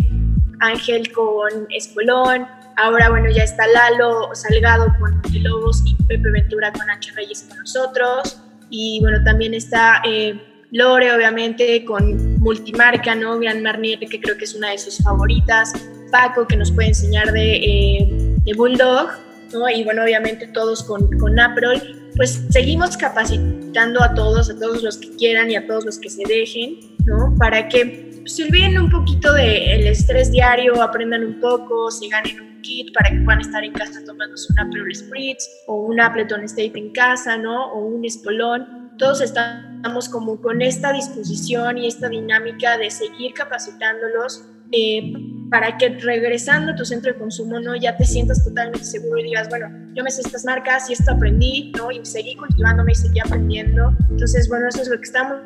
Ángel 0.61 1.13
con 1.13 1.67
Espolón, 1.71 2.47
ahora 2.77 3.11
bueno 3.11 3.31
ya 3.31 3.45
está 3.45 3.67
Lalo 3.67 4.31
Salgado 4.35 4.93
con 4.99 5.21
Lobos 5.43 5.83
y 5.87 5.95
Pepe 6.05 6.31
Ventura 6.31 6.73
con 6.73 6.89
H. 6.91 7.13
Reyes 7.15 7.47
con 7.49 7.59
nosotros. 7.59 8.41
Y 8.71 8.99
bueno, 9.01 9.23
también 9.25 9.55
está 9.55 10.03
eh, 10.05 10.41
Lore, 10.71 11.15
obviamente, 11.15 11.85
con 11.85 12.39
Multimarca, 12.41 13.15
¿no? 13.15 13.39
Gran 13.39 13.63
Marnier, 13.63 13.99
que 14.01 14.21
creo 14.21 14.37
que 14.37 14.45
es 14.45 14.55
una 14.55 14.71
de 14.71 14.79
sus 14.79 14.99
favoritas. 14.99 15.73
Paco, 16.11 16.47
que 16.47 16.57
nos 16.57 16.73
puede 16.73 16.89
enseñar 16.89 17.33
de, 17.33 17.57
eh, 17.57 18.09
de 18.11 18.55
Bulldog 18.55 19.11
y 19.75 19.85
bueno, 19.85 20.03
obviamente 20.03 20.47
todos 20.49 20.83
con, 20.83 21.09
con 21.19 21.39
Aprol, 21.39 21.81
pues 22.17 22.45
seguimos 22.51 22.97
capacitando 22.97 24.03
a 24.03 24.15
todos, 24.15 24.51
a 24.51 24.59
todos 24.59 24.83
los 24.83 24.99
que 24.99 25.11
quieran 25.17 25.51
y 25.51 25.57
a 25.57 25.67
todos 25.67 25.85
los 25.85 25.99
que 25.99 26.11
se 26.11 26.23
dejen, 26.27 26.81
¿no? 27.07 27.35
Para 27.39 27.69
que 27.69 28.23
se 28.27 28.45
olviden 28.45 28.79
un 28.79 28.91
poquito 28.91 29.33
del 29.33 29.87
estrés 29.87 30.31
diario, 30.31 30.83
aprendan 30.83 31.25
un 31.25 31.41
poco, 31.41 31.91
se 31.91 32.09
ganen 32.09 32.41
un 32.41 32.61
kit 32.61 32.93
para 32.93 33.11
que 33.11 33.21
puedan 33.25 33.41
estar 33.41 33.65
en 33.65 33.73
casa 33.73 34.05
tomándose 34.05 34.53
un 34.53 34.59
Aprol 34.61 34.95
Spritz 34.95 35.49
o 35.67 35.87
un 35.87 36.01
Appleton 36.01 36.43
State 36.45 36.73
en 36.75 36.93
casa, 36.93 37.37
¿no? 37.39 37.73
O 37.73 37.87
un 37.87 38.05
Espolón. 38.05 38.93
Todos 38.99 39.21
estamos 39.21 40.09
como 40.09 40.41
con 40.43 40.61
esta 40.61 40.93
disposición 40.93 41.79
y 41.79 41.87
esta 41.87 42.09
dinámica 42.09 42.77
de 42.77 42.91
seguir 42.91 43.33
capacitándolos 43.33 44.45
eh, 44.73 45.13
para 45.51 45.79
que 45.79 45.89
regresando 45.89 46.73
a 46.73 46.75
tu 46.75 46.85
centro 46.85 47.13
de 47.13 47.19
consumo 47.19 47.59
no 47.59 47.75
ya 47.75 47.97
te 47.97 48.05
sientas 48.05 48.45
totalmente 48.45 48.85
seguro 48.85 49.19
y 49.19 49.25
digas, 49.25 49.49
bueno, 49.49 49.69
yo 49.95 50.05
me 50.05 50.11
sé 50.11 50.21
estas 50.21 50.45
marcas 50.45 50.91
y 50.91 50.93
esto 50.93 51.13
aprendí, 51.13 51.73
¿no? 51.77 51.91
Y 51.91 52.05
seguí 52.05 52.37
cultivándome 52.37 52.93
y 52.93 52.95
seguí 52.95 53.21
aprendiendo. 53.21 53.97
Entonces, 54.11 54.49
bueno, 54.49 54.69
eso 54.69 54.83
es 54.83 54.89
lo 54.89 54.97
que 54.97 55.05
estamos 55.05 55.41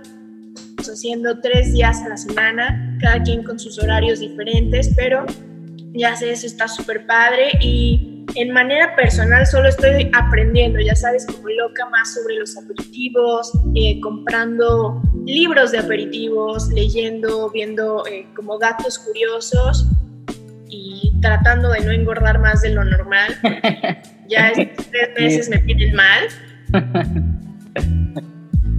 haciendo 0.79 1.41
tres 1.41 1.73
días 1.73 2.03
a 2.03 2.09
la 2.09 2.17
semana, 2.17 2.99
cada 3.01 3.23
quien 3.23 3.45
con 3.45 3.59
sus 3.59 3.79
horarios 3.79 4.19
diferentes, 4.21 4.91
pero 4.97 5.25
ya 5.95 6.17
sé, 6.17 6.33
eso 6.33 6.47
está 6.47 6.67
súper 6.69 7.07
padre 7.07 7.53
y 7.61 8.12
en 8.35 8.53
manera 8.53 8.95
personal 8.97 9.47
solo 9.47 9.69
estoy 9.69 10.11
aprendiendo, 10.15 10.81
ya 10.81 10.95
sabes, 10.95 11.27
como 11.27 11.49
loca 11.49 11.89
más 11.91 12.15
sobre 12.15 12.37
los 12.37 12.57
aperitivos, 12.57 13.53
eh, 13.75 14.01
comprando 14.01 15.03
libros 15.25 15.73
de 15.73 15.79
aperitivos, 15.79 16.69
leyendo, 16.69 17.51
viendo 17.51 18.07
eh, 18.07 18.27
como 18.35 18.59
datos 18.59 18.99
curiosos 18.99 19.87
y 20.69 21.13
tratando 21.21 21.71
de 21.71 21.81
no 21.81 21.91
engordar 21.93 22.39
más 22.41 22.63
de 22.63 22.71
lo 22.71 22.85
normal. 22.85 23.37
ya 24.29 24.49
estos 24.49 24.87
tres 24.87 25.11
meses 25.17 25.49
me 25.49 25.59
piden 25.59 25.95
mal. 25.95 26.29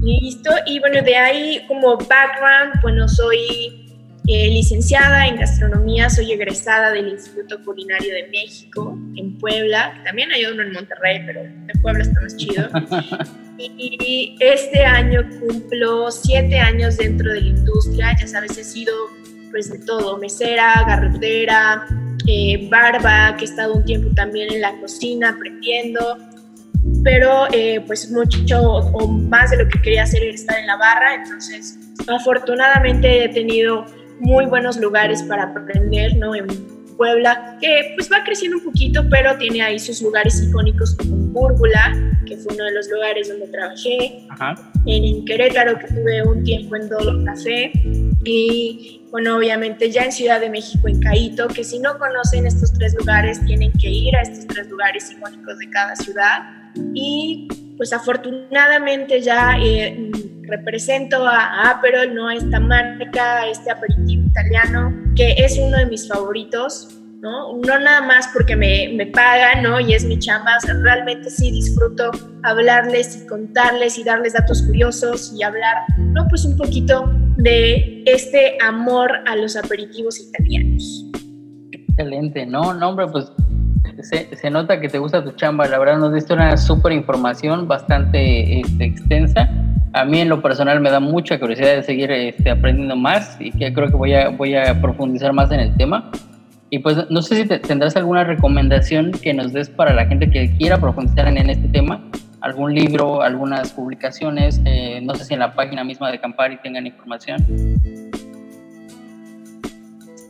Listo, 0.01 0.51
y 0.65 0.79
bueno, 0.79 1.01
de 1.01 1.15
ahí 1.15 1.65
como 1.67 1.97
background, 1.97 2.81
bueno, 2.81 3.07
soy 3.07 3.82
eh, 4.27 4.47
licenciada 4.49 5.27
en 5.27 5.37
gastronomía, 5.37 6.09
soy 6.09 6.31
egresada 6.31 6.91
del 6.91 7.09
Instituto 7.09 7.63
Culinario 7.63 8.13
de 8.13 8.27
México 8.29 8.97
en 9.15 9.37
Puebla, 9.37 10.01
también 10.05 10.31
hay 10.31 10.45
uno 10.45 10.63
en 10.63 10.71
Monterrey, 10.71 11.23
pero 11.25 11.41
en 11.41 11.81
Puebla 11.81 12.03
está 12.03 12.21
más 12.21 12.35
chido. 12.37 12.69
y 13.57 14.35
este 14.39 14.85
año 14.85 15.27
cumplo 15.39 16.09
siete 16.11 16.57
años 16.57 16.97
dentro 16.97 17.31
de 17.31 17.41
la 17.41 17.47
industria, 17.47 18.15
ya 18.19 18.27
sabes, 18.27 18.57
he 18.57 18.63
sido 18.63 18.93
pues 19.53 19.69
de 19.69 19.77
todo, 19.85 20.17
mesera, 20.17 20.83
garrotera, 20.87 21.85
eh, 22.27 22.67
barba, 22.71 23.35
que 23.37 23.45
he 23.45 23.47
estado 23.47 23.75
un 23.75 23.85
tiempo 23.85 24.09
también 24.15 24.51
en 24.51 24.61
la 24.61 24.75
cocina 24.79 25.29
aprendiendo, 25.29 26.17
pero 27.03 27.45
eh, 27.51 27.79
pues 27.85 28.09
mucho 28.09 28.59
o 28.61 29.07
más 29.07 29.51
de 29.51 29.57
lo 29.57 29.69
que 29.69 29.79
quería 29.79 30.03
hacer 30.03 30.23
era 30.23 30.33
estar 30.33 30.57
en 30.57 30.65
la 30.65 30.77
barra, 30.77 31.13
entonces 31.13 31.77
afortunadamente 32.07 33.25
he 33.25 33.29
tenido 33.29 33.85
muy 34.19 34.45
buenos 34.45 34.77
lugares 34.77 35.23
para 35.23 35.43
aprender, 35.43 36.15
¿no? 36.17 36.35
En 36.35 36.47
Puebla, 36.97 37.57
que 37.59 37.93
pues 37.95 38.09
va 38.11 38.23
creciendo 38.23 38.57
un 38.57 38.63
poquito, 38.63 39.03
pero 39.09 39.37
tiene 39.37 39.61
ahí 39.61 39.79
sus 39.79 40.01
lugares 40.01 40.41
icónicos 40.41 40.95
como 40.95 41.15
Búrbula, 41.17 42.15
que 42.25 42.37
fue 42.37 42.53
uno 42.53 42.65
de 42.65 42.71
los 42.71 42.89
lugares 42.89 43.29
donde 43.29 43.47
trabajé, 43.47 44.27
en 44.85 45.25
Querétaro, 45.25 45.77
que 45.79 45.87
tuve 45.87 46.23
un 46.23 46.43
tiempo 46.43 46.75
en 46.75 46.89
Dolo 46.89 47.25
Café, 47.25 47.71
y 48.25 49.01
bueno, 49.11 49.37
obviamente 49.37 49.91
ya 49.91 50.03
en 50.03 50.11
Ciudad 50.11 50.39
de 50.39 50.49
México, 50.49 50.87
en 50.87 50.99
Caíto, 50.99 51.47
que 51.47 51.63
si 51.63 51.79
no 51.79 51.97
conocen 51.99 52.47
estos 52.47 52.73
tres 52.73 52.95
lugares, 52.95 53.43
tienen 53.45 53.71
que 53.73 53.89
ir 53.89 54.15
a 54.15 54.21
estos 54.21 54.47
tres 54.47 54.69
lugares 54.69 55.11
icónicos 55.11 55.59
de 55.59 55.69
cada 55.69 55.95
ciudad. 55.95 56.71
Y 56.93 57.47
pues 57.77 57.93
afortunadamente 57.93 59.21
ya 59.21 59.57
eh, 59.61 60.11
represento 60.47 61.25
a, 61.27 61.71
Aperol, 61.71 62.13
¿no? 62.13 62.29
Esta 62.29 62.59
marca, 62.59 63.47
este 63.47 63.71
aperitivo 63.71 64.27
italiano, 64.27 64.93
que 65.15 65.35
es 65.37 65.57
uno 65.57 65.77
de 65.77 65.85
mis 65.85 66.07
favoritos, 66.07 66.99
¿no? 67.21 67.57
No 67.57 67.79
nada 67.79 68.01
más 68.01 68.29
porque 68.33 68.55
me, 68.55 68.89
me 68.95 69.07
pagan, 69.07 69.63
¿no? 69.63 69.79
Y 69.79 69.93
es 69.93 70.03
mi 70.05 70.19
chamba, 70.19 70.57
realmente 70.81 71.29
sí 71.29 71.51
disfruto 71.51 72.11
hablarles 72.43 73.23
y 73.23 73.27
contarles 73.27 73.97
y 73.97 74.03
darles 74.03 74.33
datos 74.33 74.61
curiosos 74.63 75.33
y 75.37 75.43
hablar, 75.43 75.77
¿no? 75.97 76.27
Pues 76.27 76.45
un 76.45 76.57
poquito 76.57 77.09
de 77.37 78.03
este 78.05 78.57
amor 78.61 79.11
a 79.25 79.35
los 79.35 79.55
aperitivos 79.55 80.19
italianos. 80.19 81.05
Excelente, 81.71 82.45
no, 82.45 82.73
no, 82.73 82.89
hombre, 82.89 83.07
pues 83.07 83.31
se, 84.01 84.49
nota 84.49 84.79
que 84.79 84.89
te 84.89 84.97
gusta 84.97 85.23
tu 85.23 85.31
chamba, 85.31 85.67
la 85.67 85.79
verdad 85.79 85.97
nos 85.97 86.13
diste 86.13 86.33
una 86.33 86.57
súper 86.57 86.93
información 86.93 87.67
bastante 87.67 88.59
este, 88.59 88.85
extensa. 88.85 89.49
A 89.93 90.05
mí 90.05 90.21
en 90.21 90.29
lo 90.29 90.41
personal 90.41 90.79
me 90.79 90.89
da 90.89 90.99
mucha 90.99 91.39
curiosidad 91.39 91.75
de 91.75 91.83
seguir 91.83 92.11
este, 92.11 92.49
aprendiendo 92.49 92.95
más 92.95 93.37
y 93.39 93.51
que 93.51 93.71
creo 93.71 93.89
que 93.89 93.95
voy 93.95 94.13
a, 94.13 94.29
voy 94.29 94.55
a 94.55 94.81
profundizar 94.81 95.33
más 95.33 95.51
en 95.51 95.59
el 95.59 95.75
tema. 95.77 96.11
Y 96.71 96.79
pues 96.79 96.97
no 97.11 97.21
sé 97.21 97.43
si 97.43 97.47
tendrás 97.59 97.95
alguna 97.95 98.23
recomendación 98.23 99.11
que 99.11 99.33
nos 99.33 99.53
des 99.53 99.69
para 99.69 99.93
la 99.93 100.07
gente 100.07 100.29
que 100.31 100.49
quiera 100.57 100.79
profundizar 100.79 101.27
en, 101.27 101.37
este 101.49 101.67
tema, 101.67 102.01
algún 102.41 102.73
libro, 102.73 103.21
algunas 103.21 103.71
publicaciones, 103.73 104.59
eh, 104.65 104.99
no 105.03 105.13
sé 105.13 105.25
si 105.25 105.35
en 105.35 105.41
la 105.41 105.53
página 105.53 105.83
misma 105.83 106.09
de 106.09 106.19
Campari 106.19 106.57
tengan 106.63 106.87
información. 106.87 107.45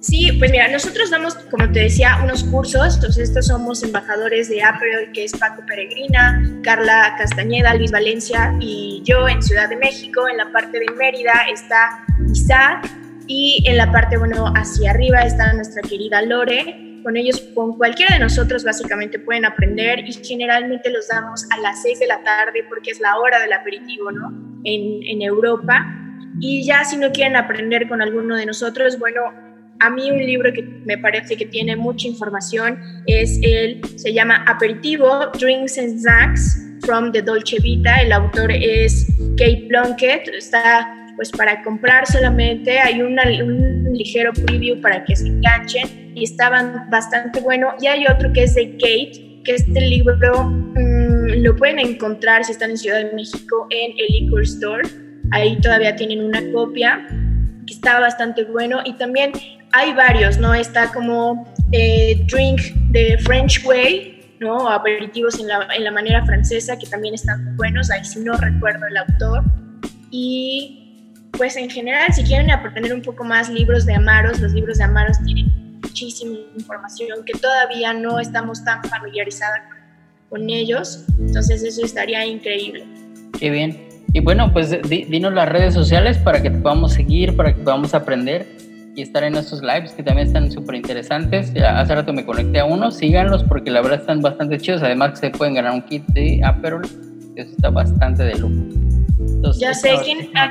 Sí, 0.04 0.34
pues 0.38 0.52
mira, 0.52 0.68
nosotros 0.68 1.10
damos, 1.12 1.34
como 1.50 1.72
te 1.72 1.80
decía, 1.80 2.20
unos 2.22 2.44
cursos. 2.44 2.96
Entonces, 2.96 3.30
estos 3.30 3.48
somos 3.48 3.82
embajadores 3.84 4.50
de 4.50 4.62
Apple, 4.62 5.12
que 5.14 5.24
es 5.24 5.32
Paco 5.32 5.64
Peregrina, 5.66 6.44
Carla 6.62 7.16
Castañeda, 7.18 7.74
Luis 7.74 7.90
Valencia 7.90 8.54
y 8.60 9.02
yo 9.06 9.30
en 9.30 9.42
Ciudad 9.42 9.70
de 9.70 9.78
México. 9.78 10.28
En 10.28 10.36
la 10.36 10.52
parte 10.52 10.78
de 10.78 10.88
Mérida 10.98 11.32
está 11.54 12.04
Isaac 12.30 12.86
y 13.28 13.64
en 13.66 13.78
la 13.78 13.94
parte, 13.94 14.18
bueno, 14.18 14.52
hacia 14.58 14.92
arriba 14.92 15.22
está 15.22 15.54
nuestra 15.54 15.82
querida 15.82 16.22
Lore. 16.22 17.00
Con 17.02 17.16
ellos, 17.16 17.40
con 17.56 17.78
cualquiera 17.78 18.16
de 18.16 18.20
nosotros, 18.20 18.66
básicamente 18.66 19.20
pueden 19.20 19.46
aprender 19.46 20.00
y 20.00 20.12
generalmente 20.12 20.90
los 20.90 21.08
damos 21.08 21.46
a 21.50 21.62
las 21.62 21.82
6 21.82 22.00
de 22.00 22.08
la 22.08 22.22
tarde 22.24 22.66
porque 22.68 22.92
es 22.92 23.00
la 23.00 23.20
hora 23.20 23.40
del 23.40 23.54
aperitivo, 23.54 24.12
¿no? 24.12 24.34
En, 24.66 25.02
en 25.08 25.22
Europa. 25.22 25.86
Y 26.42 26.66
ya 26.66 26.84
si 26.84 26.98
no 26.98 27.14
quieren 27.14 27.38
aprender 27.38 27.88
con 27.88 28.02
alguno 28.02 28.36
de 28.36 28.46
nosotros, 28.46 29.00
bueno, 29.00 29.22
a 29.80 29.90
mí 29.90 30.12
un 30.12 30.26
libro 30.26 30.52
que 30.54 30.64
me 30.86 30.98
parece 30.98 31.36
que 31.36 31.46
tiene 31.46 31.76
mucha 31.76 32.08
información 32.08 32.80
es 33.06 33.40
el, 33.42 33.82
se 33.98 34.14
llama 34.14 34.44
Aperitivo, 34.48 35.32
Drinks 35.40 35.78
and 35.78 36.00
Snacks 36.00 36.64
from 36.82 37.12
the 37.12 37.22
Dolce 37.22 37.60
Vita. 37.60 38.02
El 38.02 38.12
autor 38.12 38.52
es 38.52 39.08
Kate 39.38 39.66
Plunkett. 39.68 40.28
Está 40.30 41.00
pues 41.16 41.32
para 41.32 41.62
comprar 41.64 42.08
solamente, 42.08 42.80
hay 42.80 43.02
un 43.02 43.16
ligero 43.94 44.34
preview 44.34 44.82
para 44.82 45.04
que 45.06 45.16
se 45.16 45.28
enganchen 45.28 46.12
y 46.16 46.24
estaban 46.24 46.90
bastante 46.90 47.40
bueno. 47.42 47.74
Y 47.80 47.88
hay 47.88 48.06
otro 48.08 48.32
que 48.34 48.44
es 48.44 48.56
de 48.56 48.72
Kate, 48.72 49.42
que 49.44 49.56
este 49.56 49.82
libro 49.82 50.46
mm, 50.46 51.42
lo 51.44 51.56
pueden 51.56 51.80
encontrar 51.80 52.44
si 52.46 52.54
están 52.54 52.72
en 52.72 52.78
Ciudad 52.78 53.04
de 53.04 53.14
México 53.14 53.68
en 53.70 53.92
el 53.92 54.08
Liquor 54.08 54.42
Store. 54.44 54.84
Ahí 55.32 55.60
todavía 55.62 55.96
tienen 55.96 56.24
una 56.24 56.42
copia 56.52 57.08
que 57.66 57.74
está 57.74 58.00
bastante 58.00 58.44
bueno 58.46 58.80
y 58.86 58.94
también 58.94 59.32
hay 59.74 59.92
varios, 59.94 60.38
¿no? 60.38 60.54
Está 60.54 60.92
como 60.92 61.52
eh, 61.72 62.24
Drink 62.32 62.62
the 62.92 63.18
French 63.18 63.66
Way, 63.66 64.38
¿no? 64.40 64.70
Aperitivos 64.70 65.40
en 65.40 65.48
la, 65.48 65.68
en 65.76 65.84
la 65.84 65.92
manera 65.92 66.24
francesa, 66.26 66.78
que 66.78 66.86
también 66.86 67.16
están 67.16 67.58
buenos, 67.58 67.90
ahí 67.90 68.06
sí 68.06 68.20
no 68.20 68.38
recuerdo 68.38 68.86
el 68.86 68.98
autor. 68.98 69.44
Y 70.12 71.10
pues 71.32 71.58
en 71.58 71.70
general, 71.72 72.14
si 72.14 72.24
quieren 72.24 72.52
aprender 72.52 72.94
un 72.94 73.02
poco 73.02 73.24
más 73.24 73.50
libros 73.50 73.86
de 73.88 73.96
Amaros, 73.96 74.40
los 74.40 74.54
libros 74.54 74.78
de 74.78 74.84
Amaros 74.84 75.18
tienen 75.26 75.80
muchísima 75.82 76.36
información 76.56 77.26
que 77.26 77.38
todavía 77.40 77.94
no 77.94 78.20
estamos 78.20 78.64
tan 78.64 78.84
familiarizados 78.84 79.58
con 80.30 80.50
ellos, 80.50 81.06
entonces 81.20 81.64
eso 81.64 81.84
estaría 81.84 82.24
increíble. 82.26 82.86
Qué 83.40 83.50
bien. 83.50 83.90
Y 84.14 84.20
bueno, 84.20 84.54
pues 84.54 84.70
dinos 84.88 85.34
las 85.34 85.50
redes 85.50 85.74
sociales 85.74 86.20
para 86.20 86.44
que 86.44 86.52
te 86.52 86.60
podamos 86.60 86.94
seguir, 86.94 87.36
para 87.36 87.56
que 87.56 87.62
podamos 87.62 87.96
aprender 87.96 88.53
y 88.96 89.02
estar 89.02 89.24
en 89.24 89.36
estos 89.36 89.62
lives 89.62 89.94
que 89.94 90.04
también 90.04 90.28
están 90.28 90.52
súper 90.52 90.76
interesantes. 90.76 91.52
Hace 91.56 91.96
rato 91.96 92.14
me 92.14 92.26
conecté 92.26 92.60
a 92.60 92.66
uno, 92.66 92.92
síganlos 92.92 93.44
porque 93.44 93.72
la 93.72 93.82
verdad 93.82 94.02
están 94.02 94.22
bastante 94.22 94.58
chidos. 94.58 94.84
Además 94.84 95.20
se 95.20 95.32
pueden 95.32 95.56
ganar 95.56 95.72
un 95.74 95.82
kit 95.82 96.06
de 96.08 96.42
Aperol, 96.44 96.84
eso 97.36 97.50
está 97.52 97.70
bastante 97.70 98.24
de 98.24 98.36
lujo. 98.36 98.54
ya 99.60 99.74
sé, 99.74 99.92
¿a 99.92 100.02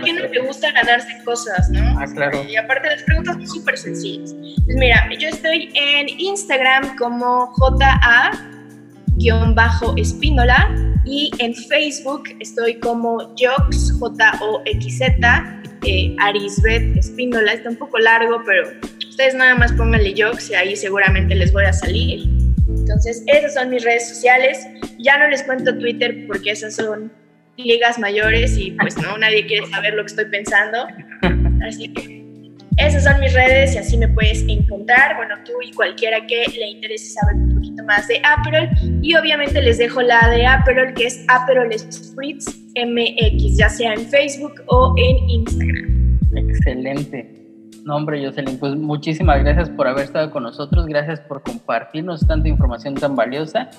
quién 0.00 0.16
no 0.16 0.26
le 0.28 0.40
gusta 0.46 0.72
ganarse 0.72 1.22
cosas, 1.24 1.70
no? 1.70 1.80
Ah, 1.98 2.06
claro. 2.12 2.42
Y 2.48 2.56
aparte 2.56 2.88
las 2.88 3.02
preguntas 3.04 3.36
son 3.36 3.46
súper 3.46 3.78
sencillas. 3.78 4.34
Pues 4.64 4.76
mira, 4.76 5.08
yo 5.18 5.28
estoy 5.28 5.70
en 5.74 6.08
Instagram 6.18 6.96
como 6.96 7.52
JA-espínola 9.18 10.74
y 11.04 11.30
en 11.38 11.54
Facebook 11.54 12.24
estoy 12.40 12.74
como 12.80 13.34
Jox, 13.38 13.92
J-O-X-Z 13.98 15.61
eh, 15.84 16.14
Arisbet 16.20 16.96
Espíndola. 16.96 17.52
Está 17.52 17.70
un 17.70 17.76
poco 17.76 17.98
largo, 17.98 18.42
pero 18.44 18.68
ustedes 19.08 19.34
nada 19.34 19.54
más 19.54 19.72
pónganle 19.72 20.14
Jox 20.16 20.50
y 20.50 20.54
ahí 20.54 20.76
seguramente 20.76 21.34
les 21.34 21.52
voy 21.52 21.64
a 21.64 21.72
salir. 21.72 22.28
Entonces, 22.68 23.22
esas 23.26 23.54
son 23.54 23.70
mis 23.70 23.84
redes 23.84 24.08
sociales. 24.08 24.66
Ya 24.98 25.18
no 25.18 25.28
les 25.28 25.42
cuento 25.42 25.76
Twitter 25.78 26.26
porque 26.26 26.52
esas 26.52 26.76
son 26.76 27.12
ligas 27.56 27.98
mayores 27.98 28.56
y 28.56 28.72
pues 28.72 28.96
no, 28.96 29.18
nadie 29.18 29.46
quiere 29.46 29.66
saber 29.66 29.94
lo 29.94 30.02
que 30.02 30.08
estoy 30.08 30.24
pensando. 30.26 30.86
Así 31.66 31.92
que 31.92 32.22
esas 32.78 33.04
son 33.04 33.20
mis 33.20 33.32
redes 33.34 33.74
y 33.74 33.78
así 33.78 33.98
me 33.98 34.08
puedes 34.08 34.42
encontrar. 34.48 35.16
Bueno, 35.16 35.34
tú 35.44 35.52
y 35.62 35.72
cualquiera 35.72 36.26
que 36.26 36.44
le 36.56 36.68
interese 36.68 37.10
saber 37.10 37.34
un 37.34 37.54
poquito 37.54 37.84
más 37.84 38.08
de 38.08 38.20
Aperol. 38.24 38.68
Y 39.02 39.14
obviamente 39.14 39.60
les 39.60 39.78
dejo 39.78 40.00
la 40.00 40.30
de 40.30 40.46
Aperol, 40.46 40.94
que 40.94 41.06
es 41.06 41.24
Aperol 41.28 41.70
Spritz 41.78 42.61
MX, 42.76 43.56
ya 43.56 43.68
sea 43.68 43.94
en 43.94 44.06
Facebook 44.06 44.62
o 44.66 44.94
en 44.96 45.28
Instagram. 45.28 46.18
Excelente. 46.34 47.42
No, 47.84 47.96
hombre, 47.96 48.24
Jocelyn, 48.24 48.58
pues 48.58 48.76
muchísimas 48.76 49.42
gracias 49.42 49.68
por 49.70 49.88
haber 49.88 50.04
estado 50.04 50.30
con 50.30 50.44
nosotros, 50.44 50.86
gracias 50.86 51.20
por 51.20 51.42
compartirnos 51.42 52.26
tanta 52.26 52.48
información 52.48 52.94
tan 52.94 53.16
valiosa 53.16 53.70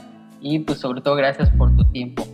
y 0.41 0.59
pues 0.59 0.79
sobre 0.79 1.01
todo 1.01 1.15
gracias 1.15 1.49
por 1.51 1.75
tu 1.75 1.85
tiempo. 1.85 2.27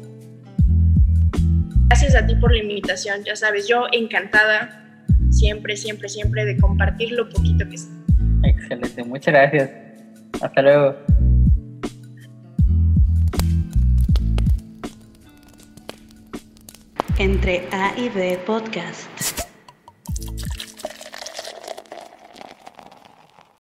Gracias 1.87 2.15
a 2.15 2.25
ti 2.25 2.35
por 2.35 2.51
la 2.51 2.63
invitación, 2.63 3.23
ya 3.23 3.35
sabes, 3.35 3.67
yo 3.67 3.85
encantada 3.91 5.03
siempre, 5.29 5.75
siempre, 5.75 6.09
siempre 6.09 6.45
de 6.45 6.57
compartir 6.57 7.11
lo 7.11 7.29
poquito 7.29 7.67
que 7.69 7.77
sé. 7.77 7.89
Excelente, 8.43 9.03
muchas 9.03 9.33
gracias. 9.33 9.69
Hasta 10.41 10.61
luego. 10.61 10.95
Entre 17.19 17.67
A 17.73 17.93
y 17.97 18.07
B 18.07 18.39
Podcast. 18.45 19.38